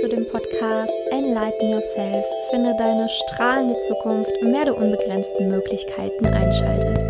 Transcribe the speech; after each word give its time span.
du 0.00 0.08
den 0.08 0.26
Podcast 0.26 0.94
Enlighten 1.10 1.68
Yourself, 1.68 2.24
finde 2.50 2.74
deine 2.78 3.06
strahlende 3.08 3.76
Zukunft 3.80 4.30
mehr 4.42 4.64
du 4.64 4.74
unbegrenzten 4.74 5.50
Möglichkeiten 5.50 6.24
einschaltest. 6.24 7.06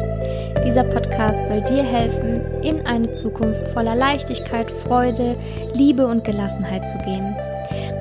Dieser 0.66 0.82
Podcast 0.82 1.46
soll 1.46 1.61
dir 1.62 1.84
helfen, 1.84 2.41
in 2.64 2.84
eine 2.87 3.12
Zukunft 3.12 3.68
voller 3.68 3.95
Leichtigkeit, 3.95 4.68
Freude, 4.68 5.37
Liebe 5.73 6.05
und 6.05 6.25
Gelassenheit 6.25 6.84
zu 6.89 6.98
gehen. 6.98 7.37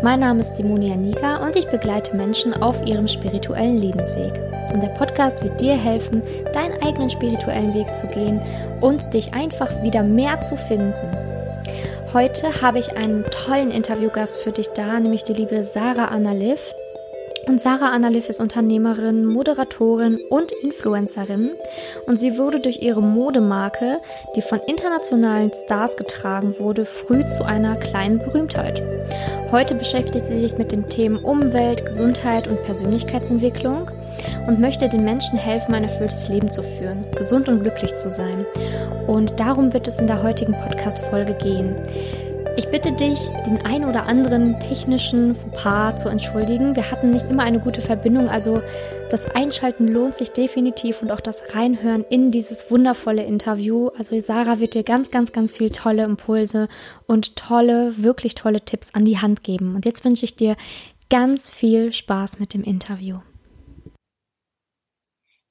Mein 0.01 0.21
Name 0.21 0.39
ist 0.39 0.55
Simonia 0.55 0.95
Nika 0.95 1.45
und 1.45 1.55
ich 1.55 1.67
begleite 1.67 2.15
Menschen 2.15 2.53
auf 2.55 2.83
ihrem 2.87 3.07
spirituellen 3.07 3.77
Lebensweg. 3.77 4.33
Und 4.73 4.81
der 4.81 4.89
Podcast 4.89 5.43
wird 5.43 5.61
dir 5.61 5.77
helfen, 5.77 6.23
deinen 6.53 6.81
eigenen 6.81 7.11
spirituellen 7.11 7.75
Weg 7.75 7.95
zu 7.95 8.07
gehen 8.07 8.41
und 8.81 9.13
dich 9.13 9.35
einfach 9.35 9.69
wieder 9.83 10.01
mehr 10.01 10.41
zu 10.41 10.57
finden. 10.57 11.28
Heute 12.11 12.63
habe 12.63 12.79
ich 12.79 12.97
einen 12.97 13.23
tollen 13.25 13.69
Interviewgast 13.69 14.37
für 14.39 14.51
dich 14.51 14.69
da, 14.69 14.99
nämlich 14.99 15.23
die 15.23 15.33
liebe 15.33 15.63
Sarah 15.63 16.05
Anna 16.05 16.31
Liv. 16.31 16.73
Und 17.49 17.59
Sarah 17.59 17.89
Anna 17.89 18.09
Liv 18.09 18.29
ist 18.29 18.39
Unternehmerin, 18.39 19.25
Moderatorin 19.25 20.19
und 20.29 20.51
Influencerin. 20.61 21.49
Und 22.05 22.19
sie 22.19 22.37
wurde 22.37 22.59
durch 22.59 22.83
ihre 22.83 23.01
Modemarke, 23.01 24.01
die 24.35 24.43
von 24.43 24.59
internationalen 24.67 25.51
Stars 25.51 25.97
getragen 25.97 26.53
wurde, 26.59 26.85
früh 26.85 27.25
zu 27.25 27.43
einer 27.43 27.75
kleinen 27.75 28.19
Berühmtheit. 28.19 28.83
Heute 29.51 29.73
beschäftigt 29.73 30.27
sie 30.27 30.39
sich 30.39 30.59
mit 30.59 30.71
den 30.71 30.89
Themen 30.89 31.17
Umwelt, 31.17 31.87
Gesundheit 31.87 32.47
und 32.47 32.61
Persönlichkeitsentwicklung 32.61 33.89
und 34.47 34.59
möchte 34.59 34.87
den 34.87 35.03
Menschen 35.03 35.39
helfen, 35.39 35.73
ein 35.73 35.85
erfülltes 35.85 36.29
Leben 36.29 36.51
zu 36.51 36.61
führen, 36.61 37.03
gesund 37.17 37.49
und 37.49 37.63
glücklich 37.63 37.95
zu 37.95 38.11
sein. 38.11 38.45
Und 39.07 39.39
darum 39.39 39.73
wird 39.73 39.87
es 39.87 39.97
in 39.97 40.05
der 40.05 40.21
heutigen 40.21 40.53
Podcast-Folge 40.53 41.33
gehen. 41.33 41.75
Ich 42.59 42.67
bitte 42.67 42.91
dich, 42.91 43.29
den 43.45 43.65
ein 43.65 43.85
oder 43.85 44.03
anderen 44.03 44.59
technischen 44.59 45.33
Fauxpas 45.33 45.95
zu 46.01 46.09
entschuldigen. 46.09 46.75
Wir 46.75 46.91
hatten 46.91 47.11
nicht 47.11 47.29
immer 47.29 47.43
eine 47.43 47.61
gute 47.61 47.79
Verbindung, 47.79 48.27
also 48.27 48.61
das 49.09 49.33
Einschalten 49.33 49.87
lohnt 49.87 50.15
sich 50.15 50.31
definitiv 50.31 51.01
und 51.01 51.09
auch 51.09 51.21
das 51.21 51.55
Reinhören 51.55 52.03
in 52.09 52.31
dieses 52.31 52.69
wundervolle 52.69 53.23
Interview. 53.23 53.87
Also 53.97 54.19
Sarah 54.19 54.59
wird 54.59 54.73
dir 54.73 54.83
ganz, 54.83 55.09
ganz, 55.09 55.31
ganz 55.31 55.53
viel 55.53 55.69
tolle 55.69 56.03
Impulse 56.03 56.67
und 57.07 57.37
tolle, 57.37 57.93
wirklich 58.03 58.35
tolle 58.35 58.59
Tipps 58.59 58.93
an 58.93 59.05
die 59.05 59.19
Hand 59.19 59.45
geben. 59.45 59.75
Und 59.75 59.85
jetzt 59.85 60.03
wünsche 60.03 60.25
ich 60.25 60.35
dir 60.35 60.57
ganz 61.09 61.49
viel 61.49 61.93
Spaß 61.93 62.39
mit 62.39 62.53
dem 62.53 62.63
Interview. 62.63 63.19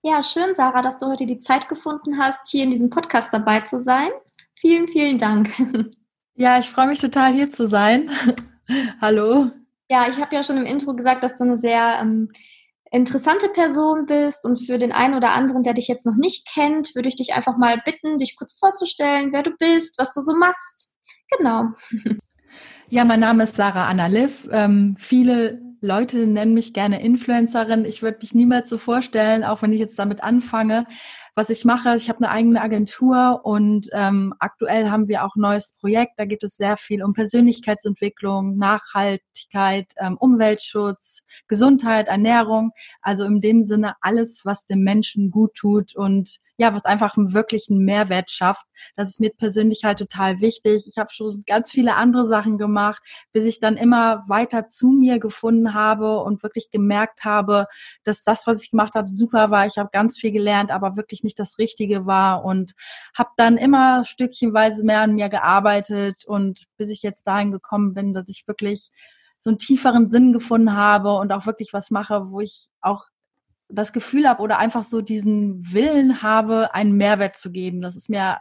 Ja, 0.03 0.23
schön, 0.23 0.55
Sarah, 0.55 0.83
dass 0.83 0.99
du 0.99 1.07
heute 1.07 1.25
die 1.25 1.39
Zeit 1.39 1.71
gefunden 1.71 2.21
hast, 2.21 2.51
hier 2.51 2.65
in 2.65 2.71
diesem 2.71 2.91
Podcast 2.91 3.33
dabei 3.33 3.63
zu 3.63 3.83
sein. 3.83 4.11
Vielen, 4.57 4.89
vielen 4.89 5.17
Dank. 5.17 5.49
Ja, 6.41 6.61
ich 6.61 6.71
freue 6.71 6.87
mich 6.87 7.01
total 7.01 7.33
hier 7.33 7.51
zu 7.51 7.67
sein. 7.67 8.11
Hallo. 9.01 9.51
Ja, 9.91 10.09
ich 10.09 10.21
habe 10.21 10.37
ja 10.37 10.45
schon 10.45 10.57
im 10.57 10.67
Intro 10.67 10.95
gesagt, 10.95 11.25
dass 11.25 11.35
du 11.35 11.43
eine 11.43 11.57
sehr 11.57 11.99
ähm, 12.01 12.31
interessante 12.93 13.49
Person 13.49 14.07
bist 14.07 14.45
und 14.47 14.65
für 14.65 14.79
den 14.79 14.93
einen 14.93 15.15
oder 15.15 15.33
anderen, 15.33 15.65
der 15.65 15.75
dich 15.75 15.89
jetzt 15.89 16.07
noch 16.07 16.15
nicht 16.15 16.47
kennt, 16.47 16.95
würde 16.95 17.09
ich 17.09 17.17
dich 17.17 17.35
einfach 17.35 17.57
mal 17.57 17.83
bitten, 17.85 18.19
dich 18.19 18.37
kurz 18.37 18.57
vorzustellen, 18.57 19.33
wer 19.33 19.43
du 19.43 19.51
bist, 19.59 19.99
was 19.99 20.13
du 20.13 20.21
so 20.21 20.33
machst. 20.37 20.95
Genau. 21.37 21.65
Ja, 22.91 23.05
mein 23.05 23.21
Name 23.21 23.43
ist 23.43 23.57
Sarah 23.57 23.87
Anna 23.87 24.07
Liv. 24.07 24.49
Ähm, 24.51 24.97
viele 24.99 25.61
Leute 25.83 26.27
nennen 26.27 26.55
mich 26.55 26.73
gerne 26.73 27.03
Influencerin. 27.03 27.85
Ich 27.85 28.01
würde 28.01 28.17
mich 28.23 28.35
niemals 28.35 28.71
so 28.71 28.79
vorstellen, 28.79 29.45
auch 29.45 29.61
wenn 29.61 29.75
ich 29.75 29.79
jetzt 29.79 29.99
damit 29.99 30.23
anfange, 30.23 30.87
was 31.39 31.51
ich 31.51 31.65
mache. 31.65 31.95
Ich 31.95 32.09
habe 32.09 32.19
eine 32.19 32.31
eigene 32.31 32.61
Agentur 32.61 33.43
und 33.45 33.89
ähm, 33.93 34.35
aktuell 34.41 34.91
haben 34.91 35.07
wir 35.07 35.25
auch 35.25 35.37
ein 35.37 35.41
neues 35.43 35.73
Projekt. 35.73 36.15
Da 36.17 36.25
geht 36.25 36.43
es 36.43 36.57
sehr 36.57 36.77
viel 36.77 37.01
um 37.01 37.13
Persönlichkeitsentwicklung, 37.15 38.57
Nachhaltigkeit, 38.59 39.87
ähm, 39.99 40.17
Umweltschutz, 40.19 41.23
Gesundheit, 41.47 42.09
Ernährung. 42.09 42.73
Also 43.03 43.25
in 43.25 43.41
dem 43.41 43.63
Sinne 43.63 43.95
alles, 44.01 44.41
was 44.45 44.67
dem 44.67 44.83
Menschen 44.83 45.31
gut 45.31 45.55
tut 45.55 45.95
und 45.95 46.41
ja, 46.59 46.75
was 46.75 46.85
einfach 46.85 47.17
einen 47.17 47.33
wirklichen 47.33 47.79
Mehrwert 47.85 48.33
schafft. 48.33 48.67
Das 48.97 49.09
ist 49.09 49.21
mir 49.21 49.31
persönlich 49.31 49.85
halt 49.85 50.01
total 50.01 50.41
wichtig. 50.41 50.87
Ich 50.89 50.99
habe 50.99 51.11
schon 51.13 51.45
ganz 51.47 51.71
viele 51.71 51.95
andere 51.95 52.27
Sachen 52.27 52.59
gemacht, 52.59 53.01
bis 53.33 53.45
ich 53.45 53.61
dann 53.61 53.77
immer 53.77 54.25
weiter 54.27 54.67
zu 54.67 54.89
mir 54.89 55.21
gefunden 55.21 55.73
habe 55.73 56.19
und 56.19 56.43
wirklich 56.43 56.71
gemerkt 56.71 57.25
habe, 57.25 57.67
dass 58.03 58.25
das, 58.25 58.49
was 58.49 58.63
ich 58.63 58.73
gemacht 58.73 58.95
habe, 58.95 59.09
super 59.09 59.51
war. 59.53 59.67
Ich 59.67 59.79
habe 59.79 59.91
ganz 59.93 60.19
viel 60.19 60.33
gelernt, 60.33 60.73
aber 60.73 60.97
wirklich 60.97 61.23
nicht 61.29 61.39
das 61.39 61.59
Richtige 61.59 62.07
war 62.07 62.45
und 62.45 62.73
habe 63.17 63.31
dann 63.37 63.57
immer 63.57 64.05
stückchenweise 64.05 64.85
mehr 64.85 65.03
an 65.03 65.15
mir 65.15 65.29
gearbeitet 65.29 66.25
und 66.27 66.67
bis 66.77 66.91
ich 66.91 67.03
jetzt 67.03 67.27
dahin 67.27 67.53
gekommen 67.53 67.95
bin, 67.95 68.15
dass 68.15 68.29
ich 68.29 68.47
wirklich 68.47 68.91
so 69.39 69.51
einen 69.51 69.59
tieferen 69.59 70.09
Sinn 70.09 70.33
gefunden 70.33 70.75
habe 70.75 71.15
und 71.15 71.33
auch 71.33 71.47
wirklich 71.47 71.73
was 71.73 71.91
mache, 71.91 72.31
wo 72.31 72.41
ich 72.41 72.69
auch 72.81 73.05
das 73.69 73.93
Gefühl 73.93 74.29
habe 74.29 74.43
oder 74.43 74.59
einfach 74.59 74.83
so 74.83 75.01
diesen 75.01 75.73
Willen 75.73 76.23
habe, 76.23 76.75
einen 76.75 76.93
Mehrwert 76.93 77.37
zu 77.37 77.53
geben. 77.53 77.81
Das 77.81 77.97
ist 77.97 78.09
mir 78.09 78.39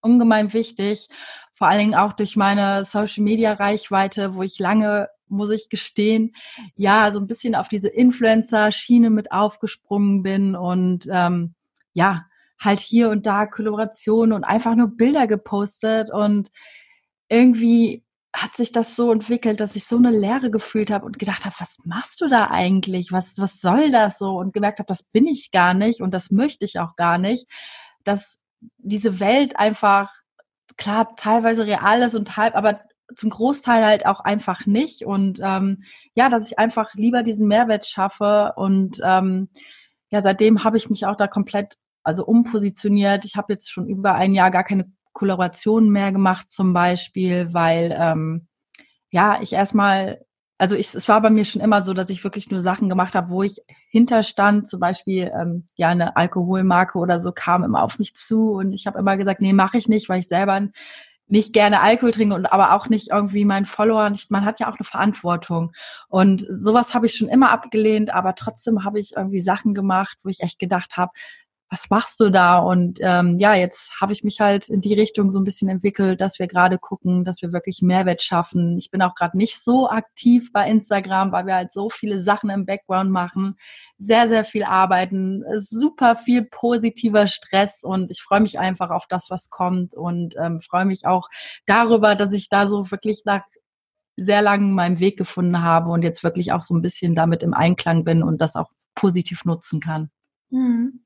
ungemein 0.00 0.52
wichtig, 0.52 1.08
vor 1.52 1.68
allen 1.68 1.80
Dingen 1.80 1.94
auch 1.94 2.14
durch 2.14 2.36
meine 2.36 2.84
Social 2.84 3.22
Media 3.22 3.52
Reichweite, 3.52 4.34
wo 4.34 4.42
ich 4.42 4.58
lange, 4.58 5.08
muss 5.28 5.50
ich 5.50 5.68
gestehen, 5.68 6.32
ja, 6.74 7.12
so 7.12 7.20
ein 7.20 7.26
bisschen 7.26 7.54
auf 7.54 7.68
diese 7.68 7.88
Influencer-Schiene 7.88 9.10
mit 9.10 9.30
aufgesprungen 9.30 10.22
bin 10.22 10.56
und 10.56 11.06
ähm, 11.10 11.54
ja, 11.92 12.26
halt 12.60 12.80
hier 12.80 13.10
und 13.10 13.26
da 13.26 13.46
Kollaborationen 13.46 14.32
und 14.32 14.44
einfach 14.44 14.74
nur 14.74 14.88
Bilder 14.96 15.26
gepostet 15.26 16.10
und 16.10 16.50
irgendwie 17.28 18.04
hat 18.32 18.54
sich 18.54 18.70
das 18.70 18.94
so 18.94 19.12
entwickelt, 19.12 19.60
dass 19.60 19.74
ich 19.74 19.86
so 19.86 19.96
eine 19.96 20.10
Leere 20.10 20.50
gefühlt 20.50 20.90
habe 20.90 21.04
und 21.04 21.18
gedacht 21.18 21.44
habe, 21.44 21.54
was 21.58 21.78
machst 21.84 22.20
du 22.20 22.28
da 22.28 22.48
eigentlich? 22.50 23.12
Was, 23.12 23.38
was 23.38 23.60
soll 23.60 23.90
das 23.90 24.18
so? 24.18 24.38
Und 24.38 24.54
gemerkt 24.54 24.78
habe, 24.78 24.86
das 24.86 25.02
bin 25.02 25.26
ich 25.26 25.50
gar 25.50 25.74
nicht 25.74 26.00
und 26.00 26.14
das 26.14 26.30
möchte 26.30 26.64
ich 26.64 26.78
auch 26.78 26.94
gar 26.96 27.18
nicht. 27.18 27.48
Dass 28.04 28.38
diese 28.78 29.18
Welt 29.18 29.58
einfach, 29.58 30.12
klar, 30.76 31.16
teilweise 31.16 31.66
real 31.66 32.02
ist 32.02 32.14
und 32.14 32.36
halb, 32.36 32.54
aber 32.54 32.80
zum 33.16 33.30
Großteil 33.30 33.84
halt 33.84 34.06
auch 34.06 34.20
einfach 34.20 34.66
nicht. 34.66 35.04
Und 35.04 35.40
ähm, 35.42 35.82
ja, 36.14 36.28
dass 36.28 36.46
ich 36.46 36.58
einfach 36.58 36.94
lieber 36.94 37.24
diesen 37.24 37.48
Mehrwert 37.48 37.86
schaffe. 37.86 38.52
Und 38.56 39.00
ähm, 39.02 39.48
ja, 40.10 40.22
seitdem 40.22 40.64
habe 40.64 40.76
ich 40.76 40.90
mich 40.90 41.06
auch 41.06 41.16
da 41.16 41.26
komplett 41.26 41.76
also 42.02 42.24
umpositioniert. 42.24 43.24
Ich 43.24 43.36
habe 43.36 43.52
jetzt 43.52 43.70
schon 43.70 43.86
über 43.88 44.14
ein 44.14 44.34
Jahr 44.34 44.50
gar 44.50 44.64
keine 44.64 44.90
Kollaborationen 45.12 45.90
mehr 45.90 46.12
gemacht 46.12 46.48
zum 46.50 46.72
Beispiel, 46.72 47.52
weil 47.52 47.96
ähm, 47.98 48.48
ja, 49.10 49.40
ich 49.42 49.52
erstmal, 49.52 50.24
also 50.58 50.76
ich, 50.76 50.94
es 50.94 51.08
war 51.08 51.20
bei 51.20 51.30
mir 51.30 51.44
schon 51.44 51.60
immer 51.60 51.82
so, 51.82 51.94
dass 51.94 52.10
ich 52.10 52.24
wirklich 52.24 52.50
nur 52.50 52.62
Sachen 52.62 52.88
gemacht 52.88 53.14
habe, 53.14 53.30
wo 53.30 53.42
ich 53.42 53.60
hinterstand, 53.90 54.68
zum 54.68 54.80
Beispiel 54.80 55.30
ähm, 55.38 55.66
ja 55.74 55.88
eine 55.88 56.16
Alkoholmarke 56.16 56.98
oder 56.98 57.20
so 57.20 57.32
kam 57.32 57.64
immer 57.64 57.82
auf 57.82 57.98
mich 57.98 58.14
zu 58.14 58.52
und 58.52 58.72
ich 58.72 58.86
habe 58.86 58.98
immer 58.98 59.16
gesagt, 59.16 59.40
nee, 59.40 59.52
mache 59.52 59.78
ich 59.78 59.88
nicht, 59.88 60.08
weil 60.08 60.20
ich 60.20 60.28
selber 60.28 60.60
nicht 61.30 61.52
gerne 61.52 61.80
Alkohol 61.80 62.10
trinke 62.10 62.34
und 62.34 62.46
aber 62.52 62.74
auch 62.74 62.88
nicht 62.88 63.10
irgendwie 63.10 63.44
meinen 63.44 63.64
Follower 63.64 64.10
nicht, 64.10 64.30
man 64.30 64.44
hat 64.44 64.60
ja 64.60 64.66
auch 64.68 64.76
eine 64.76 64.84
Verantwortung. 64.84 65.72
Und 66.08 66.44
sowas 66.48 66.94
habe 66.94 67.06
ich 67.06 67.14
schon 67.14 67.28
immer 67.28 67.50
abgelehnt, 67.50 68.12
aber 68.12 68.34
trotzdem 68.34 68.84
habe 68.84 68.98
ich 68.98 69.16
irgendwie 69.16 69.40
Sachen 69.40 69.74
gemacht, 69.74 70.18
wo 70.24 70.28
ich 70.28 70.40
echt 70.40 70.58
gedacht 70.58 70.96
habe, 70.96 71.12
was 71.70 71.88
machst 71.88 72.18
du 72.18 72.30
da? 72.30 72.58
Und 72.58 72.98
ähm, 73.00 73.38
ja, 73.38 73.54
jetzt 73.54 74.00
habe 74.00 74.12
ich 74.12 74.24
mich 74.24 74.40
halt 74.40 74.68
in 74.68 74.80
die 74.80 74.94
Richtung 74.94 75.30
so 75.30 75.38
ein 75.38 75.44
bisschen 75.44 75.68
entwickelt, 75.68 76.20
dass 76.20 76.40
wir 76.40 76.48
gerade 76.48 76.78
gucken, 76.78 77.24
dass 77.24 77.40
wir 77.42 77.52
wirklich 77.52 77.80
Mehrwert 77.80 78.22
schaffen. 78.22 78.76
Ich 78.76 78.90
bin 78.90 79.00
auch 79.02 79.14
gerade 79.14 79.38
nicht 79.38 79.62
so 79.62 79.88
aktiv 79.88 80.52
bei 80.52 80.68
Instagram, 80.68 81.30
weil 81.30 81.46
wir 81.46 81.54
halt 81.54 81.72
so 81.72 81.88
viele 81.88 82.20
Sachen 82.20 82.50
im 82.50 82.66
Background 82.66 83.12
machen, 83.12 83.56
sehr, 83.98 84.26
sehr 84.26 84.42
viel 84.42 84.64
arbeiten, 84.64 85.44
super 85.58 86.16
viel 86.16 86.42
positiver 86.42 87.28
Stress 87.28 87.84
und 87.84 88.10
ich 88.10 88.20
freue 88.20 88.40
mich 88.40 88.58
einfach 88.58 88.90
auf 88.90 89.06
das, 89.08 89.30
was 89.30 89.48
kommt 89.48 89.94
und 89.94 90.34
ähm, 90.42 90.60
freue 90.60 90.86
mich 90.86 91.06
auch 91.06 91.28
darüber, 91.66 92.16
dass 92.16 92.32
ich 92.32 92.48
da 92.48 92.66
so 92.66 92.90
wirklich 92.90 93.22
nach 93.24 93.42
sehr 94.16 94.42
langem 94.42 94.72
meinen 94.72 94.98
Weg 94.98 95.16
gefunden 95.16 95.62
habe 95.62 95.90
und 95.90 96.02
jetzt 96.02 96.24
wirklich 96.24 96.50
auch 96.52 96.62
so 96.62 96.74
ein 96.74 96.82
bisschen 96.82 97.14
damit 97.14 97.44
im 97.44 97.54
Einklang 97.54 98.04
bin 98.04 98.24
und 98.24 98.40
das 98.40 98.56
auch 98.56 98.70
positiv 98.96 99.44
nutzen 99.44 99.78
kann. 99.78 100.10
Mhm. 100.50 101.00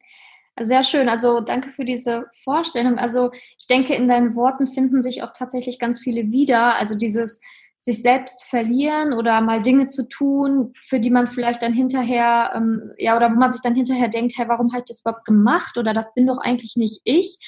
Sehr 0.60 0.84
schön. 0.84 1.08
Also 1.08 1.40
danke 1.40 1.70
für 1.70 1.84
diese 1.84 2.26
Vorstellung. 2.44 2.96
Also 2.98 3.32
ich 3.58 3.66
denke, 3.66 3.94
in 3.94 4.06
deinen 4.06 4.36
Worten 4.36 4.68
finden 4.68 5.02
sich 5.02 5.22
auch 5.22 5.32
tatsächlich 5.36 5.80
ganz 5.80 5.98
viele 5.98 6.30
wieder. 6.30 6.76
Also 6.76 6.94
dieses 6.94 7.40
sich 7.76 8.00
selbst 8.00 8.44
verlieren 8.44 9.12
oder 9.12 9.40
mal 9.42 9.60
Dinge 9.60 9.88
zu 9.88 10.08
tun, 10.08 10.72
für 10.80 11.00
die 11.00 11.10
man 11.10 11.26
vielleicht 11.26 11.60
dann 11.60 11.74
hinterher, 11.74 12.52
ähm, 12.54 12.92
ja, 12.98 13.14
oder 13.16 13.30
wo 13.30 13.34
man 13.34 13.52
sich 13.52 13.60
dann 13.60 13.74
hinterher 13.74 14.08
denkt, 14.08 14.32
hey, 14.36 14.48
warum 14.48 14.72
habe 14.72 14.78
ich 14.78 14.84
das 14.86 15.00
überhaupt 15.00 15.26
gemacht? 15.26 15.76
Oder 15.76 15.92
das 15.92 16.14
bin 16.14 16.26
doch 16.26 16.38
eigentlich 16.38 16.76
nicht 16.76 17.00
ich. 17.04 17.38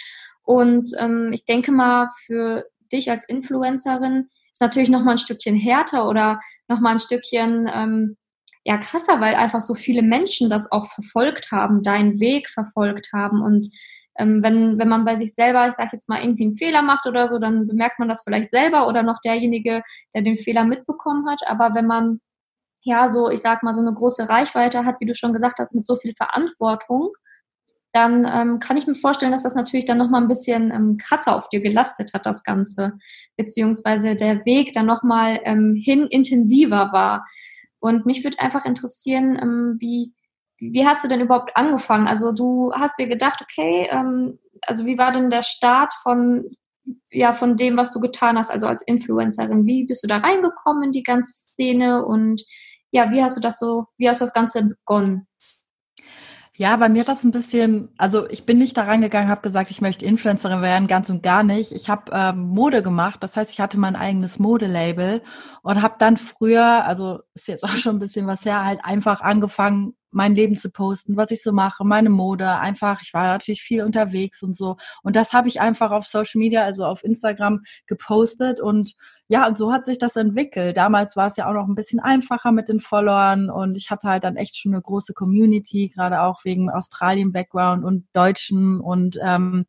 Und 0.43 0.89
ähm, 0.99 1.31
ich 1.33 1.47
denke 1.47 1.73
mal, 1.73 2.11
für 2.27 2.65
dich 2.93 3.11
als 3.11 3.27
Influencerin 3.27 4.29
ist 4.53 4.61
natürlich 4.61 4.91
noch 4.91 5.03
mal 5.05 5.13
ein 5.13 5.19
Stückchen 5.19 5.57
härter 5.57 6.09
oder 6.09 6.41
noch 6.69 6.81
mal 6.81 6.91
ein 6.91 6.99
Stückchen 6.99 7.71
ähm, 7.73 8.17
ja 8.67 8.79
krasser, 8.79 9.21
weil 9.21 9.37
einfach 9.37 9.61
so 9.61 9.75
viele 9.75 10.03
Menschen 10.03 10.51
das 10.51 10.71
auch 10.73 10.87
verfolgt 10.87 11.53
haben, 11.53 11.83
deinen 11.83 12.19
Weg 12.19 12.49
verfolgt 12.51 13.11
haben 13.13 13.41
und 13.41 13.69
ähm, 14.19 14.43
wenn, 14.43 14.79
wenn 14.79 14.89
man 14.89 15.05
bei 15.05 15.15
sich 15.17 15.35
selber, 15.35 15.69
ich 15.69 15.75
sage 15.75 15.91
jetzt 15.93 16.09
mal, 16.09 16.21
irgendwie 16.21 16.45
einen 16.45 16.55
Fehler 16.55 16.83
macht 16.83 17.07
oder 17.07 17.29
so, 17.29 17.39
dann 17.39 17.67
bemerkt 17.67 17.99
man 17.99 18.09
das 18.09 18.23
vielleicht 18.25 18.51
selber 18.51 18.89
oder 18.89 19.03
noch 19.03 19.21
derjenige, 19.23 19.83
der 20.15 20.23
den 20.23 20.37
Fehler 20.37 20.65
mitbekommen 20.65 21.29
hat. 21.29 21.41
Aber 21.47 21.75
wenn 21.75 21.87
man 21.87 22.21
ja 22.83 23.09
so, 23.09 23.31
ich 23.31 23.41
sag 23.41 23.63
mal, 23.63 23.73
so 23.73 23.81
eine 23.81 23.93
große 23.93 24.29
Reichweite 24.29 24.85
hat, 24.85 25.01
wie 25.01 25.07
du 25.07 25.15
schon 25.15 25.33
gesagt 25.33 25.59
hast, 25.59 25.75
mit 25.75 25.87
so 25.87 25.97
viel 25.97 26.15
Verantwortung, 26.17 27.11
dann 27.93 28.27
ähm, 28.31 28.59
kann 28.59 28.77
ich 28.77 28.87
mir 28.87 28.95
vorstellen, 28.95 29.33
dass 29.33 29.43
das 29.43 29.55
natürlich 29.55 29.87
dann 29.87 29.99
nochmal 29.99 30.23
ein 30.23 30.29
bisschen 30.29 30.71
ähm, 30.71 30.97
krasser 30.99 31.37
auf 31.37 31.49
dir 31.49 31.61
gelastet 31.61 32.13
hat, 32.15 32.27
das 32.27 32.43
Ganze. 32.43 32.93
Beziehungsweise 33.37 34.17
der 34.17 34.45
Weg 34.45 34.73
dann 34.73 34.87
nochmal 34.87 35.41
ähm, 35.45 35.75
hin 35.75 36.07
intensiver 36.07 36.91
war. 36.93 37.27
Und 37.87 38.05
mich 38.05 38.25
würde 38.25 38.41
einfach 38.41 38.65
interessieren, 38.65 39.39
ähm, 39.41 39.77
wie, 39.79 40.13
wie 40.59 40.85
hast 40.85 41.05
du 41.05 41.09
denn 41.09 41.21
überhaupt 41.21 41.57
angefangen? 41.57 42.09
Also 42.09 42.33
du 42.33 42.73
hast 42.75 42.99
dir 42.99 43.07
gedacht, 43.07 43.41
okay, 43.41 43.87
ähm, 43.91 44.41
also 44.63 44.87
wie 44.87 44.99
war 44.99 45.13
denn 45.13 45.31
der 45.31 45.45
Start 45.45 45.93
von, 46.03 46.51
ja, 47.13 47.33
von 47.33 47.57
dem, 47.57 47.77
was 47.77 47.93
du 47.93 48.01
getan 48.01 48.39
hast, 48.39 48.51
also 48.51 48.67
als 48.67 48.83
Influencerin? 48.83 49.67
Wie 49.67 49.87
bist 49.87 50.03
du 50.03 50.09
da 50.09 50.17
reingekommen 50.17 50.83
in 50.83 50.91
die 50.91 51.05
ganze 51.05 51.33
Szene 51.33 52.05
und 52.05 52.43
ja, 52.91 53.13
wie 53.13 53.23
hast 53.23 53.37
du 53.37 53.41
das 53.41 53.61
so, 53.61 53.87
wie 53.99 54.09
hast 54.09 54.21
du 54.21 54.25
das 54.25 54.35
Ganze 54.35 54.65
begonnen? 54.65 55.29
Ja, 56.59 56.75
bei 56.77 56.89
mir 56.89 57.05
das 57.05 57.23
ein 57.23 57.33
bisschen, 57.33 57.91
also 57.99 58.27
ich 58.31 58.47
bin 58.47 58.57
nicht 58.57 58.79
da 58.79 58.85
reingegangen, 58.85 59.29
habe 59.29 59.43
gesagt, 59.43 59.71
ich 59.71 59.83
möchte 59.83 60.07
Influencerin 60.07 60.63
werden, 60.63 60.87
ganz 60.89 61.11
und 61.11 61.23
gar 61.23 61.43
nicht. 61.43 61.71
Ich 61.73 61.91
habe 61.91 62.11
ähm, 62.15 62.49
Mode 62.49 62.83
gemacht, 62.83 63.23
das 63.23 63.37
heißt, 63.37 63.51
ich 63.51 63.61
hatte 63.61 63.79
mein 63.79 63.95
eigenes 63.95 64.39
Modelabel 64.39 65.23
und 65.63 65.83
habe 65.83 65.97
dann 65.99 66.17
früher, 66.17 66.87
also 66.87 67.21
ist 67.35 67.49
jetzt 67.49 67.63
auch 67.63 67.77
schon 67.77 67.97
ein 67.97 67.99
bisschen 67.99 68.27
was 68.27 68.47
her, 68.47 68.65
halt 68.65 68.81
einfach 68.83 69.21
angefangen, 69.21 69.96
mein 70.11 70.35
Leben 70.35 70.57
zu 70.57 70.71
posten, 70.71 71.17
was 71.17 71.31
ich 71.31 71.43
so 71.43 71.53
mache, 71.53 71.85
meine 71.85 72.11
Mode, 72.11 72.49
einfach, 72.59 73.03
ich 73.03 73.13
war 73.13 73.27
natürlich 73.27 73.63
viel 73.63 73.83
unterwegs 73.83 74.43
und 74.43 74.57
so. 74.57 74.77
Und 75.03 75.17
das 75.17 75.33
habe 75.33 75.49
ich 75.49 75.61
einfach 75.61 75.91
auf 75.91 76.07
Social 76.07 76.39
Media, 76.39 76.63
also 76.63 76.85
auf 76.85 77.05
Instagram 77.05 77.63
gepostet 77.87 78.61
und 78.61 78.95
ja, 79.29 79.47
und 79.47 79.59
so 79.59 79.73
hat 79.73 79.85
sich 79.85 79.99
das 79.99 80.17
entwickelt. 80.17 80.77
Damals 80.77 81.17
war 81.17 81.27
es 81.27 81.37
ja 81.37 81.49
auch 81.49 81.55
noch 81.55 81.67
ein 81.67 81.75
bisschen 81.75 82.01
einfacher 82.01 82.53
mit 82.53 82.69
den 82.69 82.81
Followern 82.81 83.51
und 83.51 83.77
ich 83.77 83.91
hatte 83.91 84.09
halt 84.09 84.25
dann 84.25 84.37
echt 84.37 84.57
schon 84.57 84.73
eine 84.73 84.83
große 84.83 85.15
Community, 85.15 85.93
gerade 85.95 86.23
auch 86.23 86.45
wegen 86.45 86.71
Australien-Background 86.71 87.85
und 87.85 88.07
Deutschen 88.13 88.81
und 88.81 89.19
ähm, 89.23 89.67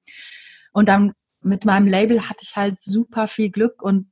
und 0.73 0.89
dann 0.89 1.13
mit 1.41 1.65
meinem 1.65 1.87
Label 1.87 2.29
hatte 2.29 2.43
ich 2.43 2.55
halt 2.55 2.79
super 2.79 3.27
viel 3.27 3.49
Glück 3.49 3.81
und 3.81 4.11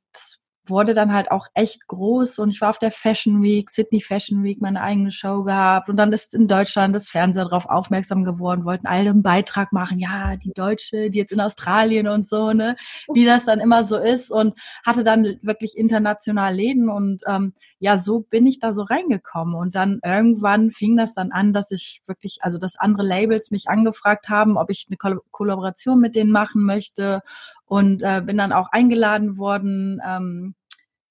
wurde 0.70 0.94
dann 0.94 1.14
halt 1.14 1.32
auch 1.32 1.48
echt 1.54 1.88
groß 1.88 2.40
und 2.40 2.50
ich 2.50 2.62
war 2.62 2.70
auf 2.70 2.80
der 2.80 2.92
Fashion 2.92 3.42
Week, 3.42 3.70
Sydney 3.70 4.02
Fashion 4.02 4.44
Week, 4.44 4.62
meine 4.62 4.82
eigene 4.82 5.12
Show 5.12 5.44
gehabt 5.44 5.90
und 5.90 5.98
dann 5.98 6.14
ist 6.14 6.34
in 6.34 6.48
Deutschland 6.48 6.96
das 6.96 7.10
Fernseher 7.10 7.46
darauf 7.46 7.68
aufmerksam 7.68 8.24
geworden, 8.24 8.66
wollten 8.66 8.88
alle 8.88 9.10
einen 9.10 9.24
Beitrag 9.24 9.72
machen, 9.72 10.00
ja, 10.00 10.36
die 10.36 10.54
Deutsche, 10.54 11.10
die 11.10 11.18
jetzt 11.18 11.32
in 11.32 11.42
Australien 11.42 12.08
und 12.08 12.28
so, 12.28 12.54
ne, 12.54 12.76
wie 13.14 13.26
das 13.26 13.46
dann 13.46 13.60
immer 13.60 13.84
so 13.84 13.98
ist 13.98 14.32
und 14.32 14.54
hatte 14.86 15.04
dann 15.04 15.38
wirklich 15.42 15.78
international 15.78 16.56
Läden 16.56 16.90
und 16.90 17.24
ähm, 17.28 17.54
ja, 17.80 17.98
so 17.98 18.22
bin 18.22 18.48
ich 18.48 18.60
da 18.60 18.74
so 18.74 18.84
reingekommen 18.84 19.56
und 19.56 19.76
dann 19.76 20.00
irgendwann 20.04 20.72
fing 20.72 20.98
das 20.98 21.14
dann 21.14 21.32
an, 21.32 21.54
dass 21.54 21.72
ich 21.72 22.02
wirklich, 22.06 22.40
also 22.42 22.58
dass 22.58 22.80
andere 22.80 23.06
Labels 23.06 23.52
mich 23.52 23.68
angefragt 23.68 24.30
haben, 24.30 24.58
ob 24.58 24.70
ich 24.70 24.86
eine 24.90 24.98
Koll 24.98 25.20
Kollaboration 25.32 26.00
mit 26.00 26.16
denen 26.16 26.32
machen 26.32 26.64
möchte 26.64 27.22
und 27.66 28.04
äh, 28.04 28.22
bin 28.26 28.38
dann 28.38 28.52
auch 28.52 28.72
eingeladen 28.72 29.38
worden 29.38 30.02
ähm, 30.06 30.56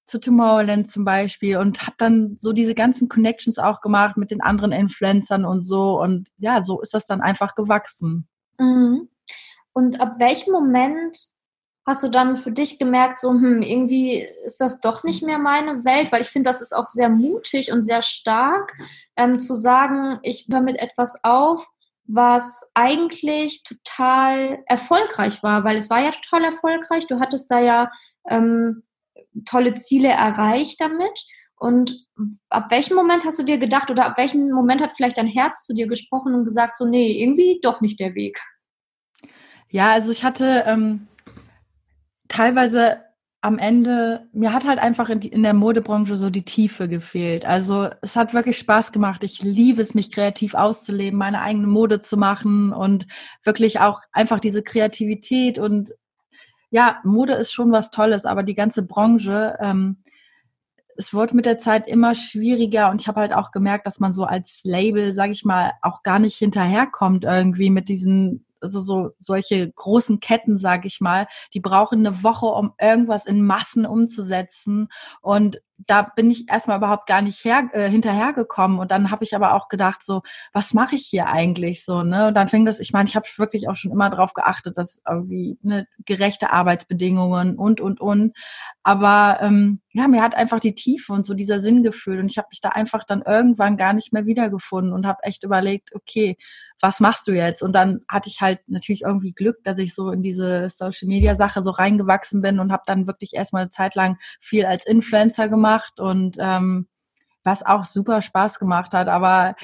zu 0.05 0.19
Tomorrowland 0.19 0.87
zum 0.87 1.03
Beispiel 1.03 1.57
und 1.57 1.81
habe 1.81 1.95
dann 1.97 2.37
so 2.39 2.53
diese 2.53 2.75
ganzen 2.75 3.09
Connections 3.09 3.57
auch 3.57 3.81
gemacht 3.81 4.17
mit 4.17 4.31
den 4.31 4.41
anderen 4.41 4.71
Influencern 4.71 5.45
und 5.45 5.61
so 5.61 5.99
und 6.01 6.29
ja, 6.37 6.61
so 6.61 6.81
ist 6.81 6.93
das 6.93 7.07
dann 7.07 7.21
einfach 7.21 7.55
gewachsen. 7.55 8.27
Mhm. 8.59 9.09
Und 9.73 9.99
ab 9.99 10.13
welchem 10.19 10.53
Moment 10.53 11.17
hast 11.85 12.03
du 12.03 12.09
dann 12.09 12.37
für 12.37 12.51
dich 12.51 12.79
gemerkt, 12.79 13.19
so, 13.19 13.29
hm, 13.29 13.61
irgendwie 13.61 14.25
ist 14.45 14.59
das 14.59 14.79
doch 14.79 15.03
nicht 15.03 15.23
mehr 15.23 15.37
meine 15.37 15.85
Welt, 15.85 16.11
weil 16.11 16.21
ich 16.21 16.29
finde, 16.29 16.49
das 16.49 16.61
ist 16.61 16.75
auch 16.75 16.87
sehr 16.87 17.09
mutig 17.09 17.71
und 17.71 17.83
sehr 17.83 18.01
stark, 18.01 18.73
ähm, 19.15 19.39
zu 19.39 19.53
sagen, 19.53 20.19
ich 20.23 20.47
höre 20.49 20.61
mit 20.61 20.79
etwas 20.79 21.23
auf, 21.23 21.67
was 22.07 22.71
eigentlich 22.73 23.63
total 23.63 24.59
erfolgreich 24.67 25.41
war, 25.43 25.63
weil 25.63 25.77
es 25.77 25.89
war 25.89 26.01
ja 26.01 26.11
total 26.11 26.45
erfolgreich. 26.45 27.07
Du 27.07 27.19
hattest 27.19 27.49
da 27.49 27.59
ja 27.59 27.91
ähm, 28.27 28.83
tolle 29.45 29.75
Ziele 29.75 30.09
erreicht 30.09 30.79
damit. 30.79 31.25
Und 31.57 32.05
ab 32.49 32.69
welchem 32.69 32.95
Moment 32.95 33.25
hast 33.25 33.39
du 33.39 33.43
dir 33.43 33.57
gedacht 33.57 33.89
oder 33.89 34.05
ab 34.05 34.17
welchem 34.17 34.51
Moment 34.51 34.81
hat 34.81 34.93
vielleicht 34.95 35.17
dein 35.17 35.27
Herz 35.27 35.65
zu 35.65 35.73
dir 35.73 35.87
gesprochen 35.87 36.35
und 36.35 36.43
gesagt, 36.43 36.77
so, 36.77 36.85
nee, 36.85 37.21
irgendwie 37.21 37.59
doch 37.61 37.81
nicht 37.81 37.99
der 37.99 38.13
Weg? 38.13 38.39
Ja, 39.69 39.91
also 39.91 40.11
ich 40.11 40.23
hatte 40.23 40.63
ähm, 40.67 41.07
teilweise 42.27 43.04
am 43.45 43.59
Ende, 43.59 44.27
mir 44.33 44.53
hat 44.53 44.65
halt 44.65 44.79
einfach 44.79 45.07
in, 45.09 45.19
die, 45.19 45.27
in, 45.27 45.43
der 45.43 45.53
Modebranche 45.53 46.15
so 46.15 46.31
die 46.31 46.45
Tiefe 46.45 46.89
gefehlt. 46.89 47.45
Also 47.45 47.89
es 48.01 48.15
hat 48.15 48.33
wirklich 48.33 48.57
Spaß 48.57 48.91
gemacht. 48.91 49.23
Ich 49.23 49.43
liebe 49.43 49.83
es, 49.83 49.93
mich 49.93 50.11
kreativ 50.11 50.55
auszuleben, 50.55 51.19
meine 51.19 51.41
eigene 51.41 51.67
Mode 51.67 52.01
zu 52.01 52.17
machen 52.17 52.73
und 52.73 53.05
wirklich 53.43 53.79
auch 53.79 53.99
einfach 54.11 54.39
diese 54.39 54.63
Kreativität 54.63 55.59
und 55.59 55.93
ja, 56.71 56.99
Mode 57.03 57.33
ist 57.33 57.53
schon 57.53 57.71
was 57.71 57.91
Tolles, 57.91 58.25
aber 58.25 58.41
die 58.41 58.55
ganze 58.55 58.81
Branche, 58.81 59.55
ähm, 59.61 59.97
es 60.97 61.13
wurde 61.13 61.35
mit 61.35 61.45
der 61.45 61.59
Zeit 61.59 61.87
immer 61.87 62.15
schwieriger 62.15 62.89
und 62.89 62.99
ich 62.99 63.07
habe 63.07 63.19
halt 63.19 63.33
auch 63.33 63.51
gemerkt, 63.51 63.85
dass 63.85 63.99
man 63.99 64.11
so 64.11 64.23
als 64.23 64.61
Label, 64.63 65.13
sage 65.13 65.33
ich 65.33 65.45
mal, 65.45 65.73
auch 65.83 66.01
gar 66.01 66.17
nicht 66.17 66.37
hinterherkommt 66.37 67.25
irgendwie 67.25 67.69
mit 67.69 67.89
diesen 67.89 68.44
also 68.65 68.81
so 68.81 69.11
solche 69.19 69.71
großen 69.71 70.19
Ketten, 70.19 70.57
sage 70.57 70.87
ich 70.87 70.99
mal, 71.01 71.27
die 71.53 71.59
brauchen 71.59 71.99
eine 71.99 72.23
Woche, 72.23 72.47
um 72.47 72.73
irgendwas 72.79 73.25
in 73.25 73.45
Massen 73.45 73.85
umzusetzen. 73.85 74.89
Und 75.21 75.61
da 75.77 76.03
bin 76.03 76.31
ich 76.31 76.49
erstmal 76.49 76.77
überhaupt 76.77 77.07
gar 77.07 77.21
nicht 77.21 77.43
her, 77.43 77.69
äh, 77.73 77.89
hinterhergekommen. 77.89 78.79
Und 78.79 78.91
dann 78.91 79.11
habe 79.11 79.23
ich 79.23 79.35
aber 79.35 79.53
auch 79.53 79.67
gedacht, 79.67 80.03
so, 80.03 80.21
was 80.53 80.73
mache 80.73 80.95
ich 80.95 81.05
hier 81.05 81.27
eigentlich 81.27 81.83
so, 81.83 82.03
ne? 82.03 82.27
Und 82.27 82.33
dann 82.35 82.47
fing 82.47 82.65
das, 82.65 82.79
ich 82.79 82.93
meine, 82.93 83.09
ich 83.09 83.15
habe 83.15 83.27
wirklich 83.37 83.67
auch 83.67 83.75
schon 83.75 83.91
immer 83.91 84.09
darauf 84.09 84.33
geachtet, 84.33 84.77
dass 84.77 85.01
irgendwie 85.07 85.57
ne, 85.61 85.87
gerechte 86.05 86.51
Arbeitsbedingungen 86.51 87.55
und, 87.55 87.81
und, 87.81 87.99
und. 87.99 88.33
Aber 88.83 89.39
ähm, 89.41 89.81
ja, 89.93 90.07
mir 90.07 90.21
hat 90.21 90.35
einfach 90.35 90.59
die 90.59 90.75
Tiefe 90.75 91.13
und 91.13 91.25
so 91.25 91.33
dieser 91.33 91.59
Sinn 91.59 91.83
gefühlt. 91.83 92.19
Und 92.19 92.31
ich 92.31 92.37
habe 92.37 92.47
mich 92.51 92.61
da 92.61 92.69
einfach 92.69 93.03
dann 93.03 93.21
irgendwann 93.21 93.77
gar 93.77 93.93
nicht 93.93 94.13
mehr 94.13 94.25
wiedergefunden 94.25 94.93
und 94.93 95.05
habe 95.05 95.23
echt 95.23 95.43
überlegt, 95.43 95.93
okay, 95.93 96.37
was 96.81 96.99
machst 96.99 97.27
du 97.27 97.31
jetzt? 97.31 97.63
Und 97.63 97.73
dann 97.73 98.01
hatte 98.09 98.29
ich 98.29 98.41
halt 98.41 98.59
natürlich 98.67 99.03
irgendwie 99.03 99.31
Glück, 99.31 99.63
dass 99.63 99.79
ich 99.79 99.95
so 99.95 100.11
in 100.11 100.21
diese 100.21 100.69
Social 100.69 101.07
Media 101.07 101.35
Sache 101.35 101.63
so 101.63 101.71
reingewachsen 101.71 102.41
bin 102.41 102.59
und 102.59 102.71
habe 102.71 102.83
dann 102.85 103.07
wirklich 103.07 103.33
erstmal 103.33 103.63
eine 103.63 103.71
Zeit 103.71 103.95
lang 103.95 104.17
viel 104.41 104.65
als 104.65 104.85
Influencer 104.85 105.47
gemacht 105.47 105.64
und 105.99 106.37
ähm, 106.39 106.87
was 107.43 107.65
auch 107.65 107.85
super 107.85 108.21
Spaß 108.21 108.59
gemacht 108.59 108.93
hat. 108.93 109.07
Aber 109.07 109.55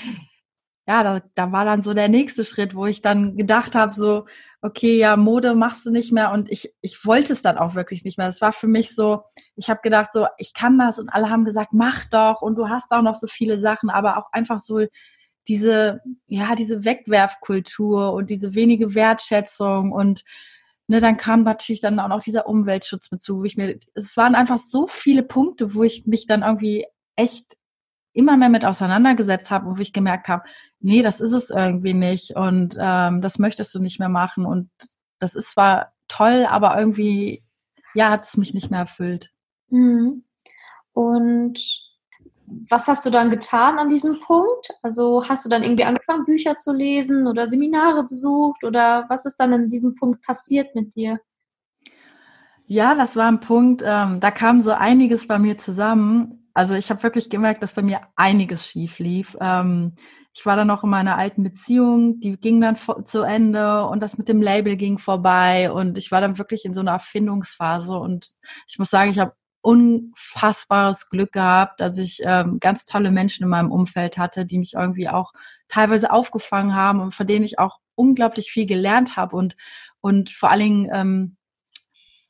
ja, 0.88 1.03
da, 1.03 1.22
da 1.36 1.51
war 1.51 1.65
dann 1.65 1.81
so 1.81 1.93
der 1.93 2.10
nächste 2.10 2.43
Schritt, 2.43 2.75
wo 2.75 2.86
ich 2.86 3.01
dann 3.01 3.38
gedacht 3.38 3.75
habe, 3.75 3.93
so, 3.93 4.25
okay, 4.62 4.98
ja, 4.98 5.15
Mode 5.15 5.55
machst 5.55 5.86
du 5.86 5.91
nicht 5.91 6.12
mehr. 6.12 6.31
Und 6.31 6.51
ich, 6.51 6.74
ich 6.81 7.05
wollte 7.05 7.34
es 7.34 7.41
dann 7.41 7.58
auch 7.58 7.75
wirklich 7.75 8.03
nicht 8.03 8.17
mehr. 8.17 8.27
Es 8.27 8.41
war 8.41 8.51
für 8.51 8.67
mich 8.67 8.96
so, 8.96 9.24
ich 9.55 9.70
habe 9.70 9.79
gedacht, 9.84 10.12
so, 10.12 10.27
ich 10.38 10.53
kann 10.53 10.77
das. 10.77 11.00
Und 11.00 11.10
alle 11.10 11.29
haben 11.29 11.46
gesagt, 11.46 11.70
mach 11.74 12.05
doch. 12.05 12.41
Und 12.41 12.55
du 12.55 12.70
hast 12.70 12.91
auch 12.91 13.01
noch 13.01 13.15
so 13.15 13.27
viele 13.27 13.60
Sachen, 13.60 13.89
aber 13.89 14.17
auch 14.17 14.31
einfach 14.31 14.60
so 14.60 14.86
diese, 15.48 16.01
ja, 16.27 16.55
diese 16.55 16.86
Wegwerfkultur 16.86 18.13
und 18.13 18.29
diese 18.29 18.53
wenige 18.53 18.93
Wertschätzung. 18.93 19.91
Und 19.91 20.24
ne, 20.91 21.00
dann 21.00 21.15
kam 21.15 21.43
natürlich 21.43 21.79
dann 21.79 22.00
auch 22.00 22.10
noch 22.10 22.21
dieser 22.21 22.48
Umweltschutz 22.48 23.12
mit 23.12 23.21
zu, 23.21 23.39
wo 23.39 23.45
ich 23.45 23.55
mir, 23.55 23.79
es 23.95 24.17
waren 24.17 24.36
einfach 24.36 24.57
so 24.57 24.88
viele 24.88 25.24
Punkte, 25.24 25.74
wo 25.74 25.83
ich 25.83 26.05
mich 26.05 26.27
dann 26.27 26.41
irgendwie 26.41 26.86
echt 27.15 27.55
immer 28.12 28.36
mehr 28.36 28.50
mit 28.50 28.65
auseinandergesetzt 28.65 29.51
habe 29.51 29.77
wo 29.77 29.81
ich 29.81 29.93
gemerkt 29.93 30.27
habe, 30.27 30.43
nee, 30.81 31.01
das 31.01 31.21
ist 31.21 31.31
es 31.31 31.50
irgendwie 31.50 31.93
nicht 31.93 32.36
und 32.36 32.75
ähm, 32.77 33.21
das 33.21 33.39
möchtest 33.39 33.74
du 33.74 33.79
nicht 33.79 34.00
mehr 34.00 34.10
machen 34.10 34.45
und 34.45 34.69
das 35.19 35.33
ist 35.33 35.51
zwar 35.51 35.93
toll, 36.10 36.45
aber 36.45 36.77
irgendwie, 36.77 37.41
ja, 37.93 38.10
hat 38.10 38.25
es 38.25 38.36
mich 38.36 38.53
nicht 38.53 38.69
mehr 38.69 38.81
erfüllt. 38.81 39.31
Mhm. 39.69 40.25
Und 40.91 41.57
was 42.70 42.88
hast 42.88 43.05
du 43.05 43.10
dann 43.10 43.29
getan 43.29 43.79
an 43.79 43.89
diesem 43.89 44.20
Punkt? 44.20 44.70
Also 44.81 45.27
hast 45.27 45.46
du 45.46 45.50
dann 45.50 45.63
irgendwie 45.63 45.84
angefangen, 45.84 46.25
Bücher 46.25 46.58
zu 46.58 46.74
lesen 46.74 47.27
oder 47.27 47.48
Seminare 47.48 48.03
besucht 48.03 48.63
oder 48.63 49.05
was 49.10 49.25
ist 49.25 49.38
dann 49.38 49.53
an 49.53 49.70
diesem 49.70 49.96
Punkt 49.96 50.22
passiert 50.24 50.75
mit 50.75 50.96
dir? 50.96 51.20
Ja, 52.67 52.96
das 52.96 53.15
war 53.15 53.27
ein 53.27 53.41
Punkt, 53.41 53.84
ähm, 53.86 54.20
da 54.20 54.31
kam 54.31 54.62
so 54.62 54.72
einiges 54.72 55.27
bei 55.27 55.39
mir 55.39 55.58
zusammen. 55.58 56.50
Also 56.53 56.75
ich 56.75 56.89
habe 56.89 57.03
wirklich 57.03 57.29
gemerkt, 57.29 57.63
dass 57.63 57.74
bei 57.74 57.81
mir 57.81 58.01
einiges 58.15 58.65
schief 58.65 59.00
lief. 59.00 59.36
Ähm, 59.41 59.93
ich 60.34 60.46
war 60.46 60.55
dann 60.55 60.67
noch 60.67 60.84
in 60.84 60.89
meiner 60.89 61.17
alten 61.17 61.43
Beziehung, 61.43 62.22
die 62.22 62.38
ging 62.38 62.62
dann 62.62 62.77
zu 62.77 63.24
Ende 63.24 63.86
und 63.86 64.01
das 64.01 64.17
mit 64.17 64.29
dem 64.29 64.41
Label 64.41 64.77
ging 64.77 64.98
vorbei 64.98 65.70
und 65.72 65.98
ich 65.98 66.12
war 66.12 66.22
dann 66.22 66.38
wirklich 66.38 66.63
in 66.63 66.74
so 66.74 66.79
einer 66.79 66.91
Erfindungsphase 66.91 67.93
und 67.93 68.31
ich 68.67 68.79
muss 68.79 68.89
sagen, 68.89 69.12
ich 69.12 69.20
habe 69.20 69.34
unfassbares 69.62 71.10
Glück 71.10 71.32
gehabt, 71.34 71.80
dass 71.80 71.98
ich 71.98 72.22
ähm, 72.24 72.60
ganz 72.60 72.86
tolle 72.86 73.12
Menschen 73.12 73.44
in 73.44 73.50
meinem 73.50 73.72
Umfeld 73.72 74.18
hatte, 74.18 74.46
die 74.46 74.58
mich 74.58 74.74
irgendwie 74.74 75.08
auch 75.08 75.34
teilweise 75.68 76.12
aufgefangen 76.12 76.75
haben 76.75 77.00
und 77.00 77.13
von 77.13 77.27
denen 77.27 77.46
ich 77.46 77.60
auch 77.60 77.80
unglaublich 77.96 78.51
viel 78.51 78.65
gelernt 78.65 79.15
habe 79.15 79.36
und, 79.36 79.56
und 80.01 80.30
vor 80.32 80.50
allen 80.50 80.62
Dingen, 80.62 80.89
ähm, 80.91 81.38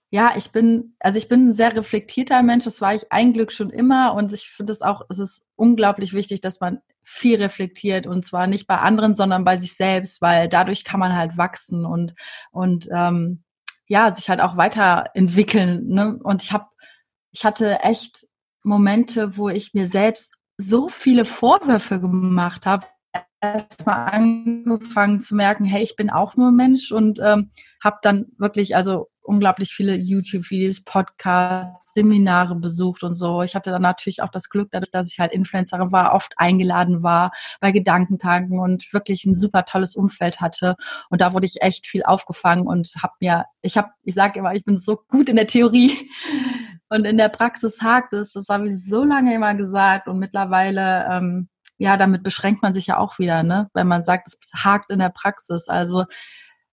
ja, 0.10 0.34
ich 0.36 0.52
bin, 0.52 0.96
also 1.00 1.18
ich 1.18 1.30
bin 1.30 1.50
ein 1.50 1.54
sehr 1.54 1.76
reflektierter 1.76 2.44
Mensch, 2.44 2.66
das 2.66 2.82
war 2.82 2.94
ich 2.94 3.12
ein 3.14 3.32
Glück 3.32 3.54
schon 3.54 3.70
immer 3.70 4.14
und 4.14 4.34
ich 4.34 4.50
finde 4.50 4.74
es 4.74 4.82
auch, 4.82 5.04
es 5.10 5.20
ist 5.20 5.44
unglaublich 5.56 6.12
wichtig, 6.12 6.42
dass 6.42 6.60
man 6.60 6.80
viel 7.04 7.42
reflektiert 7.42 8.08
und 8.08 8.26
zwar 8.26 8.48
nicht 8.48 8.68
bei 8.68 8.78
anderen, 8.78 9.16
sondern 9.16 9.46
bei 9.46 9.58
sich 9.58 9.74
selbst, 9.76 10.22
weil 10.22 10.50
dadurch 10.50 10.84
kann 10.84 11.00
man 11.00 11.16
halt 11.16 11.38
wachsen 11.38 11.86
und, 11.86 12.14
und 12.52 12.90
ähm, 12.92 13.44
ja, 13.88 14.14
sich 14.14 14.30
halt 14.30 14.40
auch 14.42 14.58
weiterentwickeln. 14.58 15.88
Ne? 15.88 16.18
Und 16.24 16.44
ich 16.44 16.52
habe, 16.54 16.66
ich 17.32 17.46
hatte 17.46 17.80
echt 17.80 18.28
Momente, 18.64 19.38
wo 19.38 19.50
ich 19.50 19.74
mir 19.74 19.86
selbst 19.86 20.36
so 20.58 20.90
viele 20.90 21.26
Vorwürfe 21.26 22.00
gemacht 22.00 22.66
habe, 22.66 22.88
erstmal 23.42 24.10
angefangen 24.10 25.22
zu 25.22 25.36
merken, 25.36 25.66
hey, 25.66 25.82
ich 25.82 25.96
bin 25.96 26.10
auch 26.10 26.36
nur 26.36 26.52
Mensch 26.52 26.92
und 26.92 27.20
ähm, 27.20 27.50
habe 27.84 27.98
dann 28.04 28.28
wirklich 28.38 28.76
also 28.76 29.10
unglaublich 29.24 29.72
viele 29.74 29.96
YouTube-Videos, 29.96 30.84
Podcasts, 30.84 31.94
Seminare 31.94 32.56
besucht 32.56 33.04
und 33.04 33.16
so. 33.16 33.42
Ich 33.42 33.56
hatte 33.56 33.72
dann 33.72 33.82
natürlich 33.82 34.22
auch 34.22 34.30
das 34.30 34.50
Glück, 34.50 34.70
dadurch, 34.72 34.92
dass 34.92 35.12
ich 35.12 35.20
halt 35.20 35.34
Influencerin 35.34 35.92
war, 35.92 36.14
oft 36.14 36.34
eingeladen 36.38 37.04
war 37.04 37.32
bei 37.60 37.72
Gedankentagen 37.72 38.60
und 38.60 38.92
wirklich 38.94 39.26
ein 39.26 39.36
super 39.36 39.66
tolles 39.66 39.96
Umfeld 39.96 40.42
hatte. 40.42 40.76
Und 41.10 41.22
da 41.22 41.34
wurde 41.34 41.46
ich 41.46 41.62
echt 41.62 41.88
viel 41.88 42.04
aufgefangen 42.04 42.68
und 42.68 42.94
habe 43.02 43.14
mir, 43.20 43.46
ich 43.62 43.78
habe, 43.78 43.90
ich 44.04 44.16
sage 44.16 44.40
immer, 44.40 44.54
ich 44.54 44.64
bin 44.64 44.78
so 44.78 45.00
gut 45.08 45.30
in 45.30 45.36
der 45.36 45.48
Theorie 45.48 46.10
und 46.92 47.06
in 47.06 47.18
der 47.18 47.30
Praxis 47.30 47.82
hakt 47.82 48.14
es. 48.14 48.34
Das 48.34 48.50
habe 48.50 48.68
ich 48.68 48.86
so 48.86 49.04
lange 49.04 49.34
immer 49.34 49.56
gesagt 49.56 50.08
und 50.08 50.20
mittlerweile 50.20 51.08
ähm, 51.10 51.50
ja, 51.82 51.98
damit 51.98 52.22
beschränkt 52.22 52.62
man 52.62 52.76
sich 52.76 52.86
ja 52.86 53.00
auch 53.00 53.18
wieder, 53.18 53.42
ne? 53.42 53.68
Wenn 53.74 53.88
man 53.88 54.04
sagt, 54.04 54.28
es 54.28 54.38
hakt 54.54 54.92
in 54.92 55.00
der 55.00 55.10
Praxis. 55.10 55.68
Also 55.68 56.06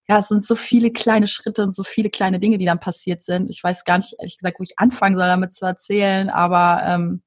ja, 0.07 0.19
es 0.19 0.29
sind 0.29 0.45
so 0.45 0.55
viele 0.55 0.91
kleine 0.91 1.27
Schritte 1.27 1.63
und 1.63 1.75
so 1.75 1.83
viele 1.83 2.11
kleine 2.11 2.39
Dinge, 2.39 2.59
die 2.59 2.67
dann 2.67 2.79
passiert 2.79 3.23
sind. 3.23 3.49
Ich 3.49 3.65
weiß 3.65 3.85
gar 3.85 3.97
nicht, 3.99 4.17
ehrlich 4.19 4.37
gesagt, 4.37 4.59
wo 4.59 4.65
ich 4.65 4.79
anfangen 4.79 5.17
soll, 5.17 5.27
damit 5.27 5.55
zu 5.55 5.65
erzählen, 5.65 6.29
aber 6.29 6.83
ähm, 6.85 7.23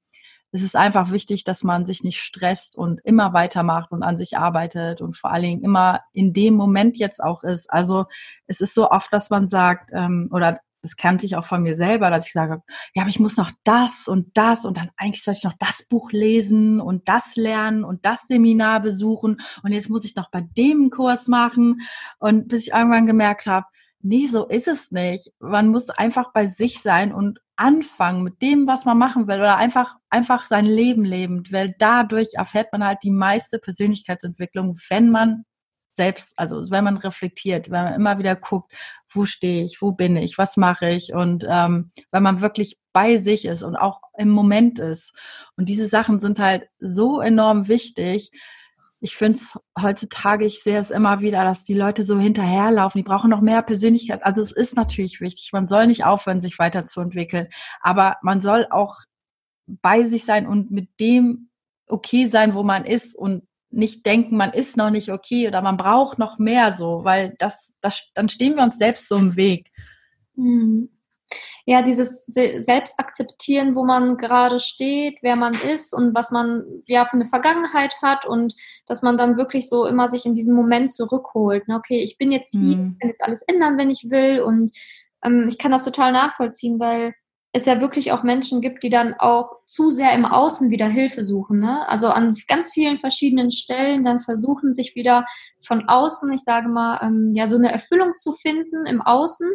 es 0.51 0.61
ist 0.61 0.75
einfach 0.75 1.11
wichtig, 1.11 1.43
dass 1.43 1.63
man 1.63 1.87
sich 1.87 2.03
nicht 2.03 2.19
stresst 2.21 2.77
und 2.77 3.01
immer 3.03 3.33
weitermacht 3.33 3.91
und 3.91 4.03
an 4.03 4.17
sich 4.17 4.37
arbeitet 4.37 5.01
und 5.01 5.17
vor 5.17 5.31
allen 5.31 5.43
Dingen 5.43 5.63
immer 5.63 6.01
in 6.13 6.33
dem 6.33 6.53
Moment 6.53 6.97
jetzt 6.97 7.23
auch 7.23 7.43
ist. 7.43 7.71
Also 7.71 8.05
es 8.45 8.61
ist 8.61 8.75
so 8.75 8.91
oft, 8.91 9.11
dass 9.11 9.31
man 9.31 9.47
sagt, 9.47 9.91
ähm, 9.93 10.29
oder 10.31 10.59
das 10.81 10.95
kannte 10.95 11.25
ich 11.25 11.35
auch 11.35 11.45
von 11.45 11.61
mir 11.61 11.75
selber, 11.75 12.09
dass 12.09 12.27
ich 12.27 12.33
sage, 12.33 12.61
ja, 12.93 13.03
aber 13.03 13.09
ich 13.09 13.19
muss 13.19 13.37
noch 13.37 13.51
das 13.63 14.07
und 14.07 14.35
das 14.37 14.65
und 14.65 14.77
dann 14.77 14.89
eigentlich 14.97 15.23
soll 15.23 15.35
ich 15.35 15.43
noch 15.43 15.53
das 15.59 15.83
Buch 15.87 16.11
lesen 16.11 16.81
und 16.81 17.07
das 17.07 17.35
lernen 17.35 17.83
und 17.83 18.05
das 18.05 18.27
Seminar 18.27 18.81
besuchen 18.81 19.41
und 19.63 19.71
jetzt 19.71 19.89
muss 19.89 20.05
ich 20.05 20.15
noch 20.15 20.31
bei 20.31 20.41
dem 20.41 20.89
Kurs 20.89 21.27
machen 21.27 21.81
und 22.19 22.47
bis 22.47 22.67
ich 22.67 22.73
irgendwann 22.73 23.05
gemerkt 23.05 23.45
habe, 23.45 23.65
nee, 24.03 24.27
so 24.27 24.47
ist 24.47 24.67
es 24.67 24.91
nicht. 24.91 25.31
Man 25.39 25.69
muss 25.69 25.89
einfach 25.89 26.31
bei 26.33 26.45
sich 26.45 26.81
sein 26.81 27.13
und 27.13 27.39
anfangen 27.55 28.23
mit 28.23 28.41
dem, 28.41 28.65
was 28.65 28.85
man 28.85 28.97
machen 28.97 29.27
will 29.27 29.37
oder 29.37 29.57
einfach, 29.57 29.95
einfach 30.09 30.47
sein 30.47 30.65
Leben 30.65 31.05
leben, 31.05 31.43
weil 31.51 31.75
dadurch 31.77 32.29
erfährt 32.33 32.71
man 32.71 32.83
halt 32.83 32.99
die 33.03 33.11
meiste 33.11 33.59
Persönlichkeitsentwicklung, 33.59 34.75
wenn 34.89 35.11
man 35.11 35.45
selbst, 35.93 36.33
also 36.37 36.69
wenn 36.69 36.83
man 36.83 36.97
reflektiert, 36.97 37.69
wenn 37.69 37.83
man 37.83 37.93
immer 37.93 38.17
wieder 38.17 38.35
guckt, 38.35 38.73
wo 39.09 39.25
stehe 39.25 39.65
ich, 39.65 39.81
wo 39.81 39.91
bin 39.91 40.15
ich, 40.15 40.37
was 40.37 40.57
mache 40.57 40.89
ich 40.89 41.13
und 41.13 41.45
ähm, 41.47 41.89
wenn 42.11 42.23
man 42.23 42.41
wirklich 42.41 42.77
bei 42.93 43.17
sich 43.17 43.45
ist 43.45 43.63
und 43.63 43.75
auch 43.75 44.01
im 44.17 44.29
Moment 44.29 44.79
ist. 44.79 45.13
Und 45.55 45.69
diese 45.69 45.87
Sachen 45.87 46.19
sind 46.19 46.39
halt 46.39 46.67
so 46.79 47.21
enorm 47.21 47.67
wichtig. 47.67 48.31
Ich 48.99 49.15
finde 49.15 49.37
es 49.37 49.59
heutzutage, 49.81 50.45
ich 50.45 50.61
sehe 50.61 50.77
es 50.77 50.91
immer 50.91 51.21
wieder, 51.21 51.43
dass 51.43 51.63
die 51.63 51.73
Leute 51.73 52.03
so 52.03 52.19
hinterherlaufen. 52.19 52.99
Die 52.99 53.07
brauchen 53.07 53.29
noch 53.29 53.41
mehr 53.41 53.63
Persönlichkeit. 53.63 54.23
Also 54.23 54.41
es 54.41 54.51
ist 54.51 54.75
natürlich 54.75 55.21
wichtig. 55.21 55.51
Man 55.53 55.67
soll 55.67 55.87
nicht 55.87 56.05
aufhören, 56.05 56.41
sich 56.41 56.59
weiterzuentwickeln. 56.59 57.47
Aber 57.79 58.17
man 58.21 58.41
soll 58.41 58.67
auch 58.69 58.97
bei 59.65 60.03
sich 60.03 60.25
sein 60.25 60.45
und 60.47 60.69
mit 60.71 60.89
dem 60.99 61.49
okay 61.87 62.25
sein, 62.25 62.53
wo 62.53 62.63
man 62.63 62.85
ist 62.85 63.15
und 63.15 63.43
nicht 63.71 64.05
denken, 64.05 64.37
man 64.37 64.53
ist 64.53 64.77
noch 64.77 64.89
nicht 64.89 65.11
okay 65.11 65.47
oder 65.47 65.61
man 65.61 65.77
braucht 65.77 66.19
noch 66.19 66.37
mehr 66.39 66.73
so, 66.73 67.03
weil 67.03 67.35
das, 67.39 67.73
das 67.81 68.09
dann 68.13 68.29
stehen 68.29 68.55
wir 68.55 68.63
uns 68.63 68.77
selbst 68.77 69.07
so 69.07 69.15
im 69.15 69.35
Weg. 69.35 69.71
Mhm. 70.35 70.89
Ja, 71.65 71.81
dieses 71.83 72.25
Selbstakzeptieren, 72.25 73.75
wo 73.75 73.85
man 73.85 74.17
gerade 74.17 74.59
steht, 74.59 75.19
wer 75.21 75.35
man 75.35 75.53
ist 75.53 75.93
und 75.93 76.13
was 76.15 76.31
man 76.31 76.63
ja 76.87 77.05
für 77.05 77.13
eine 77.13 77.25
Vergangenheit 77.25 78.01
hat 78.01 78.25
und 78.25 78.55
dass 78.87 79.03
man 79.03 79.15
dann 79.15 79.37
wirklich 79.37 79.69
so 79.69 79.85
immer 79.85 80.09
sich 80.09 80.25
in 80.25 80.33
diesen 80.33 80.55
Moment 80.55 80.91
zurückholt. 80.91 81.63
Okay, 81.69 82.03
ich 82.03 82.17
bin 82.17 82.31
jetzt 82.31 82.51
hier, 82.51 82.77
mhm. 82.77 82.93
ich 82.93 82.99
kann 82.99 83.09
jetzt 83.09 83.23
alles 83.23 83.43
ändern, 83.43 83.77
wenn 83.77 83.89
ich 83.89 84.09
will 84.09 84.41
und 84.41 84.71
ähm, 85.23 85.45
ich 85.47 85.57
kann 85.57 85.71
das 85.71 85.83
total 85.83 86.11
nachvollziehen, 86.11 86.79
weil 86.79 87.13
es 87.53 87.65
ja 87.65 87.81
wirklich 87.81 88.11
auch 88.11 88.23
Menschen 88.23 88.61
gibt, 88.61 88.83
die 88.83 88.89
dann 88.89 89.13
auch 89.13 89.51
zu 89.65 89.89
sehr 89.89 90.13
im 90.13 90.25
Außen 90.25 90.69
wieder 90.69 90.87
Hilfe 90.87 91.25
suchen. 91.25 91.59
Ne? 91.59 91.87
Also 91.87 92.07
an 92.07 92.35
ganz 92.47 92.71
vielen 92.71 92.99
verschiedenen 92.99 93.51
Stellen 93.51 94.03
dann 94.03 94.19
versuchen, 94.19 94.73
sich 94.73 94.95
wieder 94.95 95.25
von 95.65 95.87
außen, 95.87 96.31
ich 96.31 96.43
sage 96.43 96.69
mal, 96.69 96.99
ähm, 97.01 97.33
ja, 97.35 97.47
so 97.47 97.57
eine 97.57 97.71
Erfüllung 97.71 98.15
zu 98.15 98.31
finden 98.31 98.85
im 98.85 99.01
Außen. 99.01 99.49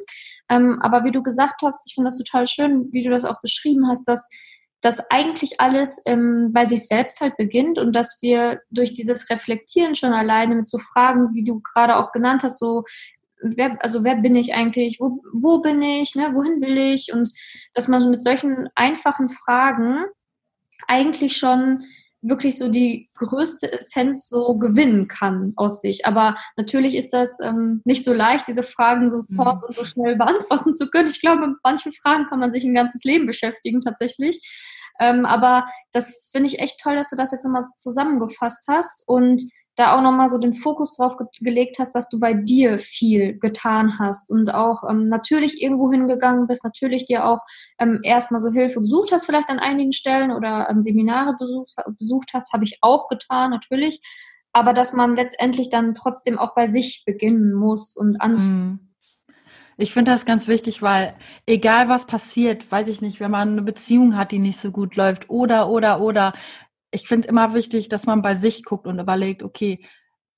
Ähm, 0.51 0.79
aber 0.83 1.05
wie 1.05 1.11
du 1.11 1.23
gesagt 1.23 1.63
hast, 1.65 1.87
ich 1.89 1.95
finde 1.95 2.09
das 2.09 2.19
total 2.19 2.47
schön, 2.47 2.89
wie 2.93 3.03
du 3.03 3.11
das 3.11 3.25
auch 3.25 3.41
beschrieben 3.41 3.89
hast, 3.89 4.07
dass 4.07 4.29
dass 4.83 5.11
eigentlich 5.11 5.61
alles 5.61 6.01
ähm, 6.07 6.51
bei 6.53 6.65
sich 6.65 6.87
selbst 6.87 7.21
halt 7.21 7.37
beginnt 7.37 7.79
und 7.79 7.97
dass 7.97 8.19
wir 8.21 8.61
durch 8.71 8.95
dieses 8.95 9.29
Reflektieren 9.31 9.95
schon 9.95 10.13
alleine 10.13 10.55
mit 10.55 10.69
so 10.69 10.79
Fragen, 10.79 11.35
wie 11.35 11.43
du 11.43 11.61
gerade 11.61 11.97
auch 11.97 12.13
genannt 12.13 12.43
hast, 12.45 12.61
so 12.61 12.85
wer, 13.57 13.83
also 13.83 14.05
wer 14.05 14.17
bin 14.17 14.37
ich 14.37 14.55
eigentlich, 14.55 14.99
wo, 15.01 15.23
wo 15.41 15.61
bin 15.61 15.83
ich, 15.83 16.15
ne, 16.15 16.31
wohin 16.33 16.61
will 16.61 16.77
ich 16.77 17.13
und 17.13 17.31
dass 17.75 17.89
man 17.89 18.11
mit 18.11 18.23
solchen 18.23 18.69
einfachen 18.75 19.29
Fragen 19.29 20.05
eigentlich 20.87 21.37
schon 21.37 21.85
wirklich 22.23 22.59
so 22.59 22.69
die 22.69 23.09
größte 23.15 23.73
Essenz 23.73 24.29
so 24.29 24.59
gewinnen 24.59 25.07
kann 25.07 25.53
aus 25.57 25.81
sich. 25.81 26.07
Aber 26.07 26.37
natürlich 26.57 26.97
ist 26.97 27.13
das 27.13 27.39
ähm, 27.43 27.83
nicht 27.85 28.05
so 28.05 28.13
leicht, 28.13 28.49
diese 28.49 28.63
Fragen 28.63 29.09
sofort 29.09 29.63
mhm. 29.63 29.69
und 29.69 29.75
so 29.77 29.85
schnell 29.85 30.17
beantworten 30.19 30.75
zu 30.75 30.91
können. 30.91 31.09
Ich 31.09 31.21
glaube, 31.21 31.47
mit 31.47 31.59
manchen 31.63 31.93
Fragen 31.93 32.27
kann 32.27 32.41
man 32.41 32.51
sich 32.51 32.65
ein 32.65 32.75
ganzes 32.75 33.05
Leben 33.05 33.27
beschäftigen 33.27 33.81
tatsächlich. 33.81 34.41
Ähm, 34.99 35.27
aber 35.27 35.67
das 35.93 36.29
finde 36.33 36.49
ich 36.49 36.59
echt 36.59 36.81
toll, 36.81 36.97
dass 36.97 37.11
du 37.11 37.17
das 37.17 37.33
jetzt 37.33 37.45
nochmal 37.45 37.63
so 37.63 37.73
zusammengefasst 37.77 38.67
hast 38.69 39.03
und 39.07 39.43
da 39.77 39.95
auch 39.95 40.01
nochmal 40.01 40.29
so 40.29 40.39
den 40.39 40.55
Fokus 40.55 40.97
drauf 40.97 41.17
ge 41.19 41.27
gelegt 41.41 41.79
hast, 41.79 41.95
dass 41.95 42.09
du 42.09 42.19
bei 42.19 42.33
dir 42.33 42.79
viel 42.79 43.39
getan 43.39 43.99
hast 43.99 44.31
und 44.31 44.53
auch 44.55 44.83
ähm, 44.89 45.09
natürlich 45.09 45.63
irgendwo 45.63 45.93
hingegangen 45.93 46.47
bist, 46.47 46.65
natürlich 46.65 47.07
dir 47.07 47.27
auch 47.27 47.41
ähm, 47.79 48.01
erstmal 48.03 48.41
so 48.41 48.51
Hilfe 48.51 48.81
gesucht 48.81 49.13
hast, 49.13 49.27
vielleicht 49.27 49.51
an 49.51 49.59
einigen 49.59 49.93
Stellen 49.93 50.33
oder 50.33 50.69
ähm, 50.71 50.81
Seminare 50.81 51.37
besucht, 51.39 51.75
besucht 51.99 52.31
hast, 52.33 52.53
habe 52.53 52.65
ich 52.65 52.79
auch 52.81 53.09
getan, 53.09 53.51
natürlich. 53.51 54.01
Aber 54.53 54.73
dass 54.73 54.95
man 54.95 55.15
letztendlich 55.15 55.69
dann 55.69 55.93
trotzdem 55.93 56.39
auch 56.39 56.55
bei 56.55 56.67
sich 56.67 57.05
beginnen 57.05 57.53
muss 57.53 57.95
und 57.95 58.21
anfangen. 58.23 58.67
Mhm. 58.67 58.87
Ich 59.79 59.93
finde 59.93 60.13
das 60.13 60.25
ganz 60.25 60.49
wichtig, 60.49 60.81
weil 60.81 61.15
egal 61.45 61.91
was 61.91 62.07
passiert, 62.07 62.73
weiß 62.73 62.89
ich 62.89 63.03
nicht, 63.03 63.21
wenn 63.21 63.31
man 63.31 63.53
eine 63.53 63.63
Beziehung 63.63 64.17
hat, 64.17 64.33
die 64.33 64.39
nicht 64.39 64.59
so 64.59 64.71
gut 64.71 64.97
läuft 64.97 65.29
oder, 65.29 65.69
oder, 65.69 66.01
oder, 66.01 66.33
ich 66.97 67.07
finde 67.07 67.29
immer 67.29 67.55
wichtig, 67.55 67.89
dass 67.89 68.07
man 68.07 68.23
bei 68.23 68.35
sich 68.35 68.65
guckt 68.65 68.87
und 68.87 68.99
überlegt, 68.99 69.43
okay, 69.43 69.85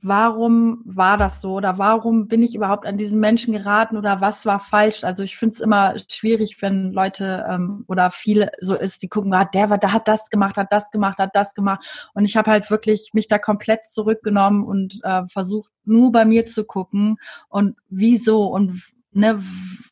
warum 0.00 0.82
war 0.84 1.16
das 1.16 1.40
so 1.40 1.54
oder 1.54 1.78
warum 1.78 2.28
bin 2.28 2.42
ich 2.42 2.54
überhaupt 2.54 2.86
an 2.86 2.96
diesen 2.96 3.18
Menschen 3.20 3.52
geraten 3.52 3.96
oder 3.96 4.20
was 4.20 4.44
war 4.46 4.60
falsch? 4.60 5.04
Also 5.04 5.22
ich 5.22 5.36
finde 5.36 5.54
es 5.54 5.60
immer 5.60 5.94
schwierig, 6.08 6.60
wenn 6.60 6.92
Leute 6.92 7.46
ähm, 7.48 7.84
oder 7.88 8.10
viele 8.10 8.50
so 8.60 8.74
ist, 8.74 9.02
die 9.02 9.08
gucken, 9.08 9.32
ah, 9.34 9.44
der 9.44 9.70
war, 9.70 9.78
der 9.78 9.92
hat 9.92 10.06
das 10.06 10.30
gemacht, 10.30 10.56
hat 10.56 10.72
das 10.72 10.90
gemacht, 10.90 11.18
hat 11.18 11.34
das 11.34 11.54
gemacht. 11.54 12.10
Und 12.14 12.24
ich 12.24 12.36
habe 12.36 12.50
halt 12.50 12.70
wirklich 12.70 13.10
mich 13.12 13.28
da 13.28 13.38
komplett 13.38 13.86
zurückgenommen 13.86 14.64
und 14.64 15.00
äh, 15.04 15.22
versucht, 15.28 15.70
nur 15.84 16.12
bei 16.12 16.24
mir 16.24 16.46
zu 16.46 16.64
gucken 16.64 17.16
und 17.48 17.76
wieso 17.88 18.46
und 18.46 18.82
ne, 19.12 19.42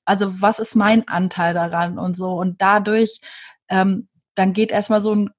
also 0.05 0.41
was 0.41 0.59
ist 0.59 0.75
mein 0.77 1.07
Anteil 1.09 1.55
daran 1.55 1.99
und 1.99 2.17
so. 2.17 2.35
Und 2.35 2.61
dadurch 2.61 3.21
ähm, 3.69 4.09
dann 4.37 4.53
geht 4.53 4.71
erstmal 4.71 5.01
so 5.01 5.15
ein 5.15 5.31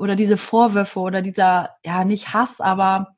oder 0.00 0.16
diese 0.16 0.36
Vorwürfe 0.36 0.98
oder 1.00 1.22
dieser, 1.22 1.76
ja, 1.84 2.04
nicht 2.04 2.32
Hass, 2.32 2.60
aber 2.60 3.14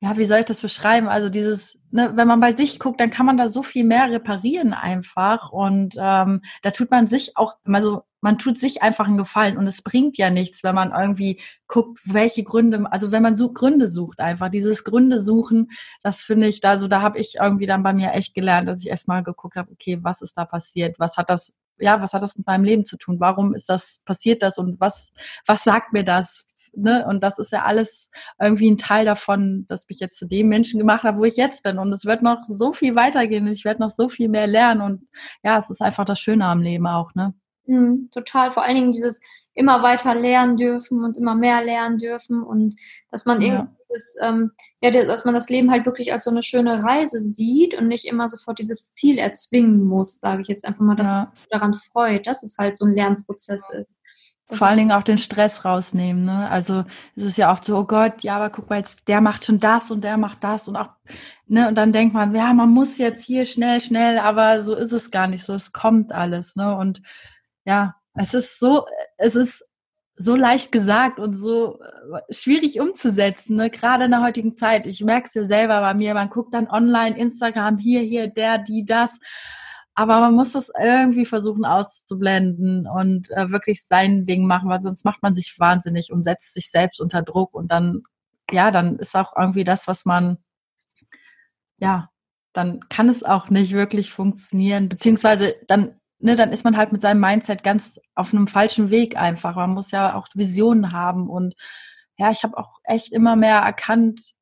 ja, 0.00 0.16
wie 0.16 0.26
soll 0.26 0.40
ich 0.40 0.46
das 0.46 0.60
beschreiben? 0.60 1.08
Also 1.08 1.30
dieses, 1.30 1.78
ne, 1.90 2.12
wenn 2.14 2.28
man 2.28 2.38
bei 2.38 2.52
sich 2.52 2.78
guckt, 2.78 3.00
dann 3.00 3.10
kann 3.10 3.26
man 3.26 3.36
da 3.36 3.48
so 3.48 3.62
viel 3.62 3.84
mehr 3.84 4.10
reparieren 4.10 4.72
einfach. 4.72 5.50
Und 5.50 5.96
ähm, 5.98 6.42
da 6.62 6.70
tut 6.70 6.90
man 6.90 7.06
sich 7.06 7.36
auch, 7.36 7.56
also 7.64 8.02
man 8.20 8.38
tut 8.38 8.58
sich 8.58 8.82
einfach 8.82 9.06
einen 9.08 9.16
Gefallen 9.16 9.56
und 9.56 9.66
es 9.66 9.82
bringt 9.82 10.16
ja 10.18 10.30
nichts, 10.30 10.62
wenn 10.64 10.74
man 10.74 10.92
irgendwie 10.92 11.40
guckt, 11.66 12.00
welche 12.04 12.44
Gründe, 12.44 12.86
also 12.90 13.10
wenn 13.10 13.22
man 13.22 13.36
so 13.36 13.52
Gründe 13.52 13.88
sucht 13.88 14.20
einfach, 14.20 14.48
dieses 14.48 14.84
Gründe 14.84 15.20
suchen, 15.20 15.70
das 16.02 16.20
finde 16.20 16.46
ich, 16.46 16.60
da 16.60 16.78
so, 16.78 16.88
da 16.88 17.02
habe 17.02 17.18
ich 17.18 17.36
irgendwie 17.40 17.66
dann 17.66 17.82
bei 17.82 17.92
mir 17.92 18.12
echt 18.12 18.34
gelernt, 18.34 18.68
dass 18.68 18.82
ich 18.82 18.90
erstmal 18.90 19.22
geguckt 19.22 19.56
habe, 19.56 19.72
okay, 19.72 19.98
was 20.02 20.22
ist 20.22 20.36
da 20.36 20.44
passiert? 20.44 20.98
Was 20.98 21.16
hat 21.16 21.30
das 21.30 21.52
ja, 21.78 22.00
was 22.00 22.12
hat 22.12 22.22
das 22.22 22.36
mit 22.36 22.46
meinem 22.46 22.64
Leben 22.64 22.84
zu 22.84 22.96
tun? 22.96 23.20
Warum 23.20 23.54
ist 23.54 23.68
das, 23.68 24.00
passiert 24.04 24.42
das 24.42 24.58
und 24.58 24.80
was, 24.80 25.12
was 25.46 25.64
sagt 25.64 25.92
mir 25.92 26.04
das? 26.04 26.46
ne, 26.76 27.04
und 27.06 27.22
das 27.22 27.38
ist 27.38 27.52
ja 27.52 27.64
alles 27.64 28.10
irgendwie 28.40 28.70
ein 28.70 28.76
Teil 28.76 29.04
davon, 29.04 29.64
das 29.68 29.88
mich 29.88 29.98
jetzt 29.98 30.18
zu 30.18 30.26
dem 30.26 30.48
Menschen 30.48 30.78
gemacht 30.78 31.02
hat, 31.02 31.16
wo 31.16 31.24
ich 31.24 31.36
jetzt 31.36 31.62
bin. 31.62 31.78
Und 31.78 31.92
es 31.92 32.04
wird 32.04 32.22
noch 32.22 32.40
so 32.46 32.72
viel 32.72 32.94
weitergehen 32.94 33.46
und 33.46 33.52
ich 33.52 33.64
werde 33.64 33.80
noch 33.80 33.90
so 33.90 34.08
viel 34.08 34.28
mehr 34.28 34.46
lernen. 34.46 34.82
Und 34.82 35.08
ja, 35.42 35.58
es 35.58 35.70
ist 35.70 35.80
einfach 35.80 36.04
das 36.04 36.20
Schöne 36.20 36.44
am 36.44 36.62
Leben 36.62 36.86
auch, 36.86 37.14
ne? 37.14 37.34
Mhm, 37.66 38.08
total. 38.12 38.52
Vor 38.52 38.62
allen 38.62 38.76
Dingen 38.76 38.92
dieses 38.92 39.20
immer 39.56 39.82
weiter 39.82 40.14
lernen 40.14 40.56
dürfen 40.56 41.02
und 41.02 41.16
immer 41.16 41.34
mehr 41.34 41.64
lernen 41.64 41.98
dürfen 41.98 42.42
und 42.42 42.76
dass 43.10 43.24
man 43.24 43.40
ja. 43.40 43.54
irgendwie 43.54 43.76
das, 43.88 44.14
ähm, 44.22 44.52
ja, 44.80 44.90
dass 44.90 45.24
man 45.24 45.34
das 45.34 45.48
Leben 45.48 45.70
halt 45.70 45.86
wirklich 45.86 46.12
als 46.12 46.24
so 46.24 46.30
eine 46.30 46.42
schöne 46.42 46.82
Reise 46.82 47.22
sieht 47.22 47.74
und 47.74 47.88
nicht 47.88 48.04
immer 48.04 48.28
sofort 48.28 48.58
dieses 48.58 48.92
Ziel 48.92 49.18
erzwingen 49.18 49.84
muss, 49.84 50.20
sage 50.20 50.42
ich 50.42 50.48
jetzt 50.48 50.64
einfach 50.64 50.84
mal, 50.84 50.96
dass 50.96 51.08
ja. 51.08 51.14
man 51.14 51.34
sich 51.34 51.48
daran 51.48 51.74
freut, 51.74 52.26
dass 52.26 52.42
es 52.42 52.58
halt 52.58 52.76
so 52.76 52.84
ein 52.84 52.94
Lernprozess 52.94 53.70
ist. 53.70 53.98
Das 54.48 54.58
Vor 54.58 54.68
allen 54.68 54.78
Dingen 54.78 54.92
auch 54.92 55.02
den 55.02 55.18
Stress 55.18 55.64
rausnehmen. 55.64 56.24
Ne? 56.24 56.48
Also 56.48 56.84
es 57.16 57.24
ist 57.24 57.38
ja 57.38 57.50
oft 57.50 57.64
so, 57.64 57.78
oh 57.78 57.84
Gott, 57.84 58.22
ja, 58.22 58.36
aber 58.36 58.50
guck 58.50 58.70
mal, 58.70 58.76
jetzt 58.76 59.08
der 59.08 59.20
macht 59.20 59.44
schon 59.44 59.58
das 59.58 59.90
und 59.90 60.04
der 60.04 60.18
macht 60.18 60.44
das 60.44 60.68
und 60.68 60.76
auch, 60.76 60.90
ne, 61.48 61.66
und 61.66 61.74
dann 61.74 61.92
denkt 61.92 62.14
man, 62.14 62.32
ja, 62.34 62.52
man 62.52 62.70
muss 62.70 62.98
jetzt 62.98 63.24
hier 63.24 63.44
schnell, 63.44 63.80
schnell, 63.80 64.18
aber 64.18 64.60
so 64.62 64.76
ist 64.76 64.92
es 64.92 65.10
gar 65.10 65.26
nicht 65.26 65.42
so. 65.42 65.54
Es 65.54 65.72
kommt 65.72 66.12
alles, 66.12 66.54
ne? 66.54 66.76
Und 66.76 67.02
ja, 67.64 67.96
es 68.16 68.34
ist 68.34 68.58
so, 68.58 68.86
es 69.18 69.36
ist 69.36 69.70
so 70.16 70.34
leicht 70.34 70.72
gesagt 70.72 71.20
und 71.20 71.34
so 71.34 71.78
äh, 71.80 72.32
schwierig 72.32 72.80
umzusetzen, 72.80 73.56
ne? 73.56 73.70
gerade 73.70 74.06
in 74.06 74.10
der 74.10 74.22
heutigen 74.22 74.54
Zeit. 74.54 74.86
Ich 74.86 75.02
merke 75.04 75.28
es 75.28 75.34
ja 75.34 75.44
selber 75.44 75.80
bei 75.80 75.94
mir, 75.94 76.14
man 76.14 76.30
guckt 76.30 76.54
dann 76.54 76.68
online, 76.68 77.18
Instagram, 77.18 77.78
hier, 77.78 78.00
hier, 78.00 78.28
der, 78.28 78.58
die, 78.58 78.84
das. 78.84 79.18
Aber 79.94 80.20
man 80.20 80.34
muss 80.34 80.52
das 80.52 80.70
irgendwie 80.78 81.26
versuchen 81.26 81.64
auszublenden 81.64 82.86
und 82.86 83.30
äh, 83.30 83.50
wirklich 83.50 83.84
sein 83.84 84.26
Ding 84.26 84.46
machen, 84.46 84.68
weil 84.68 84.80
sonst 84.80 85.04
macht 85.04 85.22
man 85.22 85.34
sich 85.34 85.58
wahnsinnig 85.58 86.12
und 86.12 86.22
setzt 86.22 86.54
sich 86.54 86.70
selbst 86.70 87.00
unter 87.00 87.22
Druck 87.22 87.54
und 87.54 87.70
dann, 87.70 88.02
ja, 88.50 88.70
dann 88.70 88.98
ist 88.98 89.16
auch 89.16 89.34
irgendwie 89.36 89.64
das, 89.64 89.86
was 89.86 90.04
man, 90.04 90.38
ja, 91.78 92.10
dann 92.52 92.80
kann 92.88 93.08
es 93.10 93.22
auch 93.22 93.50
nicht 93.50 93.72
wirklich 93.72 94.12
funktionieren, 94.12 94.88
beziehungsweise 94.88 95.56
dann 95.66 96.00
ne, 96.26 96.34
dann 96.34 96.52
ist 96.52 96.64
man 96.64 96.76
halt 96.76 96.90
mit 96.90 97.00
seinem 97.00 97.20
Mindset 97.20 97.62
ganz 97.62 98.00
auf 98.16 98.34
einem 98.34 98.48
falschen 98.48 98.90
Weg 98.90 99.16
einfach. 99.16 99.54
Man 99.54 99.70
muss 99.70 99.92
ja 99.92 100.16
auch 100.16 100.26
Visionen 100.34 100.92
haben 100.92 101.30
und 101.30 101.54
ja, 102.18 102.32
ich 102.32 102.42
habe 102.42 102.58
auch 102.58 102.80
echt 102.82 103.12
immer 103.12 103.36
mehr 103.36 103.58
erkannt, 103.58 104.32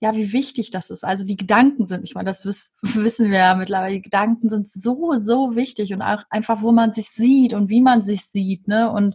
ja, 0.00 0.14
wie 0.14 0.32
wichtig 0.32 0.70
das 0.72 0.90
ist. 0.90 1.04
Also 1.04 1.24
die 1.24 1.36
Gedanken 1.36 1.86
sind, 1.86 2.04
ich 2.04 2.14
meine, 2.14 2.28
das 2.28 2.44
wiss, 2.44 2.72
wissen 2.82 3.30
wir 3.30 3.38
ja 3.38 3.54
mittlerweile, 3.54 3.94
die 3.94 4.02
Gedanken 4.02 4.50
sind 4.50 4.68
so, 4.68 5.14
so 5.16 5.56
wichtig 5.56 5.94
und 5.94 6.02
auch 6.02 6.24
einfach, 6.28 6.60
wo 6.60 6.70
man 6.70 6.92
sich 6.92 7.08
sieht 7.08 7.54
und 7.54 7.70
wie 7.70 7.80
man 7.80 8.02
sich 8.02 8.26
sieht, 8.26 8.68
ne? 8.68 8.90
Und 8.90 9.14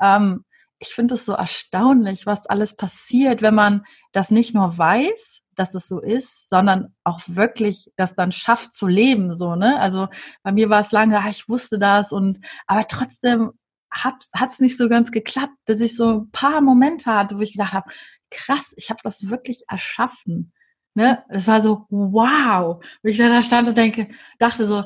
ähm, 0.00 0.44
ich 0.78 0.88
finde 0.94 1.14
es 1.14 1.26
so 1.26 1.34
erstaunlich, 1.34 2.24
was 2.24 2.46
alles 2.46 2.76
passiert, 2.76 3.42
wenn 3.42 3.54
man 3.54 3.84
das 4.12 4.30
nicht 4.30 4.54
nur 4.54 4.78
weiß, 4.78 5.40
dass 5.58 5.74
es 5.74 5.88
so 5.88 6.00
ist, 6.00 6.48
sondern 6.48 6.94
auch 7.04 7.20
wirklich 7.26 7.90
das 7.96 8.14
dann 8.14 8.32
schafft 8.32 8.72
zu 8.72 8.86
leben, 8.86 9.34
so, 9.34 9.56
ne? 9.56 9.78
Also 9.80 10.08
bei 10.42 10.52
mir 10.52 10.70
war 10.70 10.80
es 10.80 10.92
lange, 10.92 11.18
ah, 11.18 11.28
ich 11.28 11.48
wusste 11.48 11.78
das 11.78 12.12
und, 12.12 12.40
aber 12.66 12.86
trotzdem 12.86 13.52
hat 13.90 14.24
es 14.50 14.60
nicht 14.60 14.76
so 14.76 14.88
ganz 14.88 15.10
geklappt, 15.12 15.54
bis 15.64 15.80
ich 15.80 15.96
so 15.96 16.20
ein 16.20 16.30
paar 16.30 16.60
Momente 16.60 17.12
hatte, 17.12 17.38
wo 17.38 17.40
ich 17.40 17.52
gedacht 17.52 17.72
habe, 17.72 17.90
krass, 18.30 18.74
ich 18.76 18.90
habe 18.90 19.00
das 19.02 19.30
wirklich 19.30 19.64
erschaffen. 19.68 20.52
Ne? 20.94 21.24
Das 21.30 21.46
war 21.48 21.60
so, 21.60 21.86
wow. 21.90 22.84
Wo 23.02 23.08
ich 23.08 23.16
da 23.16 23.42
stand 23.42 23.68
und 23.68 23.78
denke, 23.78 24.08
dachte 24.38 24.66
so, 24.66 24.84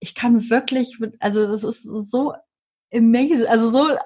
ich 0.00 0.14
kann 0.14 0.50
wirklich, 0.50 0.98
also 1.20 1.46
das 1.46 1.64
ist 1.64 1.82
so 1.84 2.34
amazing, 2.92 3.46
also 3.46 3.70
so, 3.70 3.96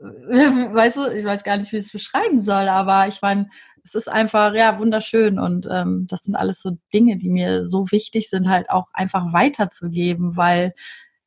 weißt 0.00 0.96
du, 0.96 1.08
ich 1.08 1.24
weiß 1.24 1.44
gar 1.44 1.56
nicht, 1.56 1.72
wie 1.72 1.76
ich 1.76 1.86
es 1.86 1.92
beschreiben 1.92 2.38
soll, 2.38 2.68
aber 2.68 3.08
ich 3.08 3.20
meine, 3.22 3.48
es 3.84 3.94
ist 3.94 4.08
einfach, 4.08 4.54
ja, 4.54 4.78
wunderschön 4.78 5.38
und 5.38 5.66
ähm, 5.70 6.06
das 6.08 6.24
sind 6.24 6.36
alles 6.36 6.60
so 6.60 6.76
Dinge, 6.92 7.16
die 7.16 7.30
mir 7.30 7.66
so 7.66 7.90
wichtig 7.90 8.28
sind, 8.30 8.48
halt 8.48 8.70
auch 8.70 8.86
einfach 8.92 9.32
weiterzugeben, 9.32 10.36
weil 10.36 10.74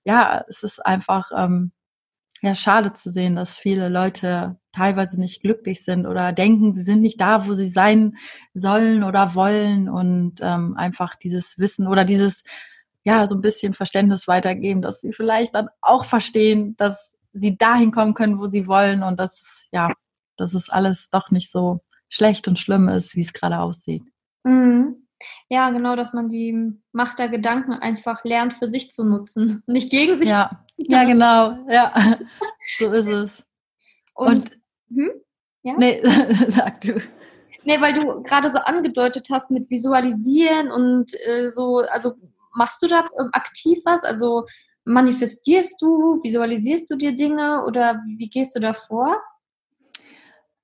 ja, 0.03 0.43
es 0.47 0.63
ist 0.63 0.85
einfach, 0.85 1.31
ähm, 1.35 1.71
ja, 2.41 2.55
schade 2.55 2.93
zu 2.93 3.11
sehen, 3.11 3.35
dass 3.35 3.57
viele 3.57 3.89
Leute 3.89 4.57
teilweise 4.71 5.19
nicht 5.19 5.41
glücklich 5.41 5.83
sind 5.83 6.07
oder 6.07 6.33
denken, 6.33 6.73
sie 6.73 6.83
sind 6.83 7.01
nicht 7.01 7.21
da, 7.21 7.47
wo 7.47 7.53
sie 7.53 7.67
sein 7.67 8.15
sollen 8.53 9.03
oder 9.03 9.35
wollen 9.35 9.89
und 9.89 10.35
ähm, 10.41 10.75
einfach 10.77 11.15
dieses 11.15 11.59
Wissen 11.59 11.87
oder 11.87 12.05
dieses, 12.05 12.43
ja, 13.03 13.25
so 13.27 13.35
ein 13.35 13.41
bisschen 13.41 13.73
Verständnis 13.73 14.27
weitergeben, 14.27 14.81
dass 14.81 15.01
sie 15.01 15.13
vielleicht 15.13 15.55
dann 15.55 15.69
auch 15.81 16.05
verstehen, 16.05 16.75
dass 16.77 17.17
sie 17.33 17.57
dahin 17.57 17.91
kommen 17.91 18.13
können, 18.13 18.39
wo 18.39 18.47
sie 18.47 18.67
wollen 18.67 19.03
und 19.03 19.19
das, 19.19 19.67
ja, 19.71 19.93
das 20.37 20.53
ist 20.53 20.71
alles 20.71 21.09
doch 21.09 21.31
nicht 21.31 21.51
so 21.51 21.81
schlecht 22.09 22.47
und 22.47 22.59
schlimm 22.59 22.89
ist, 22.89 23.15
wie 23.15 23.21
es 23.21 23.33
gerade 23.33 23.59
aussieht. 23.59 24.03
Mhm. 24.43 25.07
Ja, 25.49 25.69
genau, 25.69 25.95
dass 25.95 26.13
man 26.13 26.29
die 26.29 26.73
Macht 26.91 27.19
der 27.19 27.29
Gedanken 27.29 27.73
einfach 27.73 28.23
lernt, 28.23 28.53
für 28.53 28.67
sich 28.67 28.91
zu 28.91 29.03
nutzen, 29.03 29.63
nicht 29.67 29.91
gegen 29.91 30.15
sich 30.15 30.29
ja. 30.29 30.65
zu 30.79 30.91
Ja, 30.91 31.03
genau, 31.03 31.57
ja, 31.69 31.93
so 32.79 32.91
ist 32.91 33.07
es. 33.07 33.43
Und, 34.13 34.51
und 34.89 34.97
hm? 34.97 35.11
ja? 35.63 35.73
nee, 35.77 36.01
sag 36.47 36.81
du. 36.81 37.01
Nee, 37.63 37.79
weil 37.79 37.93
du 37.93 38.23
gerade 38.23 38.49
so 38.49 38.57
angedeutet 38.59 39.27
hast 39.31 39.51
mit 39.51 39.69
Visualisieren 39.69 40.71
und 40.71 41.13
äh, 41.27 41.51
so, 41.51 41.83
also 41.91 42.13
machst 42.55 42.81
du 42.81 42.87
da 42.87 43.07
aktiv 43.33 43.79
was? 43.85 44.03
Also 44.03 44.45
manifestierst 44.85 45.81
du, 45.81 46.21
visualisierst 46.23 46.89
du 46.89 46.95
dir 46.95 47.15
Dinge 47.15 47.63
oder 47.67 48.01
wie 48.17 48.29
gehst 48.29 48.55
du 48.55 48.59
da 48.59 48.73
vor? 48.73 49.17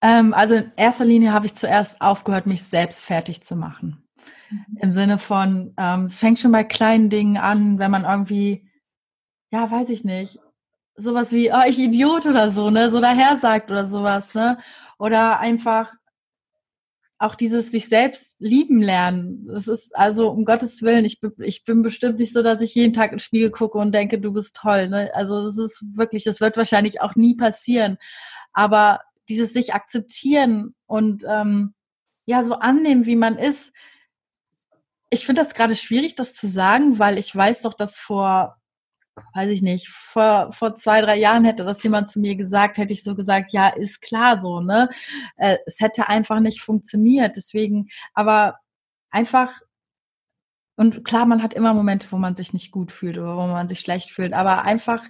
Ähm, 0.02 0.34
also 0.34 0.56
in 0.56 0.72
erster 0.76 1.06
Linie 1.06 1.34
habe 1.34 1.46
ich 1.46 1.56
zuerst 1.56 2.02
aufgehört, 2.02 2.46
mich 2.46 2.64
selbst 2.64 3.02
fertig 3.02 3.44
zu 3.44 3.56
machen. 3.56 4.08
Mhm. 4.50 4.78
Im 4.82 4.94
Sinne 4.94 5.18
von, 5.18 5.74
ähm, 5.78 6.06
es 6.06 6.20
fängt 6.20 6.40
schon 6.40 6.52
bei 6.52 6.64
kleinen 6.64 7.10
Dingen 7.10 7.38
an, 7.38 7.80
wenn 7.80 7.92
man 7.92 8.06
irgendwie, 8.06 8.70
ja, 9.52 9.70
weiß 9.70 9.90
ich 9.90 10.04
nicht, 10.04 10.40
sowas 10.96 11.32
wie, 11.32 11.52
oh, 11.52 11.64
ich 11.68 11.80
Idiot 11.80 12.26
oder 12.26 12.50
so, 12.50 12.70
ne, 12.70 12.90
so 12.90 13.00
daher 13.00 13.36
sagt 13.38 13.72
oder 13.72 13.86
sowas, 13.86 14.34
ne, 14.34 14.58
oder 15.00 15.40
einfach 15.40 15.94
auch 17.20 17.36
dieses 17.36 17.72
sich 17.72 17.90
selbst 17.90 18.40
lieben 18.40 18.82
lernen. 18.82 19.48
Das 19.48 19.68
ist 19.68 19.96
also 19.96 20.30
um 20.30 20.46
Gottes 20.46 20.82
Willen, 20.84 21.04
ich, 21.04 21.20
ich 21.40 21.64
bin 21.64 21.82
bestimmt 21.82 22.20
nicht 22.20 22.32
so, 22.32 22.44
dass 22.44 22.62
ich 22.62 22.76
jeden 22.76 22.94
Tag 22.94 23.12
ins 23.12 23.24
Spiegel 23.24 23.50
gucke 23.50 23.78
und 23.78 23.94
denke, 23.94 24.20
du 24.20 24.34
bist 24.34 24.56
toll. 24.56 24.88
Ne? 24.90 25.10
Also 25.16 25.44
das 25.44 25.58
ist 25.58 25.84
wirklich, 25.94 26.24
das 26.24 26.42
wird 26.42 26.58
wahrscheinlich 26.58 27.02
auch 27.02 27.16
nie 27.16 27.36
passieren. 27.36 27.98
Aber 28.54 29.02
dieses 29.30 29.52
sich 29.52 29.74
akzeptieren 29.74 30.76
und 30.86 31.24
ähm, 31.28 31.74
ja, 32.26 32.44
so 32.44 32.56
annehmen, 32.56 33.06
wie 33.06 33.16
man 33.16 33.38
ist. 33.38 33.74
Ich 35.10 35.26
finde 35.26 35.42
das 35.42 35.54
gerade 35.54 35.76
schwierig, 35.76 36.16
das 36.16 36.34
zu 36.34 36.48
sagen, 36.48 37.00
weil 37.00 37.18
ich 37.18 37.34
weiß 37.36 37.62
doch, 37.62 37.74
dass 37.74 37.98
vor, 37.98 38.58
weiß 39.34 39.50
ich 39.50 39.62
nicht, 39.62 39.88
vor, 39.90 40.52
vor 40.52 40.76
zwei, 40.76 41.02
drei 41.02 41.18
Jahren 41.18 41.46
hätte 41.46 41.64
das 41.64 41.84
jemand 41.84 42.08
zu 42.08 42.20
mir 42.20 42.36
gesagt, 42.36 42.78
hätte 42.78 42.94
ich 42.94 43.04
so 43.04 43.16
gesagt, 43.16 43.52
ja, 43.54 43.70
ist 43.70 44.02
klar 44.02 44.40
so, 44.40 44.62
ne? 44.62 44.90
Äh, 45.38 45.58
es 45.66 45.80
hätte 45.80 46.10
einfach 46.10 46.40
nicht 46.40 46.62
funktioniert. 46.62 47.36
Deswegen, 47.36 47.88
aber 48.14 48.60
einfach 49.10 49.52
und 50.78 51.04
klar, 51.04 51.26
man 51.26 51.42
hat 51.42 51.56
immer 51.56 51.74
Momente, 51.74 52.08
wo 52.12 52.18
man 52.18 52.36
sich 52.36 52.54
nicht 52.54 52.72
gut 52.72 52.92
fühlt 52.92 53.18
oder 53.18 53.36
wo 53.36 53.48
man 53.48 53.68
sich 53.68 53.80
schlecht 53.80 54.12
fühlt, 54.12 54.34
aber 54.34 54.64
einfach, 54.64 55.04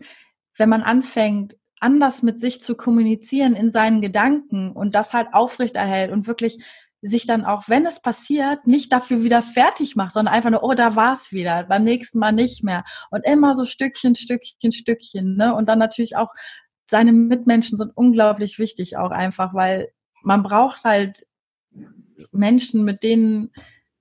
wenn 0.56 0.70
man 0.70 0.82
anfängt, 0.82 1.58
anders 1.80 2.24
mit 2.24 2.40
sich 2.40 2.62
zu 2.62 2.76
kommunizieren 2.76 3.56
in 3.56 3.70
seinen 3.70 4.02
Gedanken 4.02 4.72
und 4.72 4.96
das 4.96 5.14
halt 5.14 5.34
aufrechterhält 5.34 6.12
und 6.12 6.26
wirklich 6.26 6.64
sich 7.02 7.28
dann 7.28 7.46
auch, 7.46 7.64
wenn 7.68 7.86
es 7.86 8.02
passiert, 8.02 8.66
nicht 8.66 8.92
dafür 8.92 9.24
wieder 9.24 9.42
fertig 9.42 9.96
macht, 9.96 10.14
sondern 10.14 10.34
einfach 10.34 10.50
nur, 10.50 10.64
oh, 10.64 10.74
da 10.74 10.96
war 10.96 11.14
es 11.14 11.32
wieder, 11.32 11.64
beim 11.64 11.84
nächsten 11.84 12.20
Mal 12.20 12.32
nicht 12.32 12.64
mehr. 12.64 12.84
Und 13.12 13.26
immer 13.26 13.54
so 13.54 13.66
Stückchen, 13.66 14.16
Stückchen, 14.16 14.72
Stückchen. 14.72 15.36
Ne? 15.36 15.54
Und 15.54 15.70
dann 15.70 15.80
natürlich 15.80 16.18
auch 16.18 16.30
seine 16.90 17.12
Mitmenschen 17.12 17.78
sind 17.78 17.92
unglaublich 17.96 18.60
wichtig 18.60 18.98
auch 18.98 19.12
einfach, 19.12 19.54
weil 19.54 19.90
man 20.24 20.44
braucht 20.44 20.84
halt 20.84 21.26
Menschen, 22.32 22.84
mit 22.84 23.04
denen, 23.04 23.52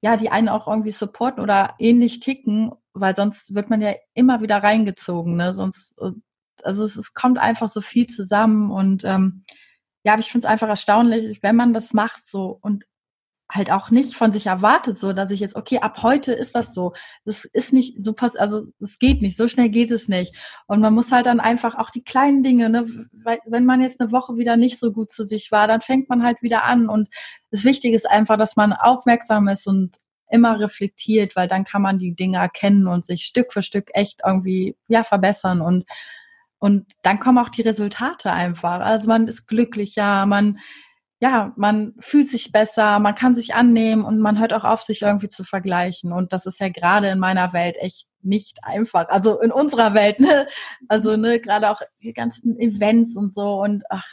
ja, 0.01 0.17
die 0.17 0.31
einen 0.31 0.49
auch 0.49 0.67
irgendwie 0.67 0.93
supporten 0.93 1.43
oder 1.43 1.75
ähnlich 1.79 2.21
ticken, 2.21 2.73
weil 2.95 3.15
sonst 3.15 3.55
wird 3.55 3.71
man 3.71 3.81
ja 3.81 3.95
immer 4.15 4.41
wieder 4.41 4.63
reingezogen, 4.63 5.37
ne? 5.37 5.53
Sonst 5.53 5.95
äh, 6.01 6.13
also 6.63 6.85
es, 6.85 6.97
es 6.97 7.15
kommt 7.15 7.39
einfach 7.39 7.71
so 7.71 7.81
viel 7.81 8.07
zusammen 8.07 8.71
und 8.71 9.05
ähm, 9.05 9.45
ja, 10.07 10.16
ich 10.21 10.31
finde 10.31 10.47
es 10.47 10.51
einfach 10.51 10.69
erstaunlich, 10.69 11.42
wenn 11.42 11.57
man 11.57 11.75
das 11.75 11.92
macht 11.92 12.29
so 12.29 12.57
und 12.62 12.85
halt 13.51 13.73
auch 13.73 13.90
nicht 13.90 14.14
von 14.14 14.31
sich 14.31 14.47
erwartet, 14.47 14.99
so 14.99 15.12
dass 15.12 15.33
ich 15.33 15.40
jetzt, 15.40 15.57
okay, 15.57 15.81
ab 15.81 16.01
heute 16.05 16.33
ist 16.33 16.55
das 16.55 16.75
so. 16.75 16.92
Das 17.25 17.45
ist 17.45 17.73
nicht 17.73 18.01
so 18.01 18.12
pass, 18.12 18.37
also 18.37 18.69
es 18.81 19.01
geht 19.01 19.21
nicht, 19.21 19.37
so 19.37 19.49
schnell 19.49 19.69
geht 19.69 19.90
es 19.90 20.07
nicht. 20.07 20.33
Und 20.69 20.81
man 20.81 20.95
muss 20.95 21.11
halt 21.11 21.27
dann 21.27 21.40
einfach 21.40 21.75
auch 21.77 21.90
die 21.90 22.05
kleinen 22.05 22.45
Dinge, 22.45 22.71
ne, 22.71 22.87
weil, 23.25 23.40
wenn 23.47 23.64
man 23.64 23.81
jetzt 23.81 24.01
eine 24.01 24.12
Woche 24.12 24.37
wieder 24.37 24.57
nicht 24.57 24.79
so 24.79 24.92
gut 24.92 25.11
zu 25.11 25.25
sich 25.25 25.51
war, 25.51 25.66
dann 25.66 25.81
fängt 25.81 26.09
man 26.09 26.23
halt 26.23 26.40
wieder 26.40 26.62
an. 26.62 26.88
Und 26.88 27.09
das 27.51 27.64
Wichtige 27.64 27.97
ist 27.97 28.09
einfach, 28.09 28.37
dass 28.37 28.55
man 28.55 28.73
aufmerksam 28.73 29.49
ist 29.49 29.66
und 29.66 29.97
immer 30.31 30.61
reflektiert, 30.61 31.35
weil 31.35 31.49
dann 31.49 31.64
kann 31.64 31.83
man 31.83 31.99
die 31.99 32.14
Dinge 32.14 32.38
erkennen 32.38 32.87
und 32.87 33.05
sich 33.05 33.25
Stück 33.25 33.53
für 33.53 33.62
Stück 33.62 33.90
echt 33.95 34.21
irgendwie 34.25 34.77
ja 34.87 35.03
verbessern 35.03 35.61
und 35.61 35.85
und 36.59 36.92
dann 37.03 37.21
kommen 37.21 37.38
auch 37.38 37.49
die 37.49 37.62
Resultate 37.62 38.33
einfach. 38.33 38.81
Also 38.81 39.09
man 39.09 39.29
ist 39.29 39.47
glücklicher, 39.47 40.27
man 40.27 40.59
ja, 41.19 41.53
man 41.57 41.95
fühlt 42.01 42.31
sich 42.31 42.53
besser, 42.53 42.99
man 42.99 43.14
kann 43.14 43.35
sich 43.35 43.55
annehmen 43.55 44.05
und 44.05 44.19
man 44.19 44.38
hört 44.38 44.53
auch 44.53 44.64
auf, 44.64 44.83
sich 44.83 45.01
irgendwie 45.01 45.29
zu 45.29 45.45
vergleichen. 45.45 46.12
Und 46.12 46.33
das 46.35 46.45
ist 46.45 46.61
ja 46.61 46.69
gerade 46.69 47.09
in 47.09 47.19
meiner 47.19 47.55
Welt 47.55 47.79
echt 47.79 48.07
nicht 48.21 48.59
einfach. 48.64 49.09
Also 49.09 49.40
in 49.40 49.51
unserer 49.51 49.95
Welt, 49.95 50.21
ne? 50.21 50.47
Also, 50.88 51.16
ne, 51.16 51.40
gerade 51.40 51.71
auch 51.71 51.81
die 52.03 52.12
ganzen 52.12 52.59
Events 52.61 53.16
und 53.16 53.33
so. 53.33 53.62
Und 53.62 53.85
ach, 53.88 54.07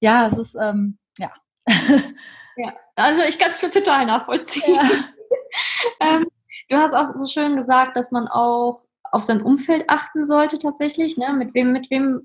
ja, 0.00 0.26
es 0.26 0.36
ist, 0.36 0.56
ähm, 0.60 0.98
ja. 1.18 1.32
Ja, 2.54 2.74
also 2.96 3.22
ich 3.22 3.38
kann 3.38 3.52
es 3.52 3.62
total 3.62 4.04
nachvollziehen. 4.04 4.74
Ja. 4.74 4.90
ähm, 6.00 6.26
du 6.68 6.76
hast 6.76 6.92
auch 6.92 7.06
so 7.14 7.26
schön 7.26 7.56
gesagt, 7.56 7.96
dass 7.96 8.10
man 8.12 8.28
auch 8.28 8.84
auf 9.12 9.22
sein 9.22 9.42
Umfeld 9.42 9.84
achten 9.88 10.24
sollte 10.24 10.58
tatsächlich. 10.58 11.16
Ne? 11.16 11.32
Mit 11.34 11.54
wem, 11.54 11.72
mit 11.72 11.90
wem 11.90 12.22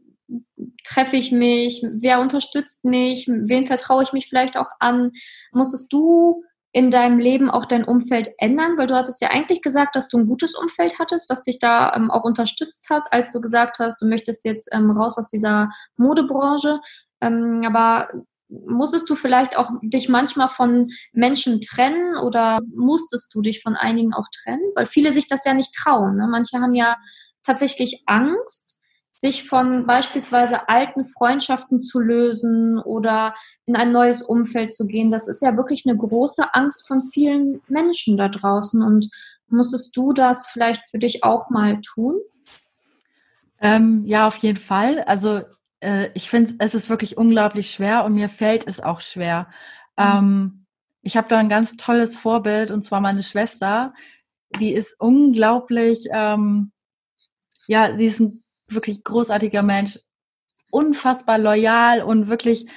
treffe 0.83 1.17
ich 1.17 1.31
mich? 1.31 1.85
Wer 1.89 2.19
unterstützt 2.19 2.85
mich? 2.85 3.27
Wen 3.27 3.67
vertraue 3.67 4.03
ich 4.03 4.13
mich 4.13 4.27
vielleicht 4.27 4.57
auch 4.57 4.71
an? 4.79 5.11
Musstest 5.51 5.91
du 5.93 6.43
in 6.71 6.91
deinem 6.91 7.19
Leben 7.19 7.49
auch 7.49 7.65
dein 7.65 7.83
Umfeld 7.83 8.29
ändern? 8.37 8.77
Weil 8.77 8.87
du 8.87 8.95
hattest 8.95 9.21
ja 9.21 9.29
eigentlich 9.29 9.61
gesagt, 9.61 9.95
dass 9.95 10.07
du 10.07 10.17
ein 10.17 10.27
gutes 10.27 10.55
Umfeld 10.55 10.97
hattest, 10.97 11.29
was 11.29 11.43
dich 11.43 11.59
da 11.59 11.93
ähm, 11.93 12.09
auch 12.09 12.23
unterstützt 12.23 12.89
hat, 12.89 13.03
als 13.11 13.31
du 13.31 13.41
gesagt 13.41 13.79
hast, 13.79 14.01
du 14.01 14.05
möchtest 14.05 14.45
jetzt 14.45 14.69
ähm, 14.71 14.91
raus 14.91 15.17
aus 15.17 15.27
dieser 15.27 15.69
Modebranche. 15.97 16.79
Ähm, 17.21 17.63
aber 17.65 18.07
musstest 18.49 19.09
du 19.09 19.15
vielleicht 19.15 19.57
auch 19.57 19.69
dich 19.81 20.09
manchmal 20.09 20.47
von 20.47 20.87
Menschen 21.13 21.61
trennen 21.61 22.17
oder 22.17 22.59
musstest 22.73 23.33
du 23.33 23.41
dich 23.41 23.61
von 23.61 23.75
einigen 23.75 24.13
auch 24.13 24.27
trennen? 24.43 24.63
Weil 24.75 24.85
viele 24.85 25.11
sich 25.13 25.27
das 25.27 25.45
ja 25.45 25.53
nicht 25.53 25.73
trauen. 25.73 26.17
Ne? 26.17 26.27
Manche 26.29 26.59
haben 26.59 26.73
ja 26.73 26.97
tatsächlich 27.43 28.03
Angst, 28.05 28.79
sich 29.19 29.49
von 29.49 29.87
beispielsweise 29.87 30.69
alten 30.69 31.03
Freundschaften 31.03 31.83
zu 31.83 31.99
lösen 31.99 32.77
oder 32.79 33.33
in 33.65 33.75
ein 33.75 33.91
neues 33.91 34.21
Umfeld 34.21 34.73
zu 34.73 34.85
gehen. 34.85 35.09
Das 35.09 35.27
ist 35.27 35.41
ja 35.41 35.57
wirklich 35.57 35.85
eine 35.87 35.97
große 35.97 36.53
Angst 36.53 36.87
von 36.87 37.03
vielen 37.03 37.61
Menschen 37.67 38.17
da 38.17 38.29
draußen. 38.29 38.83
Und 38.83 39.09
musstest 39.49 39.97
du 39.97 40.13
das 40.13 40.47
vielleicht 40.47 40.89
für 40.91 40.99
dich 40.99 41.23
auch 41.23 41.49
mal 41.49 41.81
tun? 41.81 42.19
Ähm, 43.59 44.03
ja, 44.05 44.27
auf 44.27 44.37
jeden 44.37 44.59
Fall. 44.59 45.01
Also 45.01 45.41
äh, 45.79 46.09
ich 46.13 46.29
finde, 46.29 46.55
es 46.59 46.73
ist 46.73 46.89
wirklich 46.89 47.17
unglaublich 47.17 47.71
schwer 47.71 48.05
und 48.05 48.13
mir 48.13 48.29
fällt 48.29 48.67
es 48.67 48.79
auch 48.79 49.01
schwer. 49.01 49.49
Mhm. 49.97 50.05
Ähm, 50.05 50.65
ich 51.01 51.17
habe 51.17 51.27
da 51.27 51.37
ein 51.37 51.49
ganz 51.49 51.77
tolles 51.77 52.17
Vorbild 52.17 52.71
und 52.71 52.83
zwar 52.83 53.01
meine 53.01 53.23
Schwester. 53.23 53.93
Die 54.59 54.73
ist 54.73 54.95
unglaublich, 54.99 56.07
ähm, 56.11 56.71
ja, 57.67 57.95
sie 57.95 58.05
ist 58.05 58.19
ein 58.19 58.43
wirklich 58.69 59.03
großartiger 59.03 59.63
Mensch, 59.63 59.99
unfassbar 60.71 61.37
loyal 61.37 62.01
und 62.03 62.27
wirklich 62.27 62.67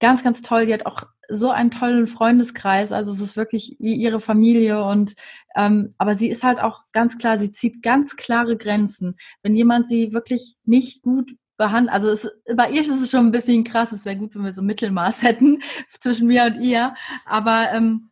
ganz, 0.00 0.22
ganz 0.22 0.42
toll. 0.42 0.66
Sie 0.66 0.74
hat 0.74 0.86
auch 0.86 1.04
so 1.28 1.50
einen 1.50 1.70
tollen 1.70 2.06
Freundeskreis. 2.06 2.92
Also 2.92 3.12
es 3.12 3.20
ist 3.20 3.36
wirklich 3.36 3.76
wie 3.78 3.94
ihre 3.94 4.20
Familie 4.20 4.84
und 4.84 5.14
ähm, 5.56 5.94
aber 5.98 6.14
sie 6.14 6.28
ist 6.28 6.44
halt 6.44 6.60
auch 6.60 6.82
ganz 6.92 7.18
klar, 7.18 7.38
sie 7.38 7.52
zieht 7.52 7.82
ganz 7.82 8.16
klare 8.16 8.56
Grenzen. 8.56 9.16
Wenn 9.42 9.56
jemand 9.56 9.88
sie 9.88 10.12
wirklich 10.12 10.56
nicht 10.64 11.02
gut 11.02 11.34
behandelt. 11.56 11.92
Also 11.92 12.08
es, 12.08 12.28
bei 12.54 12.70
ihr 12.70 12.80
ist 12.80 12.90
es 12.90 13.10
schon 13.10 13.26
ein 13.26 13.32
bisschen 13.32 13.64
krass. 13.64 13.92
Es 13.92 14.04
wäre 14.04 14.16
gut, 14.16 14.34
wenn 14.34 14.44
wir 14.44 14.52
so 14.52 14.62
Mittelmaß 14.62 15.22
hätten 15.22 15.62
zwischen 16.00 16.26
mir 16.26 16.44
und 16.44 16.60
ihr. 16.60 16.94
Aber 17.24 17.72
ähm, 17.72 18.10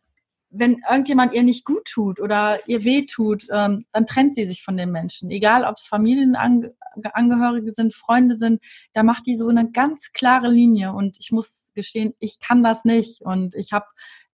wenn 0.49 0.81
irgendjemand 0.89 1.33
ihr 1.33 1.43
nicht 1.43 1.65
gut 1.65 1.85
tut 1.85 2.19
oder 2.19 2.59
ihr 2.67 2.83
weh 2.83 3.05
tut, 3.05 3.47
ähm, 3.51 3.85
dann 3.91 4.05
trennt 4.05 4.35
sie 4.35 4.45
sich 4.45 4.63
von 4.63 4.77
den 4.77 4.91
Menschen. 4.91 5.31
Egal, 5.31 5.65
ob 5.65 5.77
es 5.77 5.85
Familienangehörige 5.85 7.71
sind, 7.71 7.93
Freunde 7.93 8.35
sind, 8.35 8.63
da 8.93 9.01
macht 9.03 9.25
die 9.25 9.35
so 9.35 9.47
eine 9.47 9.71
ganz 9.71 10.13
klare 10.13 10.49
Linie. 10.49 10.93
Und 10.93 11.17
ich 11.19 11.31
muss 11.31 11.71
gestehen, 11.73 12.13
ich 12.19 12.39
kann 12.39 12.63
das 12.63 12.85
nicht. 12.85 13.21
Und 13.21 13.55
ich 13.55 13.73
habe 13.73 13.85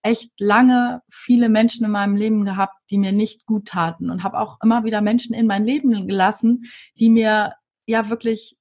echt 0.02 0.32
lange 0.40 1.02
viele 1.10 1.50
Menschen 1.50 1.86
in 1.86 1.92
meinem 1.92 2.16
Leben 2.16 2.46
gehabt, 2.46 2.76
die 2.90 2.98
mir 2.98 3.12
nicht 3.12 3.46
gut 3.46 3.68
taten 3.68 4.10
und 4.10 4.24
habe 4.24 4.40
auch 4.40 4.58
immer 4.64 4.84
wieder 4.84 5.02
Menschen 5.02 5.34
in 5.34 5.48
mein 5.48 5.66
Leben 5.66 6.08
gelassen, 6.08 6.64
die 7.00 7.10
mir 7.10 7.54
ja 7.86 8.10
wirklich 8.10 8.59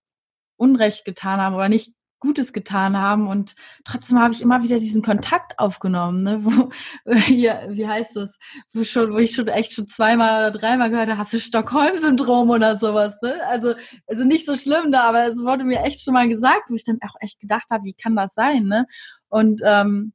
Unrecht 0.59 1.05
getan 1.05 1.41
haben 1.41 1.55
oder 1.55 1.69
nicht 1.69 1.95
Gutes 2.21 2.53
getan 2.53 2.97
haben 2.97 3.29
und 3.29 3.55
trotzdem 3.85 4.19
habe 4.19 4.35
ich 4.35 4.43
immer 4.43 4.63
wieder 4.65 4.79
diesen 4.79 5.03
Kontakt 5.03 5.57
aufgenommen, 5.59 6.25
ne, 6.25 6.45
wo 6.45 6.71
hier, 7.13 7.69
wie 7.71 7.87
heißt 7.87 8.17
das, 8.17 8.39
wo, 8.73 8.83
schon, 8.83 9.13
wo 9.13 9.19
ich 9.19 9.35
schon 9.35 9.47
echt 9.47 9.73
schon 9.73 9.87
zweimal 9.87 10.51
oder 10.51 10.59
dreimal 10.59 10.91
gehört 10.91 11.09
habe, 11.09 11.19
hast 11.19 11.33
du 11.33 11.39
Stockholm-Syndrom 11.39 12.51
oder 12.51 12.77
sowas, 12.77 13.19
ne? 13.23 13.37
Also, 13.47 13.75
also 14.09 14.25
nicht 14.25 14.47
so 14.47 14.57
schlimm 14.57 14.91
da, 14.91 15.05
aber 15.05 15.29
es 15.29 15.45
wurde 15.45 15.63
mir 15.63 15.83
echt 15.83 16.03
schon 16.03 16.15
mal 16.15 16.29
gesagt, 16.29 16.65
wo 16.69 16.75
ich 16.75 16.85
dann 16.85 16.99
auch 17.03 17.15
echt 17.21 17.39
gedacht 17.39 17.69
habe, 17.71 17.85
wie 17.85 17.95
kann 17.95 18.17
das 18.17 18.35
sein, 18.35 18.65
ne? 18.65 18.87
Und 19.29 19.61
ähm, 19.65 20.13